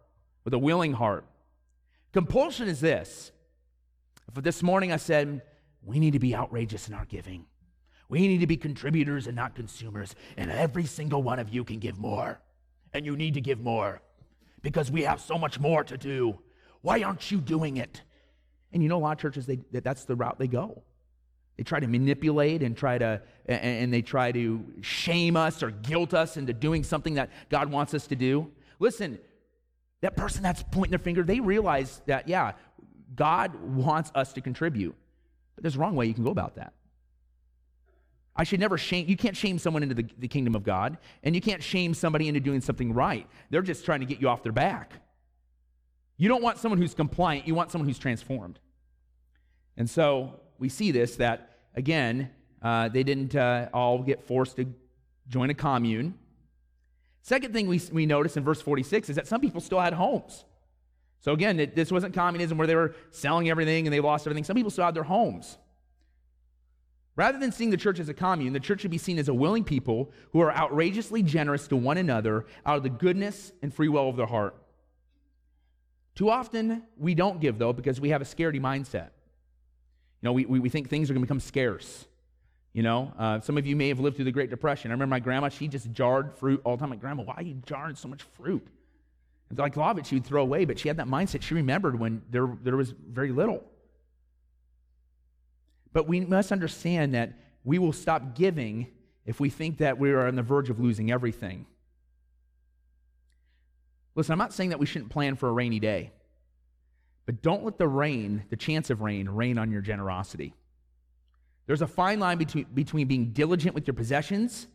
with 0.45 0.55
a 0.55 0.59
willing 0.59 0.95
heart. 0.95 1.27
Compulsion 2.15 2.69
is 2.69 2.81
this. 2.81 3.33
For 4.33 4.41
this 4.41 4.63
morning 4.63 4.93
I 4.93 4.97
said, 4.97 5.43
we 5.85 6.01
need 6.01 6.15
to 6.15 6.19
be 6.19 6.35
outrageous 6.35 6.89
in 6.89 6.95
our 6.95 7.05
giving. 7.05 7.45
We 8.15 8.29
need 8.29 8.43
to 8.43 8.47
be 8.47 8.57
contributors 8.57 9.27
and 9.27 9.35
not 9.35 9.57
consumers. 9.57 10.15
And 10.37 10.49
every 10.49 10.87
single 10.87 11.21
one 11.21 11.41
of 11.41 11.49
you 11.49 11.65
can 11.65 11.81
give 11.81 11.99
more. 11.99 12.39
And 12.93 13.05
you 13.05 13.17
need 13.17 13.35
to 13.35 13.41
give 13.41 13.59
more 13.59 14.03
because 14.63 14.89
we 14.89 15.03
have 15.03 15.21
so 15.21 15.37
much 15.37 15.59
more 15.59 15.83
to 15.83 15.99
do. 15.99 16.39
Why 16.81 17.03
aren't 17.03 17.33
you 17.33 17.39
doing 17.39 17.77
it? 17.77 18.03
And 18.73 18.85
you 18.85 18.89
know, 18.89 18.99
a 18.99 19.03
lot 19.03 19.17
of 19.17 19.19
churches, 19.19 19.47
they, 19.47 19.59
that's 19.73 20.05
the 20.05 20.15
route 20.15 20.39
they 20.39 20.47
go. 20.47 20.85
They 21.57 21.65
try 21.65 21.81
to 21.81 21.89
manipulate 21.89 22.63
and 22.63 22.77
try 22.77 22.99
to, 22.99 23.21
and 23.47 23.93
they 23.93 24.03
try 24.03 24.31
to 24.31 24.65
shame 24.81 25.37
us 25.37 25.61
or 25.61 25.73
guilt 25.73 26.15
us 26.15 26.37
into 26.37 26.53
doing 26.53 26.85
something 26.85 27.15
that 27.15 27.31
God 27.51 27.69
wants 27.69 27.95
us 27.95 28.07
to 28.07 28.15
do. 28.15 28.49
Listen, 28.79 29.19
that 30.03 30.17
person 30.17 30.45
that's 30.45 30.63
pointing 30.63 30.91
their 30.91 31.01
finger, 31.01 31.25
they 31.25 31.41
realize 31.41 32.01
that, 32.07 32.29
yeah, 32.29 32.53
God 33.17 33.57
wants 33.57 34.13
us 34.15 34.33
to 34.35 34.41
contribute. 34.41 34.95
But 35.57 35.65
there's 35.65 35.75
a 35.75 35.81
wrong 35.81 35.97
way 35.97 36.07
you 36.07 36.15
can 36.15 36.23
go 36.23 36.31
about 36.31 36.55
that. 36.55 36.75
I 38.37 38.45
should 38.45 38.61
never 38.61 38.77
shame, 38.77 39.07
you 39.09 39.17
can't 39.17 39.37
shame 39.37 39.59
someone 39.59 39.83
into 39.83 39.95
the, 39.95 40.09
the 40.19 40.29
kingdom 40.29 40.55
of 40.55 40.65
God, 40.65 40.99
and 41.23 41.35
you 41.35 41.41
can't 41.41 41.63
shame 41.63 41.95
somebody 41.95 42.29
into 42.29 42.41
doing 42.41 42.61
something 42.61 42.93
right. 42.93 43.27
They're 43.51 43.63
just 43.63 43.85
trying 43.85 44.01
to 44.01 44.07
get 44.07 44.21
you 44.21 44.29
off 44.29 44.43
their 44.43 44.53
back. 44.53 44.93
You 46.17 46.29
don't 46.29 46.43
want 46.43 46.59
someone 46.59 46.79
who's 46.79 46.95
compliant, 46.95 47.47
you 47.47 47.55
want 47.55 47.71
someone 47.71 47.89
who's 47.89 47.99
transformed. 47.99 48.59
And 49.77 49.89
so 49.89 50.41
we 50.59 50.69
see 50.69 50.91
this 50.91 51.17
that, 51.17 51.59
again, 51.75 52.31
uh, 52.63 52.89
they 52.89 53.03
didn't 53.03 53.37
uh, 53.37 53.69
all 53.73 54.03
get 54.03 54.23
forced 54.23 54.57
to 54.57 54.73
join 55.29 55.51
a 55.51 55.55
commune. 55.55 56.15
Second 57.23 57.53
thing 57.53 57.69
we, 57.69 57.81
we 57.93 58.07
notice 58.07 58.37
in 58.37 58.45
verse 58.45 58.61
46 58.61 59.11
is 59.11 59.17
that 59.17 59.27
some 59.27 59.41
people 59.41 59.61
still 59.61 59.81
had 59.81 59.93
homes. 59.93 60.45
So 61.21 61.33
again, 61.33 61.59
it, 61.59 61.75
this 61.75 61.91
wasn't 61.91 62.15
communism 62.15 62.59
where 62.59 62.67
they 62.67 62.75
were 62.75 62.95
selling 63.11 63.49
everything 63.49 63.87
and 63.87 63.95
they 63.95 64.01
lost 64.01 64.27
everything. 64.27 64.45
Some 64.45 64.57
people 64.57 64.71
still 64.71 64.85
had 64.85 64.95
their 64.95 65.05
homes. 65.05 65.57
Rather 67.17 67.39
than 67.39 67.53
seeing 67.53 67.71
the 67.71 67.77
church 67.77 68.01
as 68.01 68.09
a 68.09 68.15
commune, 68.15 68.53
the 68.53 68.61
church 68.61 68.81
should 68.81 68.91
be 68.91 68.99
seen 68.99 69.19
as 69.19 69.29
a 69.29 69.35
willing 69.35 69.63
people 69.63 70.11
who 70.33 70.41
are 70.41 70.53
outrageously 70.53 71.23
generous 71.23 71.69
to 71.69 71.77
one 71.77 71.97
another 71.97 72.45
out 72.67 72.77
of 72.77 72.83
the 72.83 72.91
goodness 72.91 73.53
and 73.63 73.73
free 73.73 73.89
will 73.89 74.09
of 74.09 74.17
their 74.17 74.27
heart. 74.27 74.57
Too 76.17 76.31
often, 76.31 76.83
we 76.97 77.15
don't 77.15 77.41
give, 77.41 77.59
though, 77.59 77.73
because 77.73 78.01
we 78.01 78.11
have 78.11 78.21
a 78.21 78.25
scaredy 78.25 78.61
mindset. 78.61 79.11
You 80.21 80.31
know, 80.31 80.33
we, 80.33 80.45
we, 80.47 80.59
we 80.61 80.69
think 80.69 80.89
things 80.89 81.11
are 81.11 81.15
going 81.15 81.23
to 81.23 81.27
become 81.27 81.41
scarce. 81.41 82.07
You 82.73 82.83
know, 82.83 83.13
uh, 83.17 83.41
some 83.41 83.57
of 83.57 83.67
you 83.67 83.77
may 83.77 83.89
have 83.89 84.01
lived 84.01 84.17
through 84.17 84.25
the 84.25 84.33
Great 84.33 84.51
Depression. 84.51 84.91
I 84.91 84.95
remember 84.95 85.11
my 85.11 85.21
grandma, 85.21 85.49
she 85.49 85.69
just 85.69 85.93
jarred 85.93 86.33
fruit 86.33 86.61
all 86.65 86.77
the 86.77 86.81
time. 86.81 86.91
Like, 86.91 87.01
Grandma, 87.01 87.23
why 87.23 87.35
are 87.37 87.43
you 87.43 87.55
jarring 87.67 87.95
so 87.95 88.09
much 88.09 88.23
fruit? 88.23 88.67
And 89.51 89.59
like 89.59 89.77
a 89.77 89.81
lot 89.81 89.93
of 89.93 89.99
it 89.99 90.07
she 90.07 90.17
would 90.17 90.25
throw 90.25 90.43
away, 90.43 90.65
but 90.65 90.81
she 90.81 90.89
had 90.89 90.97
that 90.97 91.07
mindset. 91.07 91.43
She 91.43 91.55
remembered 91.55 91.99
when 91.99 92.23
there, 92.31 92.49
there 92.63 92.77
was 92.77 92.91
very 92.91 93.31
little. 93.31 93.63
But 95.95 96.07
we 96.07 96.21
must 96.21 96.53
understand 96.53 97.15
that 97.15 97.33
we 97.65 97.79
will 97.79 97.95
stop 97.95 98.35
giving 98.35 98.89
if 99.25 99.41
we 99.41 99.49
think 99.49 99.79
that 99.79 99.99
we 99.99 100.13
are 100.13 100.27
on 100.27 100.35
the 100.35 100.43
verge 100.43 100.69
of 100.69 100.79
losing 100.79 101.11
everything. 101.11 101.65
Listen, 104.15 104.33
I'm 104.33 104.39
not 104.39 104.53
saying 104.53 104.71
that 104.71 104.79
we 104.79 104.87
shouldn't 104.87 105.11
plan 105.11 105.37
for 105.37 105.49
a 105.49 105.53
rainy 105.53 105.81
day. 105.81 106.13
But 107.27 107.41
don't 107.41 107.65
let 107.65 107.79
the 107.79 107.89
rain, 107.89 108.45
the 108.51 108.57
chance 108.57 108.91
of 108.91 109.01
rain, 109.01 109.29
rain 109.29 109.57
on 109.57 109.71
your 109.71 109.81
generosity. 109.81 110.53
There's 111.67 111.81
a 111.81 111.87
fine 111.87 112.21
line 112.21 112.37
between, 112.39 112.67
between 112.75 113.07
being 113.07 113.33
diligent 113.33 113.75
with 113.75 113.87
your 113.87 113.95
possessions 113.95 114.67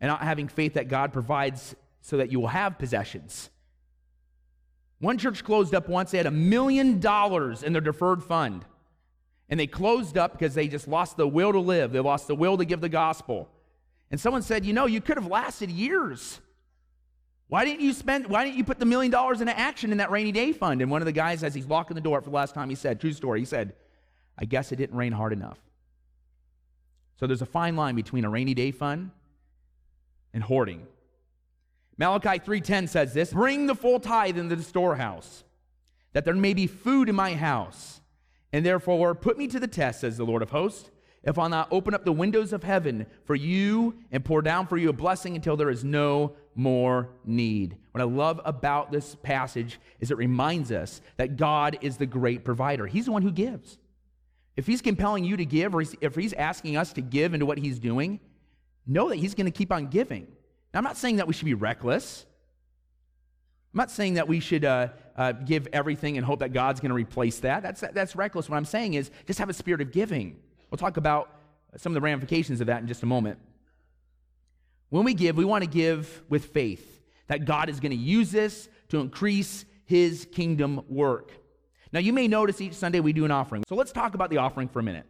and 0.00 0.08
not 0.08 0.22
having 0.22 0.48
faith 0.48 0.74
that 0.74 0.88
God 0.88 1.12
provides 1.12 1.74
so 2.02 2.18
that 2.18 2.30
you 2.30 2.40
will 2.40 2.48
have 2.48 2.78
possessions. 2.78 3.48
One 4.98 5.18
church 5.18 5.44
closed 5.44 5.74
up 5.74 5.88
once, 5.88 6.10
they 6.10 6.18
had 6.18 6.26
a 6.26 6.30
million 6.30 7.00
dollars 7.00 7.62
in 7.62 7.72
their 7.72 7.80
deferred 7.80 8.22
fund. 8.22 8.66
And 9.48 9.60
they 9.60 9.66
closed 9.66 10.16
up 10.16 10.32
because 10.32 10.54
they 10.54 10.68
just 10.68 10.88
lost 10.88 11.16
the 11.16 11.28
will 11.28 11.52
to 11.52 11.60
live, 11.60 11.92
they 11.92 12.00
lost 12.00 12.26
the 12.26 12.34
will 12.34 12.56
to 12.56 12.64
give 12.64 12.80
the 12.80 12.88
gospel. 12.88 13.48
And 14.10 14.20
someone 14.20 14.42
said, 14.42 14.64
You 14.64 14.72
know, 14.72 14.86
you 14.86 15.00
could 15.00 15.16
have 15.16 15.26
lasted 15.26 15.70
years. 15.70 16.40
Why 17.48 17.64
didn't 17.64 17.80
you 17.82 17.92
spend, 17.92 18.26
why 18.26 18.44
didn't 18.44 18.56
you 18.56 18.64
put 18.64 18.78
the 18.78 18.86
million 18.86 19.10
dollars 19.12 19.40
into 19.40 19.56
action 19.56 19.92
in 19.92 19.98
that 19.98 20.10
rainy 20.10 20.32
day 20.32 20.52
fund? 20.52 20.80
And 20.80 20.90
one 20.90 21.02
of 21.02 21.06
the 21.06 21.12
guys, 21.12 21.44
as 21.44 21.54
he's 21.54 21.66
locking 21.66 21.94
the 21.94 22.00
door 22.00 22.20
for 22.20 22.30
the 22.30 22.34
last 22.34 22.54
time, 22.54 22.68
he 22.68 22.74
said, 22.74 23.00
true 23.00 23.12
story, 23.12 23.40
he 23.40 23.44
said, 23.44 23.74
I 24.38 24.44
guess 24.44 24.72
it 24.72 24.76
didn't 24.76 24.96
rain 24.96 25.12
hard 25.12 25.32
enough. 25.32 25.58
So 27.20 27.26
there's 27.26 27.42
a 27.42 27.46
fine 27.46 27.76
line 27.76 27.94
between 27.94 28.24
a 28.24 28.30
rainy 28.30 28.54
day 28.54 28.70
fund 28.70 29.10
and 30.32 30.42
hoarding. 30.42 30.86
Malachi 31.96 32.40
3:10 32.40 32.88
says 32.88 33.14
this, 33.14 33.32
bring 33.32 33.66
the 33.66 33.74
full 33.74 34.00
tithe 34.00 34.36
into 34.36 34.56
the 34.56 34.62
storehouse, 34.62 35.44
that 36.12 36.24
there 36.24 36.34
may 36.34 36.54
be 36.54 36.66
food 36.66 37.08
in 37.08 37.14
my 37.14 37.34
house. 37.34 38.00
And 38.54 38.64
therefore, 38.64 39.16
put 39.16 39.36
me 39.36 39.48
to 39.48 39.58
the 39.58 39.66
test, 39.66 40.02
says 40.02 40.16
the 40.16 40.24
Lord 40.24 40.40
of 40.40 40.50
hosts, 40.50 40.88
if 41.24 41.40
I'll 41.40 41.48
not 41.48 41.66
open 41.72 41.92
up 41.92 42.04
the 42.04 42.12
windows 42.12 42.52
of 42.52 42.62
heaven 42.62 43.04
for 43.24 43.34
you 43.34 43.96
and 44.12 44.24
pour 44.24 44.42
down 44.42 44.68
for 44.68 44.76
you 44.76 44.90
a 44.90 44.92
blessing 44.92 45.34
until 45.34 45.56
there 45.56 45.70
is 45.70 45.82
no 45.82 46.36
more 46.54 47.08
need. 47.24 47.76
What 47.90 48.00
I 48.00 48.04
love 48.04 48.40
about 48.44 48.92
this 48.92 49.16
passage 49.16 49.80
is 49.98 50.12
it 50.12 50.18
reminds 50.18 50.70
us 50.70 51.00
that 51.16 51.36
God 51.36 51.78
is 51.80 51.96
the 51.96 52.06
great 52.06 52.44
provider. 52.44 52.86
He's 52.86 53.06
the 53.06 53.10
one 53.10 53.22
who 53.22 53.32
gives. 53.32 53.76
If 54.56 54.68
He's 54.68 54.80
compelling 54.80 55.24
you 55.24 55.36
to 55.36 55.44
give, 55.44 55.74
or 55.74 55.82
if 56.00 56.14
He's 56.14 56.32
asking 56.34 56.76
us 56.76 56.92
to 56.92 57.00
give 57.00 57.34
into 57.34 57.46
what 57.46 57.58
He's 57.58 57.80
doing, 57.80 58.20
know 58.86 59.08
that 59.08 59.16
He's 59.16 59.34
going 59.34 59.46
to 59.46 59.58
keep 59.58 59.72
on 59.72 59.88
giving. 59.88 60.28
Now, 60.72 60.78
I'm 60.78 60.84
not 60.84 60.96
saying 60.96 61.16
that 61.16 61.26
we 61.26 61.34
should 61.34 61.46
be 61.46 61.54
reckless. 61.54 62.24
I'm 63.74 63.78
not 63.78 63.90
saying 63.90 64.14
that 64.14 64.28
we 64.28 64.38
should 64.38 64.64
uh, 64.64 64.88
uh, 65.16 65.32
give 65.32 65.66
everything 65.72 66.16
and 66.16 66.24
hope 66.24 66.38
that 66.38 66.52
God's 66.52 66.78
going 66.78 66.90
to 66.90 66.94
replace 66.94 67.40
that. 67.40 67.64
That's, 67.64 67.80
that's 67.92 68.14
reckless. 68.14 68.48
What 68.48 68.56
I'm 68.56 68.64
saying 68.64 68.94
is 68.94 69.10
just 69.26 69.40
have 69.40 69.48
a 69.48 69.52
spirit 69.52 69.80
of 69.80 69.90
giving. 69.90 70.36
We'll 70.70 70.78
talk 70.78 70.96
about 70.96 71.40
some 71.76 71.90
of 71.90 71.94
the 71.94 72.00
ramifications 72.00 72.60
of 72.60 72.68
that 72.68 72.82
in 72.82 72.86
just 72.86 73.02
a 73.02 73.06
moment. 73.06 73.40
When 74.90 75.02
we 75.02 75.12
give, 75.12 75.36
we 75.36 75.44
want 75.44 75.64
to 75.64 75.68
give 75.68 76.22
with 76.28 76.44
faith 76.46 77.02
that 77.26 77.46
God 77.46 77.68
is 77.68 77.80
going 77.80 77.90
to 77.90 77.98
use 77.98 78.30
this 78.30 78.68
to 78.90 79.00
increase 79.00 79.64
his 79.86 80.24
kingdom 80.30 80.84
work. 80.88 81.32
Now, 81.92 81.98
you 81.98 82.12
may 82.12 82.28
notice 82.28 82.60
each 82.60 82.74
Sunday 82.74 83.00
we 83.00 83.12
do 83.12 83.24
an 83.24 83.32
offering. 83.32 83.64
So 83.68 83.74
let's 83.74 83.90
talk 83.90 84.14
about 84.14 84.30
the 84.30 84.36
offering 84.36 84.68
for 84.68 84.78
a 84.78 84.84
minute. 84.84 85.06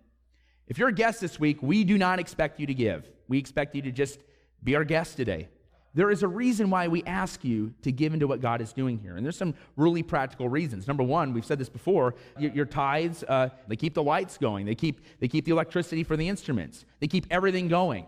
If 0.69 0.79
you're 0.79 0.89
a 0.89 0.95
guest 0.95 1.21
this 1.21 1.39
week, 1.39 1.63
we 1.63 1.85
do 1.85 1.99
not 1.99 2.19
expect 2.19 2.59
you 2.59 2.67
to 2.67 2.75
give. 2.75 3.07
We 3.29 3.37
expect 3.37 3.75
you 3.75 3.83
to 3.83 3.93
just 3.93 4.21
be 4.63 4.75
our 4.75 4.85
guest 4.85 5.19
today. 5.19 5.49
There 5.95 6.11
is 6.11 6.23
a 6.25 6.29
reason 6.29 6.71
why 6.71 6.89
we 6.89 7.05
ask 7.05 7.45
you 7.45 7.73
to 7.83 7.93
give 7.93 8.15
into 8.15 8.27
what 8.27 8.41
God 8.41 8.61
is 8.61 8.73
doing 8.73 8.99
here. 8.99 9.17
And 9.17 9.25
there's 9.25 9.37
some 9.37 9.55
really 9.77 10.03
practical 10.03 10.49
reasons. 10.49 10.89
Number 10.89 11.05
one, 11.05 11.33
we've 11.33 11.45
said 11.45 11.59
this 11.59 11.69
before 11.69 12.17
your, 12.39 12.51
your 12.53 12.65
tithes, 12.67 13.23
uh, 13.29 13.51
they 13.69 13.77
keep 13.77 13.95
the 13.95 14.03
lights 14.03 14.37
going, 14.37 14.67
they 14.67 14.75
keep, 14.75 15.01
they 15.21 15.29
keep 15.29 15.45
the 15.45 15.53
electricity 15.53 16.03
for 16.03 16.17
the 16.17 16.29
instruments, 16.29 16.85
they 16.99 17.07
keep 17.07 17.27
everything 17.31 17.69
going. 17.69 18.07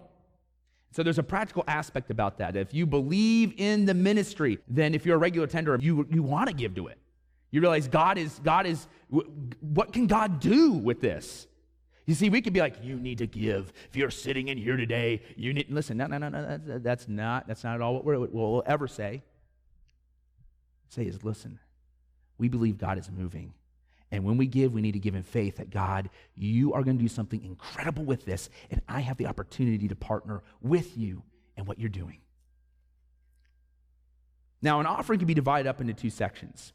So 0.90 1.02
there's 1.02 1.18
a 1.18 1.22
practical 1.22 1.62
aspect 1.68 2.10
about 2.10 2.38
that. 2.38 2.56
If 2.56 2.72
you 2.72 2.86
believe 2.86 3.54
in 3.58 3.84
the 3.84 3.94
ministry, 3.94 4.58
then 4.66 4.94
if 4.94 5.04
you're 5.04 5.16
a 5.16 5.18
regular 5.18 5.46
tender, 5.46 5.78
you, 5.80 6.06
you 6.10 6.22
want 6.22 6.48
to 6.48 6.54
give 6.54 6.74
to 6.76 6.86
it. 6.86 6.98
You 7.50 7.60
realize 7.60 7.86
God 7.86 8.18
is, 8.18 8.40
God 8.42 8.66
is, 8.66 8.88
what 9.60 9.92
can 9.92 10.06
God 10.06 10.40
do 10.40 10.72
with 10.72 11.00
this? 11.00 11.46
You 12.06 12.14
see, 12.14 12.30
we 12.30 12.40
could 12.40 12.52
be 12.52 12.60
like, 12.60 12.76
you 12.82 12.96
need 12.96 13.18
to 13.18 13.26
give. 13.26 13.72
If 13.88 13.96
you're 13.96 14.10
sitting 14.10 14.46
in 14.46 14.58
here 14.58 14.76
today, 14.76 15.22
you 15.36 15.52
need, 15.52 15.66
listen, 15.70 15.96
no, 15.96 16.06
no, 16.06 16.18
no, 16.18 16.28
no, 16.28 16.78
that's 16.78 17.08
not, 17.08 17.48
that's 17.48 17.64
not 17.64 17.74
at 17.74 17.80
all 17.80 17.94
what 17.94 18.32
we'll, 18.32 18.62
ever 18.64 18.86
say. 18.86 19.22
Say 20.88 21.02
is, 21.02 21.24
listen, 21.24 21.58
we 22.38 22.48
believe 22.48 22.78
God 22.78 22.96
is 22.96 23.10
moving. 23.10 23.54
And 24.12 24.22
when 24.24 24.36
we 24.36 24.46
give, 24.46 24.72
we 24.72 24.82
need 24.82 24.92
to 24.92 25.00
give 25.00 25.16
in 25.16 25.24
faith 25.24 25.56
that 25.56 25.70
God, 25.70 26.08
you 26.36 26.72
are 26.74 26.84
going 26.84 26.96
to 26.96 27.02
do 27.02 27.08
something 27.08 27.44
incredible 27.44 28.04
with 28.04 28.24
this, 28.24 28.50
and 28.70 28.80
I 28.88 29.00
have 29.00 29.16
the 29.16 29.26
opportunity 29.26 29.88
to 29.88 29.96
partner 29.96 30.44
with 30.62 30.96
you 30.96 31.24
in 31.56 31.64
what 31.64 31.80
you're 31.80 31.88
doing. 31.88 32.20
Now, 34.62 34.78
an 34.78 34.86
offering 34.86 35.18
can 35.18 35.26
be 35.26 35.34
divided 35.34 35.68
up 35.68 35.80
into 35.80 35.92
two 35.92 36.10
sections. 36.10 36.72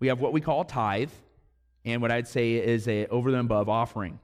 We 0.00 0.08
have 0.08 0.20
what 0.20 0.34
we 0.34 0.42
call 0.42 0.64
tithe, 0.64 1.10
and 1.86 2.02
what 2.02 2.10
I'd 2.12 2.28
say 2.28 2.52
is 2.56 2.86
a 2.88 3.06
over 3.06 3.30
and 3.30 3.38
above 3.38 3.70
offering. 3.70 4.18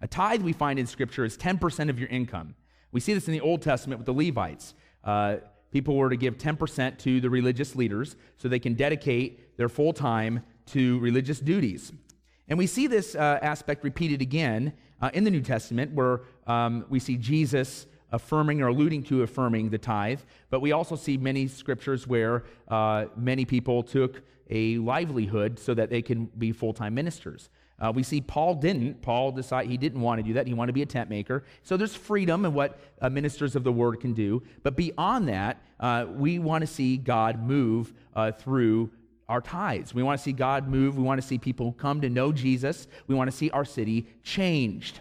A 0.00 0.08
tithe 0.08 0.42
we 0.42 0.52
find 0.52 0.78
in 0.78 0.86
Scripture 0.86 1.24
is 1.24 1.36
10% 1.36 1.90
of 1.90 1.98
your 1.98 2.08
income. 2.08 2.54
We 2.92 3.00
see 3.00 3.12
this 3.12 3.28
in 3.28 3.32
the 3.32 3.40
Old 3.40 3.62
Testament 3.62 3.98
with 3.98 4.06
the 4.06 4.14
Levites. 4.14 4.74
Uh, 5.04 5.36
people 5.70 5.96
were 5.96 6.10
to 6.10 6.16
give 6.16 6.38
10% 6.38 6.98
to 6.98 7.20
the 7.20 7.30
religious 7.30 7.76
leaders 7.76 8.16
so 8.36 8.48
they 8.48 8.58
can 8.58 8.74
dedicate 8.74 9.56
their 9.56 9.68
full 9.68 9.92
time 9.92 10.42
to 10.66 10.98
religious 11.00 11.38
duties. 11.38 11.92
And 12.48 12.58
we 12.58 12.66
see 12.66 12.86
this 12.86 13.14
uh, 13.14 13.38
aspect 13.42 13.84
repeated 13.84 14.22
again 14.22 14.72
uh, 15.00 15.10
in 15.14 15.24
the 15.24 15.30
New 15.30 15.40
Testament, 15.40 15.92
where 15.92 16.22
um, 16.46 16.84
we 16.88 16.98
see 16.98 17.16
Jesus 17.16 17.86
affirming 18.12 18.60
or 18.60 18.68
alluding 18.68 19.02
to 19.04 19.22
affirming 19.22 19.70
the 19.70 19.78
tithe, 19.78 20.20
but 20.50 20.60
we 20.60 20.72
also 20.72 20.96
see 20.96 21.16
many 21.16 21.46
scriptures 21.46 22.06
where 22.06 22.44
uh, 22.68 23.06
many 23.16 23.44
people 23.44 23.82
took 23.82 24.22
a 24.50 24.78
livelihood 24.78 25.58
so 25.58 25.74
that 25.74 25.90
they 25.90 26.02
can 26.02 26.24
be 26.38 26.50
full 26.50 26.72
time 26.72 26.94
ministers. 26.94 27.50
Uh, 27.80 27.90
we 27.94 28.02
see 28.02 28.20
Paul 28.20 28.56
didn't. 28.56 29.00
Paul 29.00 29.32
decided 29.32 29.70
he 29.70 29.78
didn't 29.78 30.02
want 30.02 30.18
to 30.18 30.22
do 30.22 30.34
that. 30.34 30.46
He 30.46 30.52
wanted 30.54 30.68
to 30.68 30.74
be 30.74 30.82
a 30.82 30.86
tent 30.86 31.08
maker. 31.08 31.44
So 31.62 31.76
there's 31.76 31.94
freedom 31.94 32.44
in 32.44 32.52
what 32.52 32.78
uh, 33.00 33.08
ministers 33.08 33.56
of 33.56 33.64
the 33.64 33.72
word 33.72 34.00
can 34.00 34.12
do. 34.12 34.42
But 34.62 34.76
beyond 34.76 35.28
that, 35.28 35.62
uh, 35.78 36.06
we 36.10 36.38
want 36.38 36.62
to 36.62 36.66
see 36.66 36.98
God 36.98 37.42
move 37.42 37.94
uh, 38.14 38.32
through 38.32 38.90
our 39.28 39.40
tithes. 39.40 39.94
We 39.94 40.02
want 40.02 40.18
to 40.18 40.22
see 40.22 40.32
God 40.32 40.68
move. 40.68 40.96
We 40.96 41.02
want 41.02 41.20
to 41.20 41.26
see 41.26 41.38
people 41.38 41.72
come 41.72 42.00
to 42.02 42.10
know 42.10 42.32
Jesus. 42.32 42.86
We 43.06 43.14
want 43.14 43.30
to 43.30 43.36
see 43.36 43.48
our 43.50 43.64
city 43.64 44.06
changed. 44.22 45.00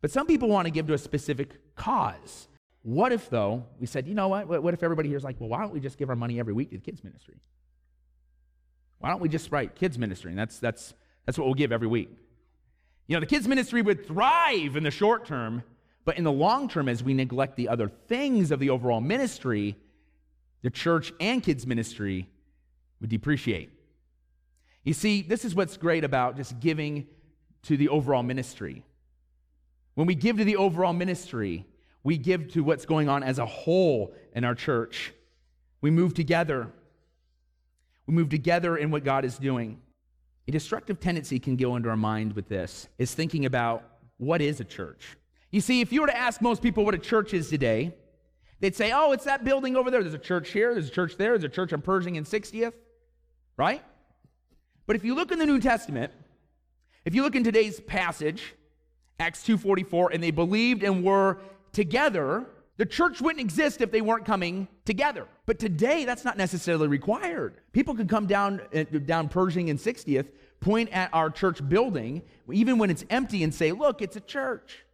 But 0.00 0.10
some 0.10 0.26
people 0.26 0.48
want 0.48 0.66
to 0.66 0.70
give 0.70 0.86
to 0.86 0.94
a 0.94 0.98
specific 0.98 1.74
cause. 1.74 2.48
What 2.82 3.12
if, 3.12 3.28
though, 3.28 3.64
we 3.80 3.86
said, 3.86 4.06
you 4.06 4.14
know 4.14 4.28
what? 4.28 4.46
What 4.46 4.72
if 4.72 4.84
everybody 4.84 5.08
here 5.08 5.18
is 5.18 5.24
like, 5.24 5.40
well, 5.40 5.48
why 5.48 5.60
don't 5.60 5.72
we 5.72 5.80
just 5.80 5.98
give 5.98 6.08
our 6.08 6.16
money 6.16 6.38
every 6.38 6.52
week 6.52 6.70
to 6.70 6.76
the 6.76 6.82
kids' 6.82 7.02
ministry? 7.02 7.40
Why 8.98 9.10
don't 9.10 9.20
we 9.20 9.28
just 9.28 9.52
write 9.52 9.74
kids' 9.74 9.98
ministry? 9.98 10.30
And 10.30 10.38
that's, 10.38 10.58
that's, 10.58 10.94
that's 11.24 11.38
what 11.38 11.46
we'll 11.46 11.54
give 11.54 11.72
every 11.72 11.88
week. 11.88 12.10
You 13.06 13.16
know, 13.16 13.20
the 13.20 13.26
kids' 13.26 13.46
ministry 13.46 13.82
would 13.82 14.06
thrive 14.06 14.76
in 14.76 14.82
the 14.82 14.90
short 14.90 15.26
term, 15.26 15.62
but 16.04 16.18
in 16.18 16.24
the 16.24 16.32
long 16.32 16.68
term, 16.68 16.88
as 16.88 17.02
we 17.02 17.14
neglect 17.14 17.56
the 17.56 17.68
other 17.68 17.88
things 17.88 18.50
of 18.50 18.58
the 18.58 18.70
overall 18.70 19.00
ministry, 19.00 19.76
the 20.62 20.70
church 20.70 21.12
and 21.20 21.42
kids' 21.42 21.66
ministry 21.66 22.28
would 23.00 23.10
depreciate. 23.10 23.70
You 24.82 24.92
see, 24.92 25.22
this 25.22 25.44
is 25.44 25.54
what's 25.54 25.76
great 25.76 26.04
about 26.04 26.36
just 26.36 26.58
giving 26.60 27.06
to 27.62 27.76
the 27.76 27.88
overall 27.88 28.22
ministry. 28.22 28.84
When 29.94 30.06
we 30.06 30.14
give 30.14 30.36
to 30.38 30.44
the 30.44 30.56
overall 30.56 30.92
ministry, 30.92 31.66
we 32.04 32.18
give 32.18 32.52
to 32.52 32.62
what's 32.62 32.86
going 32.86 33.08
on 33.08 33.22
as 33.22 33.38
a 33.38 33.46
whole 33.46 34.14
in 34.32 34.44
our 34.44 34.54
church. 34.54 35.12
We 35.80 35.90
move 35.90 36.14
together. 36.14 36.72
We 38.06 38.14
move 38.14 38.28
together 38.28 38.76
in 38.76 38.90
what 38.90 39.04
God 39.04 39.24
is 39.24 39.38
doing. 39.38 39.80
A 40.48 40.52
destructive 40.52 41.00
tendency 41.00 41.38
can 41.38 41.56
go 41.56 41.76
into 41.76 41.88
our 41.88 41.96
mind 41.96 42.34
with 42.34 42.48
this 42.48 42.88
is 42.98 43.14
thinking 43.14 43.46
about 43.46 43.82
what 44.18 44.40
is 44.40 44.60
a 44.60 44.64
church. 44.64 45.16
You 45.50 45.60
see, 45.60 45.80
if 45.80 45.92
you 45.92 46.00
were 46.00 46.06
to 46.06 46.16
ask 46.16 46.40
most 46.40 46.62
people 46.62 46.84
what 46.84 46.94
a 46.94 46.98
church 46.98 47.34
is 47.34 47.48
today, 47.48 47.94
they'd 48.60 48.76
say, 48.76 48.92
oh, 48.94 49.12
it's 49.12 49.24
that 49.24 49.44
building 49.44 49.76
over 49.76 49.90
there. 49.90 50.02
There's 50.02 50.14
a 50.14 50.18
church 50.18 50.50
here, 50.50 50.72
there's 50.72 50.88
a 50.88 50.92
church 50.92 51.16
there, 51.16 51.32
there's 51.32 51.44
a 51.44 51.48
church 51.48 51.72
on 51.72 51.82
Pershing 51.82 52.16
and 52.16 52.26
60th, 52.26 52.74
right? 53.56 53.82
But 54.86 54.96
if 54.96 55.04
you 55.04 55.14
look 55.14 55.32
in 55.32 55.38
the 55.38 55.46
New 55.46 55.60
Testament, 55.60 56.12
if 57.04 57.14
you 57.14 57.22
look 57.22 57.34
in 57.34 57.44
today's 57.44 57.80
passage, 57.80 58.54
Acts 59.18 59.42
2:44, 59.44 60.10
and 60.12 60.22
they 60.22 60.30
believed 60.30 60.82
and 60.82 61.02
were 61.02 61.38
together. 61.72 62.46
The 62.78 62.86
church 62.86 63.20
wouldn't 63.20 63.40
exist 63.40 63.80
if 63.80 63.90
they 63.90 64.02
weren't 64.02 64.26
coming 64.26 64.68
together. 64.84 65.26
But 65.46 65.58
today, 65.58 66.04
that's 66.04 66.24
not 66.24 66.36
necessarily 66.36 66.88
required. 66.88 67.54
People 67.72 67.94
could 67.94 68.08
come 68.08 68.26
down 68.26 68.60
uh, 68.74 68.84
down 69.04 69.28
Pershing 69.28 69.70
and 69.70 69.78
60th, 69.78 70.26
point 70.60 70.90
at 70.90 71.08
our 71.12 71.30
church 71.30 71.66
building, 71.66 72.22
even 72.52 72.76
when 72.78 72.90
it's 72.90 73.04
empty, 73.08 73.42
and 73.42 73.54
say, 73.54 73.72
"Look, 73.72 74.02
it's 74.02 74.16
a 74.16 74.20
church." 74.20 74.84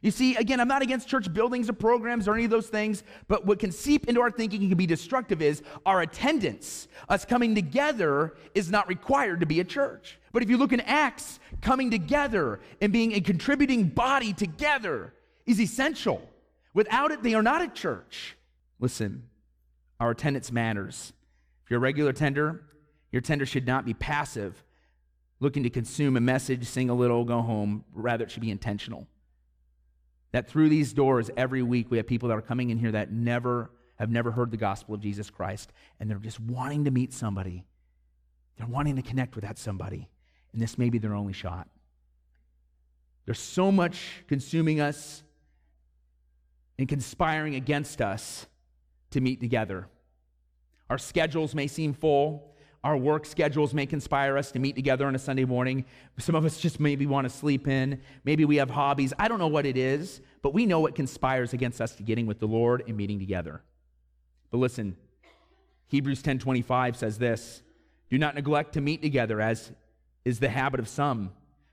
You 0.00 0.12
see, 0.12 0.36
again, 0.36 0.60
I'm 0.60 0.68
not 0.68 0.82
against 0.82 1.08
church 1.08 1.32
buildings 1.32 1.68
or 1.68 1.72
programs 1.72 2.28
or 2.28 2.34
any 2.34 2.44
of 2.44 2.50
those 2.50 2.68
things, 2.68 3.02
but 3.26 3.44
what 3.44 3.58
can 3.58 3.72
seep 3.72 4.08
into 4.08 4.20
our 4.20 4.30
thinking 4.30 4.60
and 4.60 4.70
can 4.70 4.78
be 4.78 4.86
destructive 4.86 5.42
is 5.42 5.62
our 5.84 6.02
attendance. 6.02 6.86
Us 7.08 7.24
coming 7.24 7.54
together 7.54 8.34
is 8.54 8.70
not 8.70 8.86
required 8.86 9.40
to 9.40 9.46
be 9.46 9.58
a 9.58 9.64
church. 9.64 10.18
But 10.32 10.44
if 10.44 10.50
you 10.50 10.56
look 10.56 10.72
in 10.72 10.80
Acts, 10.82 11.40
coming 11.62 11.90
together 11.90 12.60
and 12.80 12.92
being 12.92 13.14
a 13.14 13.20
contributing 13.20 13.88
body 13.88 14.32
together 14.32 15.14
is 15.46 15.60
essential. 15.60 16.22
Without 16.78 17.10
it, 17.10 17.24
they 17.24 17.34
are 17.34 17.42
not 17.42 17.60
a 17.60 17.66
church. 17.66 18.36
Listen, 18.78 19.24
our 19.98 20.12
attendance 20.12 20.52
matters. 20.52 21.12
If 21.64 21.72
you're 21.72 21.78
a 21.78 21.80
regular 21.80 22.12
tender, 22.12 22.62
your 23.10 23.20
tender 23.20 23.44
should 23.46 23.66
not 23.66 23.84
be 23.84 23.94
passive, 23.94 24.62
looking 25.40 25.64
to 25.64 25.70
consume 25.70 26.16
a 26.16 26.20
message, 26.20 26.64
sing 26.68 26.88
a 26.88 26.94
little, 26.94 27.24
go 27.24 27.42
home. 27.42 27.84
Rather, 27.92 28.22
it 28.22 28.30
should 28.30 28.42
be 28.42 28.52
intentional. 28.52 29.08
That 30.30 30.48
through 30.48 30.68
these 30.68 30.92
doors 30.92 31.32
every 31.36 31.64
week 31.64 31.90
we 31.90 31.96
have 31.96 32.06
people 32.06 32.28
that 32.28 32.38
are 32.38 32.42
coming 32.42 32.70
in 32.70 32.78
here 32.78 32.92
that 32.92 33.10
never 33.10 33.72
have 33.96 34.10
never 34.10 34.30
heard 34.30 34.52
the 34.52 34.56
gospel 34.56 34.94
of 34.94 35.00
Jesus 35.00 35.30
Christ 35.30 35.72
and 35.98 36.08
they're 36.08 36.18
just 36.18 36.38
wanting 36.38 36.84
to 36.84 36.92
meet 36.92 37.12
somebody. 37.12 37.64
They're 38.56 38.68
wanting 38.68 38.94
to 38.94 39.02
connect 39.02 39.34
with 39.34 39.42
that 39.42 39.58
somebody. 39.58 40.08
And 40.52 40.62
this 40.62 40.78
may 40.78 40.90
be 40.90 40.98
their 40.98 41.16
only 41.16 41.32
shot. 41.32 41.66
There's 43.24 43.40
so 43.40 43.72
much 43.72 44.22
consuming 44.28 44.80
us 44.80 45.24
and 46.78 46.88
conspiring 46.88 47.54
against 47.54 48.00
us 48.00 48.46
to 49.10 49.20
meet 49.20 49.40
together. 49.40 49.88
Our 50.88 50.98
schedules 50.98 51.54
may 51.54 51.66
seem 51.66 51.92
full. 51.92 52.54
Our 52.84 52.96
work 52.96 53.26
schedules 53.26 53.74
may 53.74 53.86
conspire 53.86 54.38
us 54.38 54.52
to 54.52 54.60
meet 54.60 54.76
together 54.76 55.06
on 55.06 55.14
a 55.14 55.18
Sunday 55.18 55.44
morning. 55.44 55.84
Some 56.18 56.36
of 56.36 56.44
us 56.44 56.58
just 56.58 56.78
maybe 56.78 57.06
want 57.06 57.24
to 57.24 57.30
sleep 57.30 57.66
in. 57.66 58.00
Maybe 58.24 58.44
we 58.44 58.56
have 58.56 58.70
hobbies. 58.70 59.12
I 59.18 59.26
don't 59.26 59.40
know 59.40 59.48
what 59.48 59.66
it 59.66 59.76
is, 59.76 60.20
but 60.42 60.54
we 60.54 60.64
know 60.64 60.80
what 60.80 60.94
conspires 60.94 61.52
against 61.52 61.80
us 61.80 61.96
to 61.96 62.04
getting 62.04 62.26
with 62.26 62.38
the 62.38 62.46
Lord 62.46 62.84
and 62.86 62.96
meeting 62.96 63.18
together. 63.18 63.62
But 64.50 64.58
listen, 64.58 64.96
Hebrews 65.88 66.22
10:25 66.22 66.96
says 66.96 67.18
this, 67.18 67.62
"Do 68.10 68.16
not 68.16 68.36
neglect 68.36 68.74
to 68.74 68.80
meet 68.80 69.02
together 69.02 69.40
as 69.40 69.72
is 70.24 70.38
the 70.38 70.48
habit 70.48 70.78
of 70.78 70.88
some, 70.88 71.32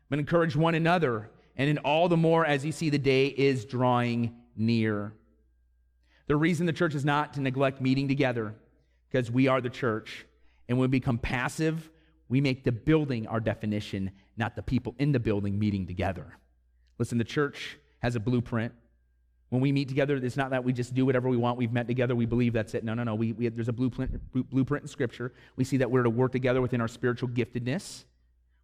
but 0.09 0.17
encourage 0.17 0.55
one 0.55 0.75
another, 0.75 1.29
and 1.55 1.69
in 1.69 1.77
all 1.79 2.09
the 2.09 2.17
more 2.17 2.45
as 2.45 2.65
you 2.65 2.71
see 2.71 2.89
the 2.89 2.97
day 2.97 3.27
is 3.27 3.65
drawing 3.65 4.35
near." 4.55 5.13
The 6.27 6.35
reason 6.35 6.65
the 6.65 6.73
church 6.73 6.95
is 6.95 7.05
not 7.05 7.33
to 7.33 7.41
neglect 7.41 7.81
meeting 7.81 8.07
together 8.07 8.55
because 9.09 9.29
we 9.29 9.47
are 9.47 9.61
the 9.61 9.69
church 9.69 10.25
and 10.67 10.77
when 10.77 10.89
we 10.89 10.99
become 10.99 11.17
passive, 11.17 11.89
we 12.27 12.41
make 12.41 12.63
the 12.63 12.71
building 12.71 13.27
our 13.27 13.39
definition, 13.39 14.11
not 14.37 14.55
the 14.55 14.63
people 14.63 14.95
in 14.97 15.11
the 15.11 15.19
building 15.19 15.59
meeting 15.59 15.85
together. 15.85 16.37
Listen, 16.97 17.17
the 17.17 17.23
church 17.23 17.77
has 17.99 18.15
a 18.15 18.19
blueprint. 18.19 18.73
When 19.49 19.61
we 19.61 19.71
meet 19.71 19.87
together, 19.87 20.15
it's 20.15 20.37
not 20.37 20.49
that 20.49 20.63
we 20.63 20.73
just 20.73 20.95
do 20.95 21.05
whatever 21.05 21.29
we 21.29 21.37
want. 21.37 21.57
We've 21.57 21.71
met 21.71 21.87
together, 21.87 22.15
we 22.15 22.25
believe 22.25 22.53
that's 22.53 22.73
it. 22.73 22.83
No, 22.83 22.93
no, 22.95 23.03
no. 23.03 23.13
We, 23.13 23.33
we, 23.33 23.47
there's 23.49 23.69
a 23.69 23.73
blueprint, 23.73 24.19
blueprint 24.49 24.83
in 24.83 24.87
Scripture. 24.87 25.33
We 25.55 25.63
see 25.63 25.77
that 25.77 25.91
we're 25.91 26.03
to 26.03 26.09
work 26.09 26.31
together 26.31 26.61
within 26.61 26.81
our 26.81 26.87
spiritual 26.87 27.29
giftedness. 27.29 28.05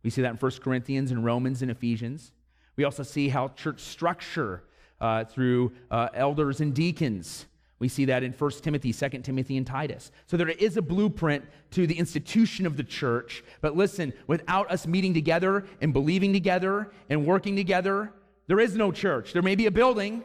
We 0.04 0.10
see 0.10 0.24
that 0.24 0.32
in 0.32 0.38
1 0.38 0.52
Corinthians 0.64 1.12
and 1.12 1.24
Romans 1.24 1.62
and 1.62 1.70
Ephesians. 1.70 2.32
We 2.76 2.84
also 2.84 3.04
see 3.04 3.30
how 3.30 3.50
church 3.50 3.80
structure 3.80 4.64
uh, 5.02 5.26
through 5.26 5.74
uh, 5.90 6.08
elders 6.14 6.62
and 6.62 6.74
deacons 6.74 7.48
we 7.82 7.88
see 7.88 8.06
that 8.06 8.22
in 8.22 8.32
1 8.32 8.52
Timothy, 8.62 8.94
2 8.94 9.10
Timothy, 9.24 9.58
and 9.58 9.66
Titus. 9.66 10.12
So 10.28 10.38
there 10.38 10.50
is 10.50 10.78
a 10.78 10.84
blueprint 10.84 11.44
to 11.72 11.88
the 11.88 11.98
institution 11.98 12.68
of 12.68 12.78
the 12.78 12.84
church. 12.84 13.44
But 13.60 13.76
listen, 13.76 14.14
without 14.28 14.70
us 14.70 14.86
meeting 14.86 15.16
together 15.16 15.66
and 15.82 15.92
believing 15.92 16.32
together 16.32 16.92
and 17.10 17.26
working 17.26 17.56
together, 17.56 18.14
there 18.46 18.60
is 18.60 18.76
no 18.76 18.92
church. 18.92 19.34
There 19.34 19.42
may 19.42 19.56
be 19.56 19.66
a 19.66 19.72
building, 19.72 20.24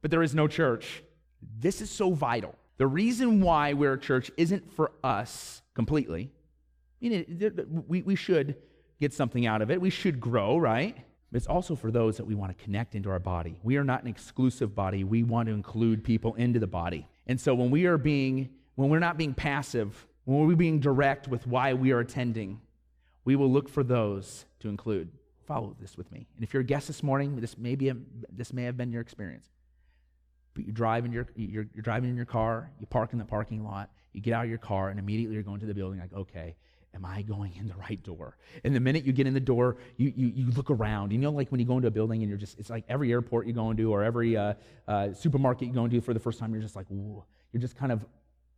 but 0.00 0.12
there 0.12 0.22
is 0.22 0.32
no 0.32 0.46
church. 0.46 1.02
This 1.58 1.80
is 1.80 1.90
so 1.90 2.12
vital. 2.12 2.54
The 2.76 2.86
reason 2.86 3.40
why 3.40 3.72
we're 3.72 3.94
a 3.94 4.00
church 4.00 4.30
isn't 4.36 4.72
for 4.72 4.92
us 5.02 5.60
completely. 5.74 6.30
I 7.04 7.08
mean, 7.08 7.84
we, 7.88 8.02
we 8.02 8.14
should 8.14 8.54
get 9.00 9.12
something 9.12 9.44
out 9.44 9.60
of 9.60 9.72
it. 9.72 9.80
We 9.80 9.90
should 9.90 10.20
grow, 10.20 10.56
right? 10.56 10.96
But 11.32 11.38
it's 11.38 11.46
also 11.46 11.74
for 11.74 11.90
those 11.90 12.18
that 12.18 12.26
we 12.26 12.34
want 12.34 12.56
to 12.56 12.62
connect 12.62 12.94
into 12.94 13.10
our 13.10 13.18
body. 13.18 13.58
We 13.62 13.78
are 13.78 13.84
not 13.84 14.02
an 14.02 14.08
exclusive 14.08 14.74
body. 14.74 15.02
We 15.02 15.22
want 15.22 15.48
to 15.48 15.54
include 15.54 16.04
people 16.04 16.34
into 16.34 16.58
the 16.58 16.66
body. 16.66 17.08
And 17.26 17.40
so 17.40 17.54
when 17.54 17.70
we 17.70 17.86
are 17.86 17.96
being, 17.96 18.50
when 18.74 18.90
we're 18.90 18.98
not 18.98 19.16
being 19.16 19.32
passive, 19.32 20.06
when 20.24 20.46
we're 20.46 20.56
being 20.56 20.78
direct 20.78 21.28
with 21.28 21.46
why 21.46 21.72
we 21.72 21.90
are 21.92 22.00
attending, 22.00 22.60
we 23.24 23.34
will 23.34 23.50
look 23.50 23.70
for 23.70 23.82
those 23.82 24.44
to 24.60 24.68
include. 24.68 25.10
Follow 25.46 25.74
this 25.80 25.96
with 25.96 26.12
me. 26.12 26.26
And 26.36 26.44
if 26.44 26.52
you're 26.52 26.60
a 26.60 26.64
guest 26.64 26.86
this 26.86 27.02
morning, 27.02 27.40
this 27.40 27.56
may, 27.56 27.76
be 27.76 27.88
a, 27.88 27.96
this 28.30 28.52
may 28.52 28.64
have 28.64 28.76
been 28.76 28.92
your 28.92 29.00
experience. 29.00 29.48
But 30.52 30.66
you 30.66 30.72
drive 30.72 31.06
in 31.06 31.12
your, 31.12 31.26
you're, 31.34 31.66
you're 31.72 31.82
driving 31.82 32.10
in 32.10 32.16
your 32.16 32.26
car, 32.26 32.70
you 32.78 32.86
park 32.86 33.14
in 33.14 33.18
the 33.18 33.24
parking 33.24 33.64
lot, 33.64 33.90
you 34.12 34.20
get 34.20 34.34
out 34.34 34.44
of 34.44 34.50
your 34.50 34.58
car, 34.58 34.90
and 34.90 34.98
immediately 34.98 35.34
you're 35.34 35.42
going 35.42 35.60
to 35.60 35.66
the 35.66 35.72
building 35.72 35.98
like, 35.98 36.12
okay, 36.12 36.56
am 36.94 37.04
I 37.04 37.22
going 37.22 37.54
in 37.56 37.68
the 37.68 37.74
right 37.74 38.02
door? 38.02 38.36
And 38.64 38.74
the 38.74 38.80
minute 38.80 39.04
you 39.04 39.12
get 39.12 39.26
in 39.26 39.34
the 39.34 39.40
door, 39.40 39.76
you, 39.96 40.12
you, 40.14 40.32
you 40.34 40.50
look 40.52 40.70
around. 40.70 41.12
You 41.12 41.18
know, 41.18 41.30
like 41.30 41.50
when 41.50 41.60
you 41.60 41.66
go 41.66 41.76
into 41.76 41.88
a 41.88 41.90
building 41.90 42.22
and 42.22 42.28
you're 42.28 42.38
just, 42.38 42.58
it's 42.58 42.70
like 42.70 42.84
every 42.88 43.10
airport 43.12 43.46
you 43.46 43.52
go 43.52 43.70
into 43.70 43.92
or 43.92 44.02
every 44.02 44.36
uh, 44.36 44.54
uh, 44.86 45.12
supermarket 45.12 45.68
you 45.68 45.74
go 45.74 45.84
into 45.84 46.00
for 46.00 46.14
the 46.14 46.20
first 46.20 46.38
time, 46.38 46.52
you're 46.52 46.62
just 46.62 46.76
like, 46.76 46.86
you're 46.90 47.60
just 47.60 47.76
kind 47.76 47.92
of 47.92 48.04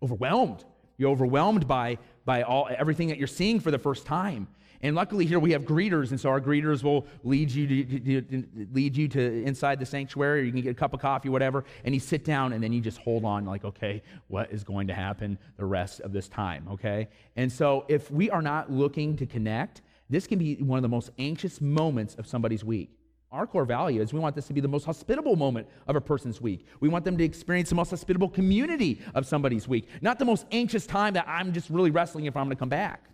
overwhelmed. 0.03 0.65
You're 0.97 1.11
overwhelmed 1.11 1.67
by, 1.67 1.99
by 2.25 2.43
all, 2.43 2.69
everything 2.77 3.09
that 3.09 3.19
you're 3.19 3.27
seeing 3.27 3.61
for 3.61 3.71
the 3.71 3.79
first 3.79 4.07
time. 4.07 4.49
And 4.85 4.95
luckily 4.95 5.25
here 5.25 5.41
we 5.41 5.53
have 5.53 5.63
greeters, 5.63 6.11
and 6.11 6.21
so 6.21 6.29
our 6.29 6.43
greeters 6.43 6.83
will 6.83 7.07
lead 7.23 7.51
you 7.51 7.67
to, 7.67 7.99
to, 8.01 8.21
to, 8.21 8.45
lead 8.71 8.95
you 8.95 9.09
to 9.09 9.43
inside 9.43 9.81
the 9.81 9.87
sanctuary, 9.87 10.41
or 10.41 10.43
you 10.43 10.53
can 10.53 10.61
get 10.61 10.73
a 10.73 10.75
cup 10.75 10.93
of 10.93 11.01
coffee, 11.01 11.31
whatever, 11.31 11.65
and 11.85 11.95
you 11.95 12.01
sit 12.01 12.23
down, 12.23 12.53
and 12.53 12.63
then 12.63 12.71
you 12.71 12.83
just 12.83 12.99
hold 12.99 13.25
on, 13.25 13.47
like, 13.47 13.65
okay, 13.65 14.03
what 14.29 14.53
is 14.53 14.63
going 14.63 14.87
to 14.89 14.93
happen 14.93 15.39
the 15.57 15.65
rest 15.65 16.01
of 16.01 16.13
this 16.13 16.29
time, 16.29 16.69
okay? 16.71 17.09
And 17.35 17.51
so 17.51 17.87
if 17.89 18.11
we 18.11 18.29
are 18.29 18.43
not 18.43 18.71
looking 18.71 19.17
to 19.17 19.25
connect, 19.25 19.81
this 20.11 20.27
can 20.27 20.39
be 20.39 20.57
one 20.57 20.77
of 20.77 20.83
the 20.83 20.89
most 20.91 21.13
anxious 21.19 21.63
moments 21.63 22.15
of 22.17 22.27
somebody's 22.27 22.63
week. 22.63 22.91
Our 23.33 23.47
core 23.47 23.65
value 23.65 24.03
is 24.03 24.13
we 24.13 24.21
want 24.21 24.37
this 24.37 24.49
to 24.49 24.53
be 24.53 24.61
the 24.61 24.69
most 24.69 24.85
hospitable 24.85 25.35
moment 25.35 25.67
of 25.87 25.97
a 25.97 26.01
person's 26.01 26.43
week. 26.43 26.67
We 26.81 26.91
want 26.91 27.07
them 27.07 27.17
to 27.17 27.25
experience 27.25 27.71
the 27.71 27.75
most 27.75 27.89
hospitable 27.89 28.29
community 28.29 29.01
of 29.15 29.25
somebody's 29.25 29.67
week, 29.67 29.89
not 30.03 30.19
the 30.19 30.27
most 30.27 30.45
anxious 30.53 30.87
time 30.87 31.15
that 31.15 31.25
I'm 31.27 31.55
just 31.55 31.71
really 31.71 31.91
wrestling 31.91 32.27
if 32.27 32.37
I'm 32.37 32.45
going 32.45 32.57
to 32.57 32.61
come 32.61 32.69
back. 32.69 33.09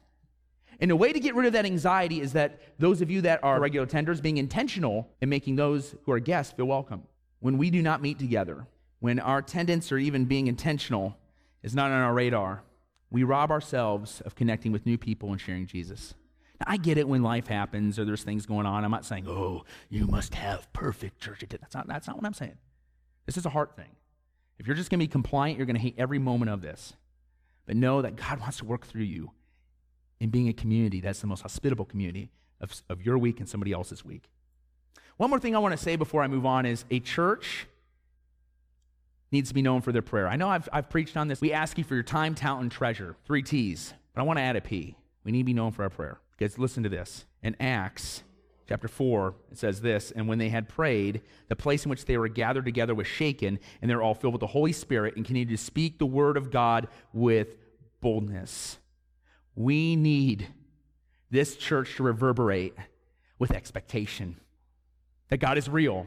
And 0.81 0.91
a 0.91 0.97
way 0.97 1.13
to 1.13 1.21
get 1.21 1.35
rid 1.35 1.47
of 1.47 1.53
that 1.53 1.67
anxiety 1.67 2.21
is 2.21 2.33
that 2.33 2.59
those 2.79 3.03
of 3.03 3.11
you 3.11 3.21
that 3.23 3.45
are 3.45 3.61
regular 3.61 3.87
attenders 3.87 4.23
being 4.23 4.39
intentional 4.39 5.11
in 5.21 5.29
making 5.29 5.57
those 5.57 5.95
who 6.05 6.13
are 6.13 6.19
guests 6.19 6.55
feel 6.55 6.67
welcome. 6.67 7.03
When 7.41 7.59
we 7.59 7.71
do 7.71 7.83
not 7.83 8.01
meet 8.01 8.19
together, 8.19 8.67
when 8.99 9.19
our 9.19 9.39
attendance 9.39 9.93
or 9.93 9.99
even 9.99 10.25
being 10.25 10.47
intentional 10.47 11.17
is 11.63 11.75
not 11.75 11.91
on 11.91 12.01
our 12.01 12.15
radar, 12.15 12.63
we 13.11 13.25
rob 13.25 13.51
ourselves 13.51 14.23
of 14.23 14.35
connecting 14.35 14.73
with 14.73 14.87
new 14.87 14.97
people 14.97 15.33
and 15.33 15.41
sharing 15.41 15.67
Jesus. 15.67 16.15
Now, 16.61 16.67
I 16.69 16.77
get 16.79 16.97
it 16.97 17.09
when 17.09 17.23
life 17.23 17.47
happens 17.47 17.99
or 17.99 18.05
there's 18.07 18.23
things 18.23 18.47
going 18.47 18.67
on. 18.67 18.85
I'm 18.85 18.91
not 18.91 19.05
saying, 19.05 19.27
oh, 19.29 19.65
you 19.91 20.07
must 20.07 20.35
have 20.35 20.73
perfect 20.73 21.21
church 21.21 21.43
attendance. 21.43 21.73
That's 21.73 21.75
not, 21.75 21.89
that's 21.89 22.07
not 22.07 22.17
what 22.17 22.25
I'm 22.25 22.35
saying. 22.35 22.57
This 23.27 23.37
is 23.37 23.45
a 23.45 23.51
heart 23.51 23.77
thing. 23.77 23.91
If 24.59 24.67
you're 24.67 24.77
just 24.77 24.91
going 24.91 25.01
to 25.01 25.05
be 25.05 25.11
compliant, 25.11 25.59
you're 25.59 25.67
going 25.67 25.77
to 25.77 25.83
hate 25.83 25.95
every 25.99 26.19
moment 26.19 26.51
of 26.51 26.63
this. 26.63 26.95
But 27.67 27.77
know 27.77 28.03
that 28.03 28.17
God 28.17 28.41
wants 28.41 28.59
to 28.59 28.65
work 28.65 28.87
through 28.87 29.03
you 29.03 29.31
in 30.21 30.31
being 30.31 30.49
a 30.49 30.53
community 30.53 31.01
that's 31.01 31.21
the 31.21 31.27
most 31.27 31.43
hospitable 31.43 31.85
community 31.85 32.31
of, 32.61 32.83
of 32.89 33.03
your 33.05 33.19
week 33.19 33.41
and 33.41 33.49
somebody 33.49 33.73
else's 33.73 34.05
week. 34.05 34.31
One 35.17 35.31
more 35.31 35.41
thing 35.41 35.57
I 35.57 35.59
want 35.59 35.73
to 35.73 35.83
say 35.83 35.97
before 35.97 36.23
I 36.23 36.29
move 36.29 36.47
on 36.47 36.67
is 36.67 36.85
a 36.91 37.01
church 37.01 37.67
needs 39.33 39.49
to 39.51 39.55
be 39.55 39.63
known 39.63 39.81
for 39.81 39.93
their 39.93 40.03
prayer. 40.03 40.29
I 40.29 40.37
know 40.37 40.49
I've, 40.49 40.69
I've 40.73 40.91
preached 40.91 41.17
on 41.17 41.29
this. 41.29 41.41
We 41.41 41.53
ask 41.53 41.79
you 41.79 41.85
for 41.85 41.95
your 41.95 42.03
time, 42.03 42.35
talent, 42.35 42.63
and 42.63 42.73
treasure. 42.73 43.17
Three 43.25 43.43
T's. 43.43 43.95
But 44.15 44.23
I 44.23 44.25
want 44.25 44.39
to 44.39 44.43
add 44.43 44.57
a 44.57 44.61
P. 44.61 44.97
We 45.25 45.33
need 45.33 45.41
to 45.41 45.45
be 45.45 45.55
known 45.55 45.73
for 45.73 45.83
our 45.83 45.91
prayer. 45.91 46.19
Because 46.37 46.59
listen 46.59 46.83
to 46.83 46.89
this. 46.89 47.27
In 47.43 47.55
Acts 47.61 48.23
chapter 48.69 48.89
4, 48.89 49.35
it 49.53 49.59
says 49.59 49.81
this 49.81 50.11
And 50.11 50.27
when 50.27 50.39
they 50.39 50.49
had 50.49 50.69
prayed, 50.69 51.23
the 51.49 51.57
place 51.57 51.85
in 51.85 51.91
which 51.91 52.07
they 52.07 52.19
were 52.19 52.29
gathered 52.29 52.65
together 52.65 52.95
was 52.95 53.07
shaken, 53.07 53.59
and 53.81 53.91
they 53.91 53.95
were 53.95 54.03
all 54.03 54.15
filled 54.15 54.35
with 54.35 54.41
the 54.41 54.49
Holy 54.49 54.73
Spirit 54.73 55.17
and 55.17 55.25
continued 55.25 55.57
to 55.57 55.63
speak 55.63 55.99
the 55.99 56.07
word 56.07 56.37
of 56.37 56.51
God 56.51 56.89
with 57.13 57.57
boldness. 58.01 58.79
We 59.55 59.97
need 59.97 60.49
this 61.31 61.57
church 61.57 61.97
to 61.97 62.03
reverberate 62.03 62.75
with 63.39 63.51
expectation 63.51 64.37
that 65.29 65.39
God 65.39 65.57
is 65.57 65.69
real, 65.69 66.07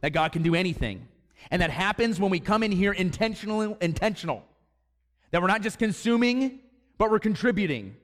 that 0.00 0.10
God 0.10 0.32
can 0.32 0.42
do 0.42 0.54
anything. 0.54 1.08
And 1.50 1.62
that 1.62 1.70
happens 1.70 2.20
when 2.20 2.30
we 2.30 2.40
come 2.40 2.62
in 2.62 2.72
here 2.72 2.92
intentional, 2.92 3.76
intentional. 3.80 4.44
That 5.30 5.42
we're 5.42 5.48
not 5.48 5.62
just 5.62 5.78
consuming, 5.78 6.60
but 6.98 7.10
we're 7.10 7.18
contributing. 7.18 7.96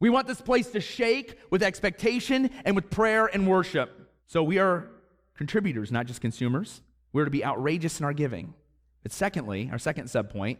We 0.00 0.10
want 0.10 0.26
this 0.26 0.40
place 0.40 0.70
to 0.70 0.80
shake 0.80 1.38
with 1.50 1.62
expectation 1.62 2.50
and 2.64 2.74
with 2.74 2.90
prayer 2.90 3.26
and 3.26 3.46
worship. 3.46 4.10
So 4.26 4.42
we 4.42 4.58
are 4.58 4.88
contributors, 5.36 5.92
not 5.92 6.06
just 6.06 6.20
consumers. 6.20 6.82
We're 7.12 7.24
to 7.24 7.30
be 7.30 7.44
outrageous 7.44 8.00
in 8.00 8.04
our 8.04 8.12
giving. 8.12 8.54
But 9.02 9.12
secondly, 9.12 9.68
our 9.72 9.78
second 9.78 10.06
subpoint 10.06 10.58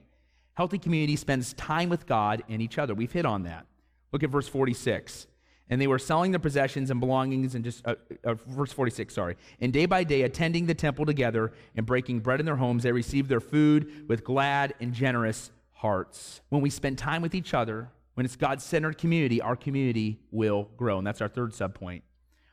Healthy 0.54 0.78
community 0.78 1.16
spends 1.16 1.54
time 1.54 1.88
with 1.88 2.06
God 2.06 2.42
and 2.48 2.60
each 2.60 2.78
other. 2.78 2.94
We've 2.94 3.12
hit 3.12 3.24
on 3.24 3.44
that. 3.44 3.66
Look 4.12 4.22
at 4.22 4.30
verse 4.30 4.48
46. 4.48 5.26
And 5.70 5.80
they 5.80 5.86
were 5.86 5.98
selling 5.98 6.32
their 6.32 6.38
possessions 6.38 6.90
and 6.90 7.00
belongings 7.00 7.54
and 7.54 7.64
just, 7.64 7.86
uh, 7.86 7.94
uh, 8.24 8.34
verse 8.34 8.72
46, 8.72 9.14
sorry. 9.14 9.36
And 9.60 9.72
day 9.72 9.86
by 9.86 10.04
day, 10.04 10.22
attending 10.22 10.66
the 10.66 10.74
temple 10.74 11.06
together 11.06 11.52
and 11.74 11.86
breaking 11.86 12.20
bread 12.20 12.40
in 12.40 12.46
their 12.46 12.56
homes, 12.56 12.82
they 12.82 12.92
received 12.92 13.30
their 13.30 13.40
food 13.40 14.06
with 14.08 14.22
glad 14.22 14.74
and 14.80 14.92
generous 14.92 15.50
hearts. 15.70 16.42
When 16.50 16.60
we 16.60 16.68
spend 16.68 16.98
time 16.98 17.22
with 17.22 17.34
each 17.34 17.54
other, 17.54 17.88
when 18.14 18.26
it's 18.26 18.36
God 18.36 18.60
centered 18.60 18.98
community, 18.98 19.40
our 19.40 19.56
community 19.56 20.18
will 20.30 20.68
grow. 20.76 20.98
And 20.98 21.06
that's 21.06 21.22
our 21.22 21.28
third 21.28 21.52
subpoint 21.52 22.02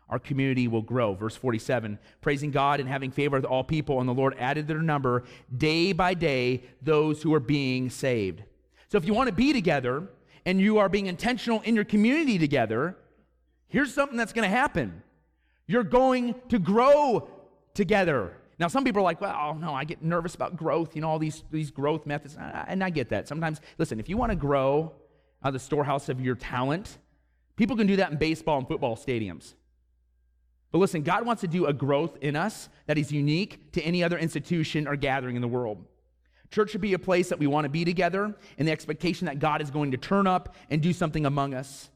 our 0.09 0.19
community 0.19 0.67
will 0.67 0.81
grow. 0.81 1.13
Verse 1.13 1.35
47 1.35 1.99
praising 2.21 2.51
God 2.51 2.79
and 2.79 2.89
having 2.89 3.11
favor 3.11 3.37
with 3.37 3.45
all 3.45 3.63
people, 3.63 3.99
and 3.99 4.09
the 4.09 4.13
Lord 4.13 4.35
added 4.39 4.67
their 4.67 4.81
number 4.81 5.23
day 5.55 5.91
by 5.91 6.13
day 6.13 6.63
those 6.81 7.21
who 7.21 7.33
are 7.33 7.39
being 7.39 7.89
saved. 7.89 8.43
So 8.87 8.97
if 8.97 9.05
you 9.05 9.13
want 9.13 9.27
to 9.27 9.35
be 9.35 9.53
together 9.53 10.07
and 10.45 10.59
you 10.59 10.79
are 10.79 10.89
being 10.89 11.05
intentional 11.05 11.61
in 11.61 11.75
your 11.75 11.85
community 11.85 12.39
together, 12.39 12.97
here's 13.67 13.93
something 13.93 14.17
that's 14.17 14.33
going 14.33 14.49
to 14.49 14.55
happen 14.55 15.03
you're 15.67 15.83
going 15.83 16.33
to 16.49 16.57
grow 16.57 17.29
together. 17.75 18.35
Now, 18.57 18.67
some 18.67 18.83
people 18.83 19.01
are 19.01 19.03
like, 19.03 19.21
well, 19.21 19.53
no, 19.53 19.73
I 19.73 19.83
get 19.83 20.01
nervous 20.01 20.33
about 20.33 20.57
growth, 20.57 20.95
you 20.95 21.01
know, 21.03 21.09
all 21.09 21.19
these, 21.19 21.43
these 21.51 21.69
growth 21.69 22.07
methods. 22.07 22.35
And 22.67 22.83
I 22.83 22.89
get 22.89 23.09
that. 23.09 23.27
Sometimes, 23.27 23.61
listen, 23.77 23.99
if 23.99 24.09
you 24.09 24.17
want 24.17 24.31
to 24.31 24.35
grow 24.35 24.91
out 25.43 25.49
of 25.49 25.53
the 25.53 25.59
storehouse 25.59 26.09
of 26.09 26.19
your 26.19 26.33
talent, 26.33 26.97
people 27.55 27.77
can 27.77 27.85
do 27.85 27.97
that 27.97 28.11
in 28.11 28.17
baseball 28.17 28.57
and 28.57 28.67
football 28.67 28.97
stadiums. 28.97 29.53
But 30.71 30.77
listen, 30.77 31.01
God 31.01 31.25
wants 31.25 31.41
to 31.41 31.47
do 31.47 31.65
a 31.65 31.73
growth 31.73 32.17
in 32.21 32.35
us 32.35 32.69
that 32.85 32.97
is 32.97 33.11
unique 33.11 33.71
to 33.73 33.81
any 33.81 34.03
other 34.03 34.17
institution 34.17 34.87
or 34.87 34.95
gathering 34.95 35.35
in 35.35 35.41
the 35.41 35.47
world. 35.47 35.83
Church 36.51 36.71
should 36.71 36.81
be 36.81 36.93
a 36.93 36.99
place 36.99 37.29
that 37.29 37.39
we 37.39 37.47
want 37.47 37.65
to 37.65 37.69
be 37.69 37.85
together 37.85 38.35
in 38.57 38.65
the 38.65 38.71
expectation 38.71 39.25
that 39.25 39.39
God 39.39 39.61
is 39.61 39.71
going 39.71 39.91
to 39.91 39.97
turn 39.97 40.27
up 40.27 40.55
and 40.69 40.81
do 40.81 40.93
something 40.93 41.25
among 41.25 41.53
us. 41.53 41.89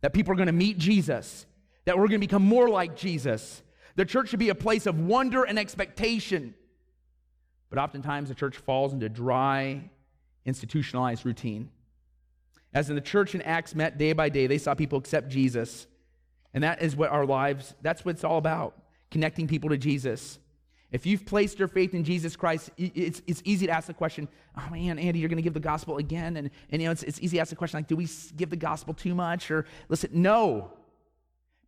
That 0.00 0.12
people 0.12 0.32
are 0.32 0.36
going 0.36 0.46
to 0.46 0.52
meet 0.52 0.78
Jesus, 0.78 1.46
that 1.84 1.96
we're 1.96 2.08
going 2.08 2.20
to 2.20 2.26
become 2.26 2.44
more 2.44 2.68
like 2.68 2.96
Jesus. 2.96 3.62
The 3.96 4.04
church 4.04 4.28
should 4.28 4.38
be 4.38 4.48
a 4.48 4.54
place 4.54 4.86
of 4.86 4.98
wonder 4.98 5.44
and 5.44 5.58
expectation. 5.58 6.54
But 7.70 7.78
oftentimes 7.78 8.28
the 8.28 8.34
church 8.34 8.56
falls 8.56 8.92
into 8.92 9.08
dry, 9.08 9.90
institutionalized 10.44 11.24
routine. 11.24 11.70
As 12.72 12.90
in 12.90 12.96
the 12.96 13.00
church 13.00 13.34
in 13.34 13.42
Acts 13.42 13.74
met 13.74 13.98
day 13.98 14.12
by 14.12 14.28
day, 14.28 14.46
they 14.46 14.58
saw 14.58 14.74
people 14.74 14.98
accept 14.98 15.28
Jesus 15.28 15.86
and 16.54 16.62
that 16.62 16.80
is 16.80 16.96
what 16.96 17.10
our 17.10 17.26
lives, 17.26 17.74
that's 17.82 18.04
what 18.04 18.14
it's 18.14 18.24
all 18.24 18.38
about 18.38 18.80
connecting 19.10 19.46
people 19.46 19.70
to 19.70 19.76
Jesus. 19.76 20.38
If 20.90 21.06
you've 21.06 21.26
placed 21.26 21.58
your 21.58 21.66
faith 21.66 21.92
in 21.92 22.04
Jesus 22.04 22.36
Christ, 22.36 22.70
it's, 22.76 23.20
it's 23.26 23.42
easy 23.44 23.66
to 23.66 23.72
ask 23.72 23.88
the 23.88 23.94
question, 23.94 24.28
oh 24.56 24.70
man, 24.70 24.98
Andy, 24.98 25.18
you're 25.18 25.28
going 25.28 25.38
to 25.38 25.42
give 25.42 25.54
the 25.54 25.60
gospel 25.60 25.98
again. 25.98 26.36
And, 26.36 26.50
and 26.70 26.80
you 26.80 26.86
know, 26.86 26.92
it's, 26.92 27.02
it's 27.02 27.20
easy 27.20 27.36
to 27.36 27.40
ask 27.40 27.50
the 27.50 27.56
question, 27.56 27.78
like, 27.78 27.88
do 27.88 27.96
we 27.96 28.08
give 28.36 28.50
the 28.50 28.56
gospel 28.56 28.94
too 28.94 29.14
much? 29.14 29.50
Or 29.50 29.66
listen, 29.88 30.10
no. 30.12 30.72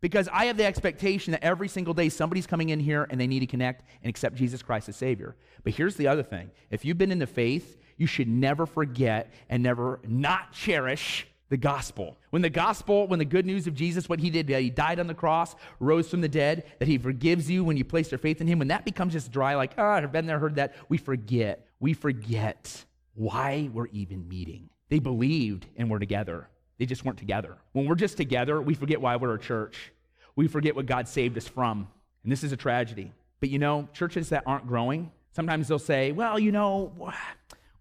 Because 0.01 0.29
I 0.33 0.44
have 0.44 0.57
the 0.57 0.64
expectation 0.64 1.33
that 1.33 1.42
every 1.42 1.66
single 1.66 1.94
day 1.94 2.09
somebody's 2.09 2.46
coming 2.46 2.68
in 2.68 2.79
here 2.79 3.09
and 3.11 3.20
they 3.20 3.27
need 3.27 3.40
to 3.40 3.46
connect 3.46 3.85
and 4.03 4.09
accept 4.09 4.37
Jesus 4.37 4.62
Christ 4.62 4.88
as 4.88 4.94
Savior. 4.94 5.35
But 5.64 5.72
here's 5.72 5.96
the 5.96 6.07
other 6.07 6.22
thing 6.22 6.51
if 6.70 6.85
you've 6.85 6.99
been 6.99 7.11
in 7.11 7.18
the 7.18 7.27
faith, 7.27 7.79
you 7.96 8.07
should 8.07 8.29
never 8.29 8.66
forget 8.66 9.33
and 9.49 9.62
never 9.62 9.99
not 10.07 10.53
cherish 10.53 11.27
the 11.48 11.56
gospel. 11.56 12.16
When 12.30 12.42
the 12.42 12.50
gospel, 12.50 13.06
when 13.06 13.18
the 13.18 13.24
good 13.24 13.46
news 13.46 13.66
of 13.66 13.74
Jesus, 13.74 14.09
what 14.09 14.18
he 14.18 14.30
did, 14.30 14.48
he 14.48 14.70
died 14.70 14.98
on 14.98 15.06
the 15.06 15.14
cross, 15.14 15.54
rose 15.78 16.09
from 16.09 16.20
the 16.20 16.28
dead, 16.28 16.64
that 16.78 16.88
he 16.88 16.98
forgives 16.98 17.50
you 17.50 17.64
when 17.64 17.76
you 17.76 17.85
place 17.85 18.11
your 18.11 18.18
faith 18.18 18.40
in 18.40 18.46
him, 18.46 18.59
when 18.59 18.68
that 18.68 18.85
becomes 18.85 19.12
just 19.12 19.30
dry, 19.30 19.54
like, 19.54 19.72
oh, 19.78 19.85
I've 19.85 20.12
been 20.12 20.26
there, 20.26 20.38
heard 20.38 20.56
that, 20.56 20.74
we 20.88 20.98
forget. 20.98 21.66
We 21.78 21.92
forget 21.92 22.85
why 23.14 23.70
we're 23.72 23.87
even 23.88 24.28
meeting. 24.28 24.70
They 24.88 24.98
believed 24.98 25.66
and 25.76 25.90
we're 25.90 25.98
together. 25.98 26.48
They 26.78 26.87
just 26.87 27.04
weren't 27.04 27.18
together. 27.18 27.56
When 27.72 27.87
we're 27.87 27.94
just 27.94 28.16
together, 28.16 28.61
we 28.61 28.74
forget 28.74 29.00
why 29.00 29.16
we're 29.16 29.35
a 29.35 29.38
church. 29.38 29.92
We 30.35 30.48
forget 30.48 30.76
what 30.76 30.87
God 30.87 31.09
saved 31.09 31.37
us 31.38 31.48
from. 31.48 31.88
And 32.22 32.32
this 32.32 32.44
is 32.44 32.52
a 32.52 32.56
tragedy. 32.56 33.12
But 33.40 33.50
you 33.50 33.59
know, 33.59 33.88
churches 33.92 34.30
that 34.30 34.42
aren't 34.46 34.66
growing, 34.66 35.11
sometimes 35.32 35.68
they'll 35.68 35.78
say, 35.78 36.12
well, 36.12 36.38
you 36.38 36.52
know, 36.52 36.92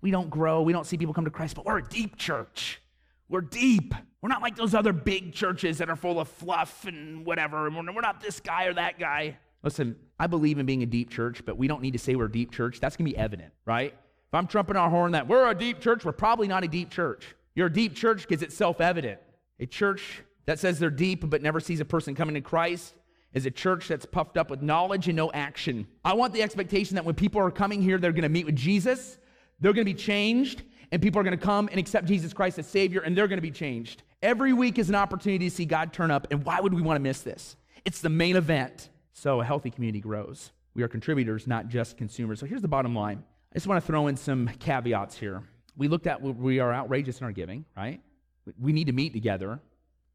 we 0.01 0.11
don't 0.11 0.29
grow, 0.29 0.61
we 0.61 0.71
don't 0.71 0.85
see 0.85 0.97
people 0.97 1.13
come 1.13 1.25
to 1.25 1.31
Christ, 1.31 1.55
but 1.55 1.65
we're 1.65 1.79
a 1.79 1.87
deep 1.87 2.15
church. 2.17 2.81
We're 3.29 3.41
deep. 3.41 3.93
We're 4.21 4.29
not 4.29 4.41
like 4.41 4.55
those 4.55 4.73
other 4.73 4.93
big 4.93 5.33
churches 5.33 5.79
that 5.79 5.89
are 5.89 5.95
full 5.95 6.19
of 6.19 6.27
fluff 6.27 6.85
and 6.85 7.25
whatever. 7.25 7.67
And 7.67 7.75
we're 7.75 8.01
not 8.01 8.21
this 8.21 8.39
guy 8.39 8.65
or 8.65 8.73
that 8.73 8.99
guy. 8.99 9.37
Listen, 9.63 9.95
I 10.19 10.27
believe 10.27 10.59
in 10.59 10.65
being 10.65 10.83
a 10.83 10.87
deep 10.87 11.09
church, 11.09 11.43
but 11.45 11.57
we 11.57 11.67
don't 11.67 11.81
need 11.81 11.93
to 11.93 11.99
say 11.99 12.15
we're 12.15 12.25
a 12.25 12.31
deep 12.31 12.51
church. 12.51 12.79
That's 12.79 12.95
going 12.95 13.07
to 13.07 13.11
be 13.11 13.17
evident, 13.17 13.51
right? 13.65 13.93
If 13.93 14.33
I'm 14.33 14.47
trumping 14.47 14.75
our 14.75 14.89
horn 14.89 15.13
that 15.13 15.27
we're 15.27 15.49
a 15.49 15.55
deep 15.55 15.79
church, 15.79 16.05
we're 16.05 16.11
probably 16.11 16.47
not 16.47 16.63
a 16.63 16.67
deep 16.67 16.91
church. 16.91 17.35
You're 17.55 17.67
a 17.67 17.73
deep 17.73 17.95
church 17.95 18.27
because 18.27 18.43
it's 18.43 18.55
self 18.55 18.79
evident. 18.79 19.19
A 19.59 19.65
church 19.65 20.21
that 20.45 20.59
says 20.59 20.77
they're 20.77 20.89
deep 20.89 21.27
but 21.29 21.41
never 21.41 21.59
sees 21.59 21.79
a 21.79 21.85
person 21.85 22.13
coming 22.15 22.35
to 22.35 22.41
Christ 22.41 22.93
is 23.33 23.45
a 23.45 23.51
church 23.51 23.87
that's 23.87 24.05
puffed 24.05 24.37
up 24.37 24.49
with 24.49 24.61
knowledge 24.61 25.07
and 25.07 25.15
no 25.15 25.31
action. 25.31 25.87
I 26.03 26.13
want 26.13 26.33
the 26.33 26.41
expectation 26.41 26.95
that 26.95 27.05
when 27.05 27.15
people 27.15 27.41
are 27.41 27.51
coming 27.51 27.81
here, 27.81 27.97
they're 27.97 28.13
going 28.13 28.23
to 28.23 28.29
meet 28.29 28.45
with 28.45 28.55
Jesus, 28.55 29.17
they're 29.59 29.73
going 29.73 29.85
to 29.85 29.93
be 29.93 29.99
changed, 29.99 30.63
and 30.91 31.01
people 31.01 31.19
are 31.19 31.23
going 31.23 31.37
to 31.37 31.43
come 31.43 31.67
and 31.69 31.79
accept 31.79 32.07
Jesus 32.07 32.33
Christ 32.33 32.59
as 32.59 32.67
Savior, 32.67 33.01
and 33.01 33.17
they're 33.17 33.27
going 33.27 33.37
to 33.37 33.41
be 33.41 33.51
changed. 33.51 34.03
Every 34.21 34.53
week 34.53 34.79
is 34.79 34.89
an 34.89 34.95
opportunity 34.95 35.49
to 35.49 35.55
see 35.55 35.65
God 35.65 35.93
turn 35.93 36.11
up, 36.11 36.27
and 36.31 36.43
why 36.43 36.59
would 36.59 36.73
we 36.73 36.81
want 36.81 36.97
to 36.97 37.01
miss 37.01 37.21
this? 37.21 37.55
It's 37.85 38.01
the 38.01 38.09
main 38.09 38.35
event. 38.35 38.89
So 39.13 39.41
a 39.41 39.45
healthy 39.45 39.69
community 39.69 40.01
grows. 40.01 40.51
We 40.73 40.83
are 40.83 40.87
contributors, 40.87 41.47
not 41.47 41.67
just 41.67 41.97
consumers. 41.97 42.39
So 42.39 42.45
here's 42.45 42.61
the 42.61 42.67
bottom 42.67 42.93
line. 42.95 43.23
I 43.51 43.55
just 43.55 43.67
want 43.67 43.81
to 43.81 43.87
throw 43.87 44.07
in 44.07 44.17
some 44.17 44.49
caveats 44.59 45.17
here. 45.17 45.43
We 45.77 45.87
looked 45.87 46.07
at 46.07 46.21
we 46.21 46.59
are 46.59 46.73
outrageous 46.73 47.19
in 47.19 47.25
our 47.25 47.31
giving, 47.31 47.65
right? 47.77 48.01
We 48.59 48.73
need 48.73 48.87
to 48.87 48.93
meet 48.93 49.13
together. 49.13 49.59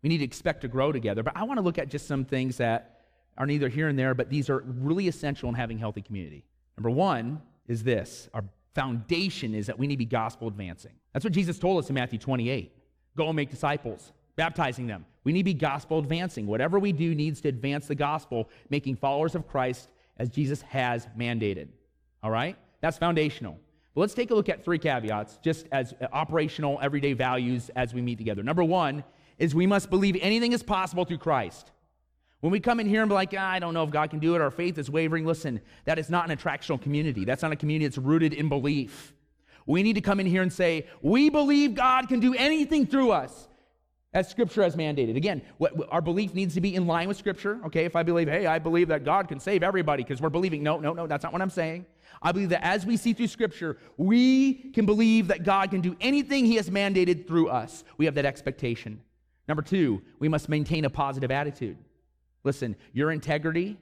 We 0.03 0.09
need 0.09 0.19
to 0.19 0.25
expect 0.25 0.63
to 0.63 0.69
grow 0.69 0.93
together. 0.93 1.23
But 1.23 1.37
I 1.37 1.45
want 1.45 1.59
to 1.59 1.63
look 1.63 1.79
at 1.79 1.89
just 1.89 2.07
some 2.07 2.25
things 2.25 2.59
that 2.59 3.01
are 3.39 3.47
neither 3.47 3.69
here 3.69 3.89
and 3.89 3.99
there, 3.99 4.15
but 4.15 4.29
these 4.29 4.51
are 4.51 4.63
really 4.67 5.09
essential 5.09 5.49
in 5.49 5.55
having 5.55 5.79
healthy 5.79 6.03
community. 6.03 6.45
Number 6.77 6.91
one 6.91 7.41
is 7.67 7.83
this 7.83 8.29
our 8.35 8.45
foundation 8.75 9.55
is 9.55 9.67
that 9.67 9.79
we 9.79 9.87
need 9.87 9.95
to 9.95 9.99
be 9.99 10.05
gospel 10.05 10.49
advancing. 10.49 10.93
That's 11.13 11.25
what 11.25 11.33
Jesus 11.33 11.59
told 11.59 11.83
us 11.83 11.89
in 11.89 11.95
Matthew 11.95 12.19
28. 12.19 12.73
Go 13.17 13.27
and 13.27 13.37
make 13.37 13.51
disciples, 13.51 14.13
baptizing 14.37 14.87
them. 14.87 15.05
We 15.25 15.33
need 15.33 15.41
to 15.41 15.45
be 15.45 15.55
gospel 15.55 15.99
advancing. 15.99 16.47
Whatever 16.47 16.79
we 16.79 16.93
do 16.93 17.15
needs 17.15 17.41
to 17.43 17.49
advance 17.49 17.87
the 17.87 17.95
gospel, 17.95 18.49
making 18.69 18.97
followers 18.97 19.35
of 19.35 19.47
Christ 19.49 19.91
as 20.19 20.31
Jesus 20.31 20.63
has 20.63 21.09
mandated. 21.19 21.69
All 22.23 22.31
right? 22.31 22.57
That's 22.81 22.99
foundational. 22.99 23.59
But 23.95 24.03
let's 24.03 24.15
take 24.15 24.31
a 24.31 24.35
look 24.35 24.49
at 24.49 24.65
three 24.65 24.79
caveats, 24.79 25.39
just 25.43 25.67
as 25.73 25.95
uh, 26.01 26.07
operational, 26.13 26.79
everyday 26.81 27.13
values 27.13 27.71
as 27.75 27.93
we 27.93 28.01
meet 28.01 28.19
together. 28.19 28.43
Number 28.43 28.63
one 28.63 29.03
is 29.39 29.55
we 29.55 29.67
must 29.67 29.91
believe 29.91 30.17
anything 30.21 30.53
is 30.53 30.63
possible 30.63 31.05
through 31.05 31.19
Christ. 31.19 31.73
When 32.41 32.51
we 32.51 32.61
come 32.61 32.81
in 32.81 32.87
here 32.87 33.03
and 33.03 33.09
be 33.09 33.15
like, 33.15 33.35
ah, 33.37 33.51
I 33.51 33.59
don't 33.59 33.75
know 33.75 33.85
if 33.85 33.91
God 33.91 34.11
can 34.11 34.19
do 34.19 34.35
it, 34.35 34.41
our 34.41 34.51
faith 34.51 34.79
is 34.79 34.91
wavering, 34.91 35.27
listen, 35.27 35.61
that 35.85 35.99
is 35.99 36.09
not 36.09 36.31
an 36.31 36.37
attractional 36.37 36.81
community. 36.81 37.25
That's 37.25 37.43
not 37.43 37.53
a 37.53 37.57
community 37.57 37.87
that's 37.87 37.99
rooted 37.99 38.33
in 38.33 38.49
belief. 38.49 39.13
We 39.67 39.83
need 39.83 39.95
to 39.95 40.01
come 40.01 40.21
in 40.21 40.27
here 40.27 40.43
and 40.43 40.53
say, 40.53 40.87
we 41.03 41.29
believe 41.29 41.75
God 41.75 42.09
can 42.09 42.19
do 42.19 42.35
anything 42.35 42.87
through 42.87 43.13
us 43.13 43.49
as 44.13 44.29
Scripture 44.29 44.63
has 44.63 44.75
mandated. 44.75 45.17
Again, 45.17 45.43
what, 45.59 45.73
our 45.91 46.01
belief 46.01 46.35
needs 46.35 46.55
to 46.55 46.61
be 46.61 46.75
in 46.75 46.87
line 46.87 47.09
with 47.09 47.17
Scripture. 47.17 47.61
Okay, 47.67 47.85
if 47.85 47.95
I 47.95 48.03
believe, 48.03 48.29
hey, 48.29 48.47
I 48.47 48.59
believe 48.59 48.89
that 48.89 49.05
God 49.05 49.29
can 49.29 49.39
save 49.39 49.63
everybody 49.63 50.03
because 50.03 50.21
we're 50.21 50.31
believing, 50.31 50.63
no, 50.63 50.79
no, 50.79 50.95
no, 50.95 51.07
that's 51.07 51.23
not 51.23 51.33
what 51.33 51.43
I'm 51.43 51.51
saying. 51.51 51.87
I 52.23 52.33
believe 52.33 52.49
that 52.49 52.65
as 52.65 52.85
we 52.85 52.97
see 52.97 53.13
through 53.13 53.29
Scripture, 53.29 53.77
we 53.97 54.55
can 54.73 54.87
believe 54.87 55.29
that 55.29 55.45
God 55.45 55.71
can 55.71 55.81
do 55.81 55.97
anything 56.01 56.47
He 56.47 56.57
has 56.57 56.71
mandated 56.71 57.29
through 57.29 57.49
us. 57.49 57.85
We 57.99 58.07
have 58.07 58.15
that 58.15 58.25
expectation. 58.25 59.01
Number 59.47 59.63
two, 59.63 60.03
we 60.19 60.29
must 60.29 60.49
maintain 60.49 60.85
a 60.85 60.91
positive 60.91 61.31
attitude. 61.31 61.77
Listen, 62.45 62.77
your 62.93 63.11
integrity 63.11 63.79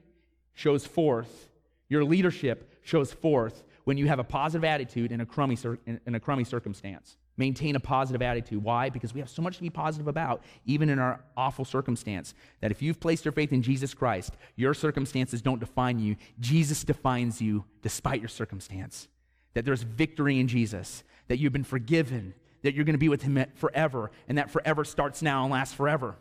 shows 0.53 0.85
forth, 0.85 1.49
your 1.87 2.03
leadership 2.03 2.73
shows 2.83 3.13
forth 3.13 3.63
when 3.85 3.97
you 3.97 4.07
have 4.07 4.19
a 4.19 4.23
positive 4.23 4.63
attitude 4.63 5.11
in 5.11 5.21
a 5.21 5.25
crummy, 5.25 5.57
in 5.85 6.15
a 6.15 6.19
crummy 6.19 6.43
circumstance. 6.43 7.17
Maintain 7.37 7.77
a 7.77 7.79
positive 7.79 8.21
attitude. 8.21 8.61
Why? 8.61 8.89
Because 8.89 9.13
we 9.13 9.21
have 9.21 9.29
so 9.29 9.41
much 9.41 9.55
to 9.55 9.61
be 9.61 9.69
positive 9.69 10.09
about, 10.09 10.43
even 10.65 10.89
in 10.89 10.99
our 10.99 11.21
awful 11.37 11.63
circumstance, 11.63 12.33
that 12.59 12.69
if 12.69 12.81
you've 12.81 12.99
placed 12.99 13.23
your 13.23 13.31
faith 13.31 13.53
in 13.53 13.61
Jesus 13.61 13.93
Christ, 13.93 14.33
your 14.57 14.73
circumstances 14.73 15.41
don't 15.41 15.59
define 15.59 15.99
you. 15.99 16.17
Jesus 16.41 16.83
defines 16.83 17.41
you 17.41 17.63
despite 17.81 18.19
your 18.19 18.27
circumstance. 18.27 19.07
That 19.53 19.63
there's 19.63 19.83
victory 19.83 20.37
in 20.39 20.49
Jesus, 20.49 21.03
that 21.29 21.39
you've 21.39 21.53
been 21.53 21.63
forgiven, 21.63 22.33
that 22.61 22.73
you're 22.73 22.83
going 22.83 22.93
to 22.93 22.99
be 22.99 23.09
with 23.09 23.21
Him 23.21 23.43
forever, 23.55 24.11
and 24.27 24.37
that 24.37 24.51
forever 24.51 24.83
starts 24.83 25.21
now 25.21 25.43
and 25.43 25.53
lasts 25.53 25.73
forever. 25.73 26.17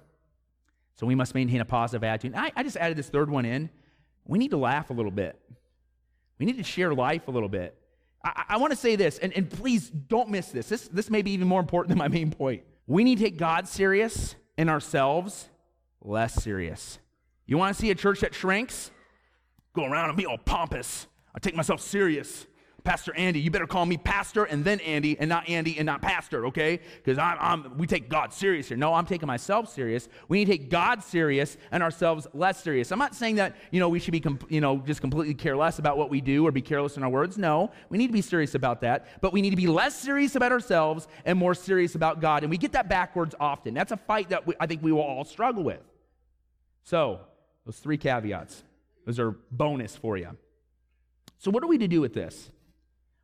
So 0.98 1.06
we 1.06 1.14
must 1.14 1.32
maintain 1.34 1.60
a 1.60 1.64
positive 1.64 2.02
attitude. 2.02 2.34
I, 2.34 2.50
I 2.56 2.64
just 2.64 2.76
added 2.76 2.98
this 2.98 3.08
third 3.08 3.30
one 3.30 3.44
in. 3.44 3.70
We 4.24 4.36
need 4.36 4.50
to 4.50 4.56
laugh 4.56 4.90
a 4.90 4.92
little 4.92 5.12
bit. 5.12 5.40
We 6.38 6.46
need 6.46 6.56
to 6.56 6.64
share 6.64 6.92
life 6.92 7.28
a 7.28 7.30
little 7.30 7.48
bit. 7.48 7.78
I, 8.24 8.44
I 8.48 8.56
want 8.56 8.72
to 8.72 8.76
say 8.76 8.96
this, 8.96 9.18
and, 9.18 9.32
and 9.32 9.48
please 9.48 9.90
don't 9.90 10.28
miss 10.28 10.48
this. 10.50 10.68
this. 10.68 10.88
This 10.88 11.08
may 11.08 11.22
be 11.22 11.30
even 11.30 11.46
more 11.46 11.60
important 11.60 11.90
than 11.90 11.98
my 11.98 12.08
main 12.08 12.32
point. 12.32 12.64
We 12.88 13.04
need 13.04 13.18
to 13.18 13.24
take 13.24 13.38
God 13.38 13.68
serious 13.68 14.34
and 14.56 14.68
ourselves 14.68 15.48
less 16.02 16.34
serious. 16.34 16.98
You 17.46 17.58
want 17.58 17.76
to 17.76 17.80
see 17.80 17.92
a 17.92 17.94
church 17.94 18.20
that 18.20 18.34
shrinks? 18.34 18.90
Go 19.74 19.84
around 19.84 20.08
and 20.08 20.18
be 20.18 20.26
all 20.26 20.38
pompous. 20.38 21.06
I 21.32 21.38
take 21.38 21.54
myself 21.54 21.80
serious. 21.80 22.47
Pastor 22.88 23.14
Andy, 23.16 23.38
you 23.38 23.50
better 23.50 23.66
call 23.66 23.84
me 23.84 23.98
pastor 23.98 24.44
and 24.44 24.64
then 24.64 24.80
Andy 24.80 25.14
and 25.20 25.28
not 25.28 25.46
Andy 25.46 25.76
and 25.76 25.84
not 25.84 26.00
pastor, 26.00 26.46
okay? 26.46 26.80
Because 26.96 27.18
I'm, 27.18 27.36
I'm, 27.38 27.76
we 27.76 27.86
take 27.86 28.08
God 28.08 28.32
serious 28.32 28.68
here. 28.68 28.78
No, 28.78 28.94
I'm 28.94 29.04
taking 29.04 29.26
myself 29.26 29.70
serious. 29.70 30.08
We 30.28 30.38
need 30.38 30.46
to 30.46 30.52
take 30.52 30.70
God 30.70 31.04
serious 31.04 31.58
and 31.70 31.82
ourselves 31.82 32.26
less 32.32 32.62
serious. 32.62 32.90
I'm 32.90 32.98
not 32.98 33.14
saying 33.14 33.34
that, 33.34 33.56
you 33.72 33.78
know, 33.78 33.90
we 33.90 33.98
should 33.98 34.12
be, 34.12 34.24
you 34.48 34.62
know, 34.62 34.78
just 34.78 35.02
completely 35.02 35.34
careless 35.34 35.78
about 35.78 35.98
what 35.98 36.08
we 36.08 36.22
do 36.22 36.46
or 36.46 36.50
be 36.50 36.62
careless 36.62 36.96
in 36.96 37.02
our 37.02 37.10
words. 37.10 37.36
No, 37.36 37.72
we 37.90 37.98
need 37.98 38.06
to 38.06 38.12
be 38.14 38.22
serious 38.22 38.54
about 38.54 38.80
that. 38.80 39.20
But 39.20 39.34
we 39.34 39.42
need 39.42 39.50
to 39.50 39.56
be 39.56 39.66
less 39.66 39.94
serious 39.94 40.34
about 40.34 40.50
ourselves 40.50 41.08
and 41.26 41.38
more 41.38 41.54
serious 41.54 41.94
about 41.94 42.22
God. 42.22 42.42
And 42.42 42.48
we 42.48 42.56
get 42.56 42.72
that 42.72 42.88
backwards 42.88 43.34
often. 43.38 43.74
That's 43.74 43.92
a 43.92 43.98
fight 43.98 44.30
that 44.30 44.46
we, 44.46 44.54
I 44.58 44.66
think 44.66 44.82
we 44.82 44.92
will 44.92 45.02
all 45.02 45.26
struggle 45.26 45.62
with. 45.62 45.82
So, 46.84 47.20
those 47.66 47.76
three 47.76 47.98
caveats, 47.98 48.64
those 49.04 49.18
are 49.18 49.32
bonus 49.50 49.94
for 49.94 50.16
you. 50.16 50.34
So, 51.36 51.50
what 51.50 51.62
are 51.62 51.66
we 51.66 51.76
to 51.76 51.86
do 51.86 52.00
with 52.00 52.14
this? 52.14 52.50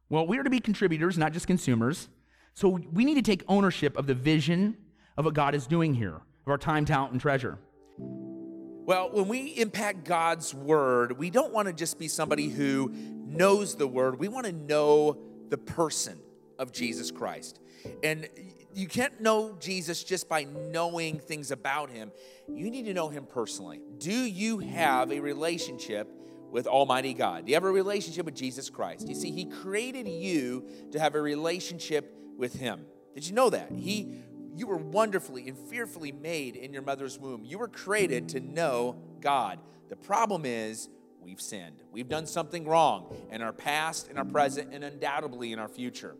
Well, 0.08 0.26
we 0.26 0.38
are 0.38 0.42
to 0.42 0.50
be 0.50 0.60
contributors, 0.60 1.16
not 1.18 1.32
just 1.32 1.46
consumers. 1.46 2.08
So 2.54 2.68
we 2.68 3.04
need 3.04 3.14
to 3.14 3.22
take 3.22 3.42
ownership 3.48 3.96
of 3.96 4.06
the 4.06 4.14
vision 4.14 4.76
of 5.16 5.24
what 5.24 5.34
God 5.34 5.54
is 5.54 5.66
doing 5.66 5.94
here, 5.94 6.16
of 6.16 6.48
our 6.48 6.58
time, 6.58 6.84
talent, 6.84 7.12
and 7.12 7.20
treasure. 7.20 7.58
Well, 7.98 9.10
when 9.12 9.28
we 9.28 9.46
impact 9.56 10.04
God's 10.04 10.52
word, 10.52 11.16
we 11.18 11.30
don't 11.30 11.52
want 11.52 11.68
to 11.68 11.74
just 11.74 11.98
be 11.98 12.06
somebody 12.06 12.48
who 12.48 12.92
knows 13.26 13.76
the 13.76 13.86
word. 13.86 14.18
We 14.18 14.28
want 14.28 14.46
to 14.46 14.52
know 14.52 15.18
the 15.48 15.56
person 15.56 16.18
of 16.58 16.70
Jesus 16.70 17.10
Christ. 17.10 17.60
And 18.02 18.28
you 18.74 18.86
can't 18.86 19.20
know 19.20 19.56
Jesus 19.58 20.04
just 20.04 20.28
by 20.28 20.44
knowing 20.44 21.18
things 21.18 21.50
about 21.50 21.90
him. 21.90 22.12
You 22.46 22.70
need 22.70 22.84
to 22.84 22.94
know 22.94 23.08
him 23.08 23.24
personally. 23.24 23.80
Do 23.98 24.12
you 24.12 24.58
have 24.58 25.10
a 25.12 25.20
relationship 25.20 26.10
with 26.54 26.68
Almighty 26.68 27.14
God? 27.14 27.44
Do 27.44 27.50
you 27.50 27.56
have 27.56 27.64
a 27.64 27.70
relationship 27.70 28.24
with 28.24 28.36
Jesus 28.36 28.70
Christ? 28.70 29.08
You 29.08 29.16
see, 29.16 29.32
He 29.32 29.44
created 29.44 30.06
you 30.06 30.64
to 30.92 31.00
have 31.00 31.16
a 31.16 31.20
relationship 31.20 32.14
with 32.38 32.54
Him. 32.54 32.86
Did 33.12 33.26
you 33.26 33.34
know 33.34 33.50
that? 33.50 33.72
He 33.72 34.20
you 34.54 34.68
were 34.68 34.76
wonderfully 34.76 35.48
and 35.48 35.58
fearfully 35.58 36.12
made 36.12 36.54
in 36.54 36.72
your 36.72 36.82
mother's 36.82 37.18
womb. 37.18 37.44
You 37.44 37.58
were 37.58 37.66
created 37.66 38.28
to 38.30 38.40
know 38.40 38.96
God. 39.20 39.58
The 39.88 39.96
problem 39.96 40.44
is 40.46 40.88
we've 41.20 41.40
sinned. 41.40 41.82
We've 41.90 42.08
done 42.08 42.24
something 42.24 42.64
wrong 42.64 43.12
in 43.32 43.42
our 43.42 43.52
past, 43.52 44.08
in 44.08 44.16
our 44.16 44.24
present, 44.24 44.72
and 44.72 44.84
undoubtedly 44.84 45.52
in 45.52 45.58
our 45.58 45.66
future. 45.66 46.14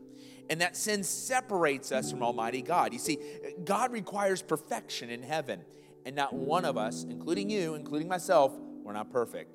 And 0.51 0.61
that 0.61 0.77
sin 0.77 1.05
separates 1.05 1.92
us 1.92 2.11
from 2.11 2.25
Almighty 2.25 2.61
God. 2.61 2.92
You 2.92 2.99
see, 2.99 3.18
God 3.64 3.92
requires 3.92 4.42
perfection 4.42 5.11
in 5.11 5.23
heaven. 5.23 5.61
And 6.05 6.16
not 6.16 6.35
one 6.35 6.64
of 6.64 6.77
us, 6.77 7.05
including 7.05 7.51
you, 7.51 7.77
including 7.77 8.09
myself, 8.09 8.53
we're 8.83 8.94
not 8.94 9.12
perfect. 9.12 9.55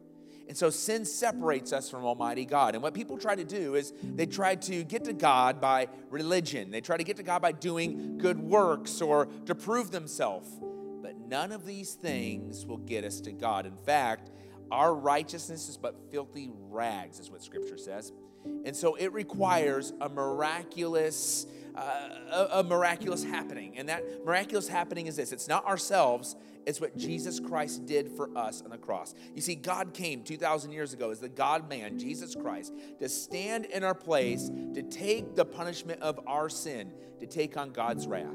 And 0.50 0.58
so 0.58 0.72
sin 0.72 1.06
separates 1.06 1.72
us 1.72 1.92
from 1.92 2.04
Almighty 2.04 2.44
God. 2.44 2.74
And 2.74 2.82
what 2.82 2.96
people 2.96 3.20
try 3.20 3.36
to 3.36 3.44
do 3.44 3.76
is 3.76 3.94
they 4.02 4.26
try 4.26 4.56
to 4.56 4.84
get 4.84 5.04
to 5.04 5.14
God 5.14 5.62
by 5.62 5.88
religion, 6.10 6.72
they 6.72 6.82
try 6.82 6.98
to 6.98 7.04
get 7.04 7.18
to 7.18 7.24
God 7.24 7.44
by 7.44 7.52
doing 7.52 8.18
good 8.18 8.40
works 8.40 9.00
or 9.00 9.28
to 9.46 9.54
prove 9.54 9.92
themselves. 9.92 10.50
But 11.04 11.18
none 11.20 11.52
of 11.52 11.68
these 11.68 11.94
things 11.94 12.66
will 12.66 12.80
get 12.80 13.04
us 13.06 13.22
to 13.22 13.32
God. 13.32 13.68
In 13.68 13.78
fact, 13.78 14.32
our 14.72 14.94
righteousness 14.94 15.70
is 15.70 15.78
but 15.78 15.96
filthy 16.12 16.50
rags, 16.70 17.20
is 17.20 17.30
what 17.30 17.44
Scripture 17.44 17.78
says. 17.78 18.12
And 18.66 18.76
so 18.76 18.96
it 18.96 19.14
requires 19.14 19.94
a 20.02 20.10
miraculous, 20.10 21.46
uh, 21.76 22.10
a, 22.32 22.60
a 22.60 22.64
miraculous 22.64 23.24
happening. 23.24 23.78
And 23.78 23.90
that 23.90 24.04
miraculous 24.26 24.68
happening 24.68 25.08
is 25.08 25.16
this 25.16 25.32
it's 25.32 25.48
not 25.48 25.66
ourselves, 25.66 26.36
it's 26.66 26.82
what 26.82 26.98
Jesus 26.98 27.40
Christ 27.40 27.86
did 27.86 28.10
for 28.10 28.30
us 28.38 28.62
on 28.62 28.70
the 28.70 28.78
cross. 28.78 29.16
You 29.34 29.42
see, 29.42 29.56
God 29.56 29.94
came 29.94 30.24
2,000 30.24 30.72
years 30.72 30.94
ago 30.94 31.12
as 31.12 31.20
the 31.20 31.30
God 31.30 31.70
man, 31.70 31.98
Jesus 31.98 32.36
Christ, 32.36 32.74
to 33.00 33.10
stand 33.10 33.66
in 33.66 33.84
our 33.84 33.96
place, 33.96 34.50
to 34.74 34.84
take 34.84 35.36
the 35.36 35.46
punishment 35.46 36.02
of 36.02 36.20
our 36.28 36.50
sin, 36.50 36.92
to 37.20 37.26
take 37.26 37.58
on 37.58 37.72
God's 37.72 38.08
wrath. 38.08 38.28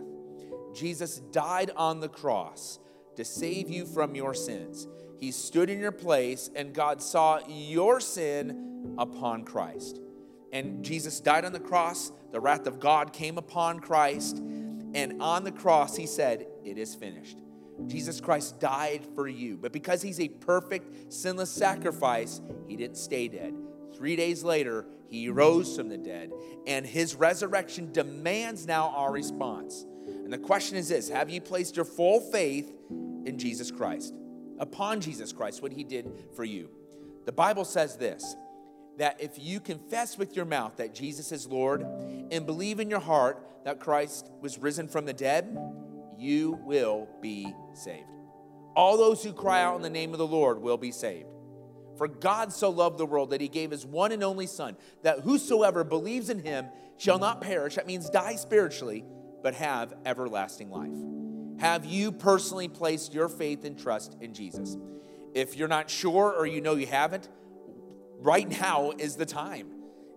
Jesus 0.74 1.20
died 1.30 1.70
on 1.76 2.00
the 2.00 2.08
cross 2.08 2.80
to 3.16 3.24
save 3.24 3.70
you 3.70 3.86
from 3.86 4.14
your 4.14 4.34
sins. 4.34 4.86
He 5.18 5.30
stood 5.30 5.70
in 5.70 5.78
your 5.78 5.92
place, 5.92 6.50
and 6.54 6.74
God 6.74 7.00
saw 7.00 7.40
your 7.48 8.00
sin 8.00 8.94
upon 8.98 9.44
Christ. 9.44 10.00
And 10.52 10.84
Jesus 10.84 11.20
died 11.20 11.44
on 11.44 11.52
the 11.52 11.60
cross. 11.60 12.12
The 12.34 12.40
wrath 12.40 12.66
of 12.66 12.80
God 12.80 13.12
came 13.12 13.38
upon 13.38 13.78
Christ. 13.78 14.38
And 14.38 15.22
on 15.22 15.44
the 15.44 15.52
cross, 15.52 15.94
he 15.96 16.04
said, 16.04 16.48
It 16.64 16.78
is 16.78 16.92
finished. 16.92 17.38
Jesus 17.86 18.20
Christ 18.20 18.58
died 18.58 19.06
for 19.14 19.28
you. 19.28 19.56
But 19.56 19.70
because 19.70 20.02
he's 20.02 20.18
a 20.18 20.26
perfect, 20.26 21.12
sinless 21.12 21.48
sacrifice, 21.48 22.40
he 22.66 22.74
didn't 22.74 22.96
stay 22.96 23.28
dead. 23.28 23.54
Three 23.94 24.16
days 24.16 24.42
later, 24.42 24.84
he 25.06 25.28
rose 25.28 25.76
from 25.76 25.88
the 25.88 25.96
dead, 25.96 26.32
and 26.66 26.84
his 26.84 27.14
resurrection 27.14 27.92
demands 27.92 28.66
now 28.66 28.92
our 28.96 29.12
response. 29.12 29.86
And 30.04 30.32
the 30.32 30.38
question 30.38 30.76
is 30.76 30.88
this 30.88 31.08
Have 31.10 31.30
you 31.30 31.40
placed 31.40 31.76
your 31.76 31.84
full 31.84 32.18
faith 32.18 32.72
in 32.90 33.38
Jesus 33.38 33.70
Christ? 33.70 34.12
Upon 34.58 35.00
Jesus 35.00 35.32
Christ, 35.32 35.62
what 35.62 35.72
he 35.72 35.84
did 35.84 36.10
for 36.34 36.42
you. 36.42 36.68
The 37.26 37.32
Bible 37.32 37.64
says 37.64 37.96
this 37.96 38.34
that 38.98 39.20
if 39.20 39.32
you 39.38 39.60
confess 39.60 40.16
with 40.16 40.36
your 40.36 40.44
mouth 40.44 40.76
that 40.76 40.94
Jesus 40.94 41.32
is 41.32 41.46
Lord 41.46 41.82
and 42.30 42.46
believe 42.46 42.80
in 42.80 42.90
your 42.90 43.00
heart 43.00 43.44
that 43.64 43.80
Christ 43.80 44.30
was 44.40 44.58
risen 44.58 44.88
from 44.88 45.04
the 45.04 45.12
dead, 45.12 45.56
you 46.18 46.58
will 46.64 47.08
be 47.20 47.52
saved. 47.74 48.08
All 48.76 48.96
those 48.96 49.22
who 49.22 49.32
cry 49.32 49.62
out 49.62 49.76
in 49.76 49.82
the 49.82 49.90
name 49.90 50.12
of 50.12 50.18
the 50.18 50.26
Lord 50.26 50.60
will 50.60 50.76
be 50.76 50.90
saved. 50.90 51.28
For 51.96 52.08
God 52.08 52.52
so 52.52 52.70
loved 52.70 52.98
the 52.98 53.06
world 53.06 53.30
that 53.30 53.40
he 53.40 53.48
gave 53.48 53.70
his 53.70 53.86
one 53.86 54.10
and 54.12 54.22
only 54.24 54.46
Son, 54.46 54.76
that 55.02 55.20
whosoever 55.20 55.84
believes 55.84 56.28
in 56.28 56.40
him 56.40 56.66
shall 56.96 57.18
not 57.18 57.40
perish, 57.40 57.76
that 57.76 57.86
means 57.86 58.10
die 58.10 58.34
spiritually, 58.34 59.04
but 59.42 59.54
have 59.54 59.94
everlasting 60.04 60.70
life. 60.70 61.60
Have 61.60 61.84
you 61.84 62.10
personally 62.10 62.68
placed 62.68 63.14
your 63.14 63.28
faith 63.28 63.64
and 63.64 63.78
trust 63.78 64.16
in 64.20 64.34
Jesus? 64.34 64.76
If 65.34 65.56
you're 65.56 65.68
not 65.68 65.88
sure 65.88 66.32
or 66.32 66.46
you 66.46 66.60
know 66.60 66.74
you 66.74 66.86
haven't, 66.86 67.28
right 68.24 68.48
now 68.60 68.92
is 68.98 69.16
the 69.16 69.26
time. 69.26 69.68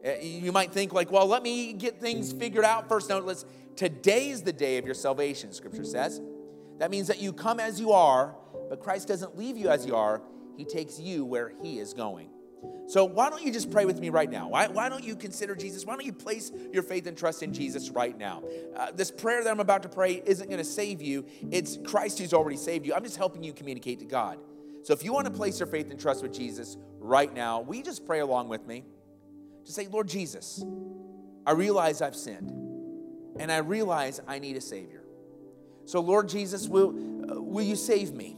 Uh, 0.06 0.12
you 0.22 0.52
might 0.52 0.72
think, 0.72 0.94
like, 0.94 1.12
well, 1.12 1.28
let 1.28 1.44
me 1.44 1.74
get 1.74 2.00
things 2.00 2.32
figured 2.32 2.64
out 2.64 2.88
first. 2.88 3.10
No, 3.10 3.20
let's, 3.20 3.46
today 3.76 4.30
is 4.30 4.42
the 4.42 4.54
day 4.54 4.78
of 4.78 4.86
your 4.86 4.96
salvation, 4.96 5.52
scripture 5.52 5.84
says. 5.84 6.22
That 6.80 6.90
means 6.90 7.08
that 7.08 7.20
you 7.20 7.34
come 7.34 7.60
as 7.60 7.80
you 7.80 7.92
are, 7.92 8.36
but 8.70 8.80
Christ 8.80 9.10
doesn't 9.10 9.38
leave 9.38 9.58
you 9.58 9.70
as 9.70 9.86
you 9.86 9.96
are, 9.96 10.22
He 10.56 10.64
takes 10.64 11.00
you 11.00 11.26
where 11.26 11.52
He 11.62 11.80
is 11.80 11.94
going. 11.94 12.30
So, 12.88 13.04
why 13.04 13.30
don't 13.30 13.44
you 13.44 13.52
just 13.52 13.70
pray 13.70 13.84
with 13.84 14.00
me 14.00 14.10
right 14.10 14.30
now? 14.30 14.48
Why, 14.48 14.68
why 14.68 14.88
don't 14.88 15.04
you 15.04 15.18
consider 15.18 15.56
Jesus? 15.56 15.86
Why 15.86 15.94
don't 15.94 16.06
you 16.06 16.14
place 16.14 16.52
your 16.72 16.84
faith 16.84 17.06
and 17.06 17.18
trust 17.18 17.44
in 17.44 17.54
Jesus 17.54 17.90
right 17.90 18.18
now? 18.18 18.44
Uh, 18.76 18.92
this 18.92 19.12
prayer 19.12 19.44
that 19.44 19.50
I'm 19.50 19.60
about 19.60 19.84
to 19.84 19.90
pray 19.90 20.22
isn't 20.26 20.48
going 20.48 20.60
to 20.60 20.64
save 20.64 21.02
you, 21.02 21.26
it's 21.52 21.78
Christ 21.86 22.20
who's 22.20 22.34
already 22.34 22.56
saved 22.56 22.86
you. 22.86 22.94
I'm 22.94 23.04
just 23.04 23.18
helping 23.18 23.44
you 23.44 23.52
communicate 23.52 24.00
to 24.00 24.06
God. 24.06 24.40
So, 24.88 24.94
if 24.94 25.04
you 25.04 25.12
want 25.12 25.26
to 25.26 25.34
place 25.34 25.60
your 25.60 25.68
faith 25.68 25.92
and 25.92 26.00
trust 26.00 26.24
with 26.24 26.32
Jesus 26.32 26.78
right 27.00 27.34
now, 27.34 27.60
we 27.60 27.82
just 27.82 28.06
pray 28.06 28.20
along 28.20 28.48
with 28.48 28.66
me? 28.66 28.86
To 29.66 29.72
say, 29.74 29.86
Lord 29.88 30.08
Jesus, 30.08 30.64
I 31.46 31.52
realize 31.52 32.02
I've 32.02 32.16
sinned, 32.16 32.50
and 33.38 33.52
I 33.52 33.58
realize 33.58 34.22
I 34.26 34.40
need 34.40 34.56
a 34.56 34.62
Savior. 34.62 35.04
So, 35.84 36.00
Lord 36.00 36.30
Jesus, 36.30 36.70
will, 36.70 36.92
uh, 37.30 37.42
will 37.42 37.66
you 37.66 37.76
save 37.76 38.14
me? 38.14 38.38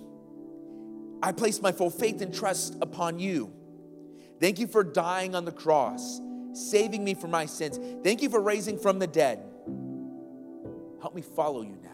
I 1.21 1.33
place 1.33 1.61
my 1.61 1.71
full 1.71 1.91
faith 1.91 2.19
and 2.19 2.33
trust 2.33 2.75
upon 2.81 3.19
you. 3.19 3.53
Thank 4.39 4.57
you 4.57 4.65
for 4.65 4.83
dying 4.83 5.35
on 5.35 5.45
the 5.45 5.51
cross, 5.51 6.19
saving 6.53 7.03
me 7.03 7.13
from 7.13 7.29
my 7.29 7.45
sins. 7.45 7.79
Thank 8.03 8.23
you 8.23 8.29
for 8.31 8.41
raising 8.41 8.79
from 8.79 8.97
the 8.97 9.05
dead. 9.05 9.37
Help 10.99 11.13
me 11.13 11.21
follow 11.21 11.61
you 11.61 11.77
now. 11.83 11.89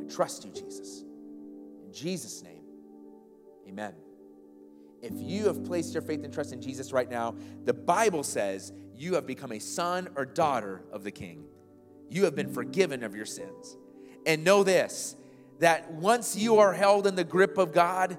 I 0.00 0.10
trust 0.10 0.46
you, 0.46 0.52
Jesus. 0.52 1.02
Jesus' 1.96 2.42
name, 2.42 2.62
amen. 3.66 3.94
If 5.02 5.14
you 5.16 5.46
have 5.46 5.64
placed 5.64 5.94
your 5.94 6.02
faith 6.02 6.24
and 6.24 6.32
trust 6.32 6.52
in 6.52 6.60
Jesus 6.60 6.92
right 6.92 7.10
now, 7.10 7.34
the 7.64 7.72
Bible 7.72 8.22
says 8.22 8.72
you 8.94 9.14
have 9.14 9.26
become 9.26 9.52
a 9.52 9.58
son 9.58 10.08
or 10.14 10.26
daughter 10.26 10.84
of 10.92 11.04
the 11.04 11.10
King. 11.10 11.44
You 12.10 12.24
have 12.24 12.34
been 12.34 12.52
forgiven 12.52 13.02
of 13.02 13.16
your 13.16 13.24
sins. 13.24 13.76
And 14.26 14.44
know 14.44 14.62
this 14.62 15.16
that 15.58 15.90
once 15.90 16.36
you 16.36 16.58
are 16.58 16.74
held 16.74 17.06
in 17.06 17.14
the 17.14 17.24
grip 17.24 17.56
of 17.56 17.72
God, 17.72 18.18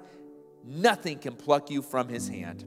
nothing 0.65 1.19
can 1.19 1.35
pluck 1.35 1.69
you 1.69 1.83
from 1.83 2.09
his 2.09 2.27
hand. 2.27 2.65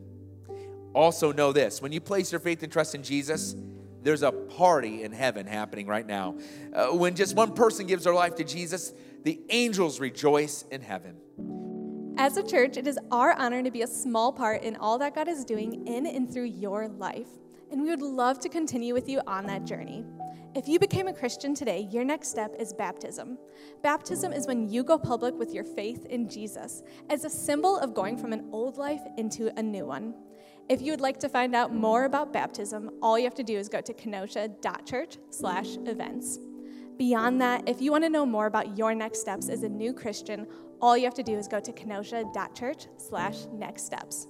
Also, 0.95 1.33
know 1.33 1.53
this 1.53 1.83
when 1.83 1.91
you 1.91 2.01
place 2.01 2.31
your 2.31 2.41
faith 2.41 2.63
and 2.63 2.73
trust 2.73 2.95
in 2.95 3.03
Jesus, 3.03 3.57
there's 4.03 4.23
a 4.23 4.33
party 4.33 5.03
in 5.03 5.13
heaven 5.13 5.47
happening 5.47 5.87
right 5.87 6.07
now. 6.07 6.37
Uh, 6.73 6.89
when 6.89 7.15
just 7.15 7.37
one 7.37 7.53
person 7.53 7.87
gives 7.87 8.05
their 8.05 8.15
life 8.15 8.35
to 8.37 8.45
Jesus, 8.45 8.93
the 9.23 9.41
angels 9.51 10.01
rejoice 10.01 10.65
in 10.71 10.81
heaven. 10.81 11.17
As 12.17 12.37
a 12.37 12.43
church, 12.43 12.77
it 12.77 12.87
is 12.87 12.99
our 13.11 13.33
honor 13.33 13.63
to 13.63 13.71
be 13.71 13.83
a 13.83 13.87
small 13.87 14.33
part 14.33 14.63
in 14.63 14.77
all 14.77 14.99
that 14.99 15.15
God 15.15 15.29
is 15.29 15.45
doing 15.45 15.87
in 15.87 16.07
and 16.07 16.33
through 16.33 16.45
your 16.45 16.89
life. 16.89 17.29
And 17.71 17.83
we 17.83 17.91
would 17.91 18.03
love 18.03 18.39
to 18.41 18.49
continue 18.49 18.95
with 18.95 19.09
you 19.09 19.21
on 19.27 19.47
that 19.47 19.65
journey. 19.65 20.05
If 20.55 20.67
you 20.67 20.81
became 20.81 21.07
a 21.07 21.13
Christian 21.13 21.55
today, 21.55 21.89
your 21.93 22.05
next 22.05 22.29
step 22.29 22.57
is 22.59 22.73
baptism. 22.73 23.39
Baptism 23.83 24.33
is 24.33 24.49
when 24.49 24.69
you 24.69 24.83
go 24.83 24.99
public 24.99 25.39
with 25.39 25.55
your 25.55 25.63
faith 25.63 26.07
in 26.07 26.29
Jesus 26.29 26.83
as 27.09 27.25
a 27.25 27.31
symbol 27.31 27.79
of 27.79 27.95
going 27.95 28.19
from 28.19 28.33
an 28.33 28.49
old 28.51 28.77
life 28.77 29.03
into 29.17 29.57
a 29.57 29.63
new 29.63 29.87
one. 29.87 30.13
If 30.71 30.81
you 30.81 30.93
would 30.93 31.01
like 31.01 31.19
to 31.19 31.29
find 31.29 31.57
out 31.57 31.75
more 31.75 32.05
about 32.05 32.33
baptism, 32.33 32.93
all 33.03 33.19
you 33.19 33.25
have 33.25 33.35
to 33.35 33.43
do 33.43 33.59
is 33.59 33.69
go 33.69 33.81
to 33.81 33.93
kenosha.church/events. 33.93 36.39
Beyond 36.97 37.41
that, 37.41 37.69
if 37.69 37.83
you 37.83 37.91
want 37.91 38.05
to 38.05 38.09
know 38.09 38.25
more 38.25 38.47
about 38.47 38.79
your 38.79 38.95
next 38.95 39.19
steps 39.19 39.49
as 39.49 39.65
a 39.65 39.69
new 39.69 39.93
Christian, 39.93 40.47
all 40.81 40.97
you 40.97 41.07
have 41.07 41.15
to 41.15 41.25
do 41.25 41.37
is 41.37 41.49
go 41.49 41.59
to 41.59 41.73
kenosha.church/next 41.73 43.85
steps. 43.85 44.29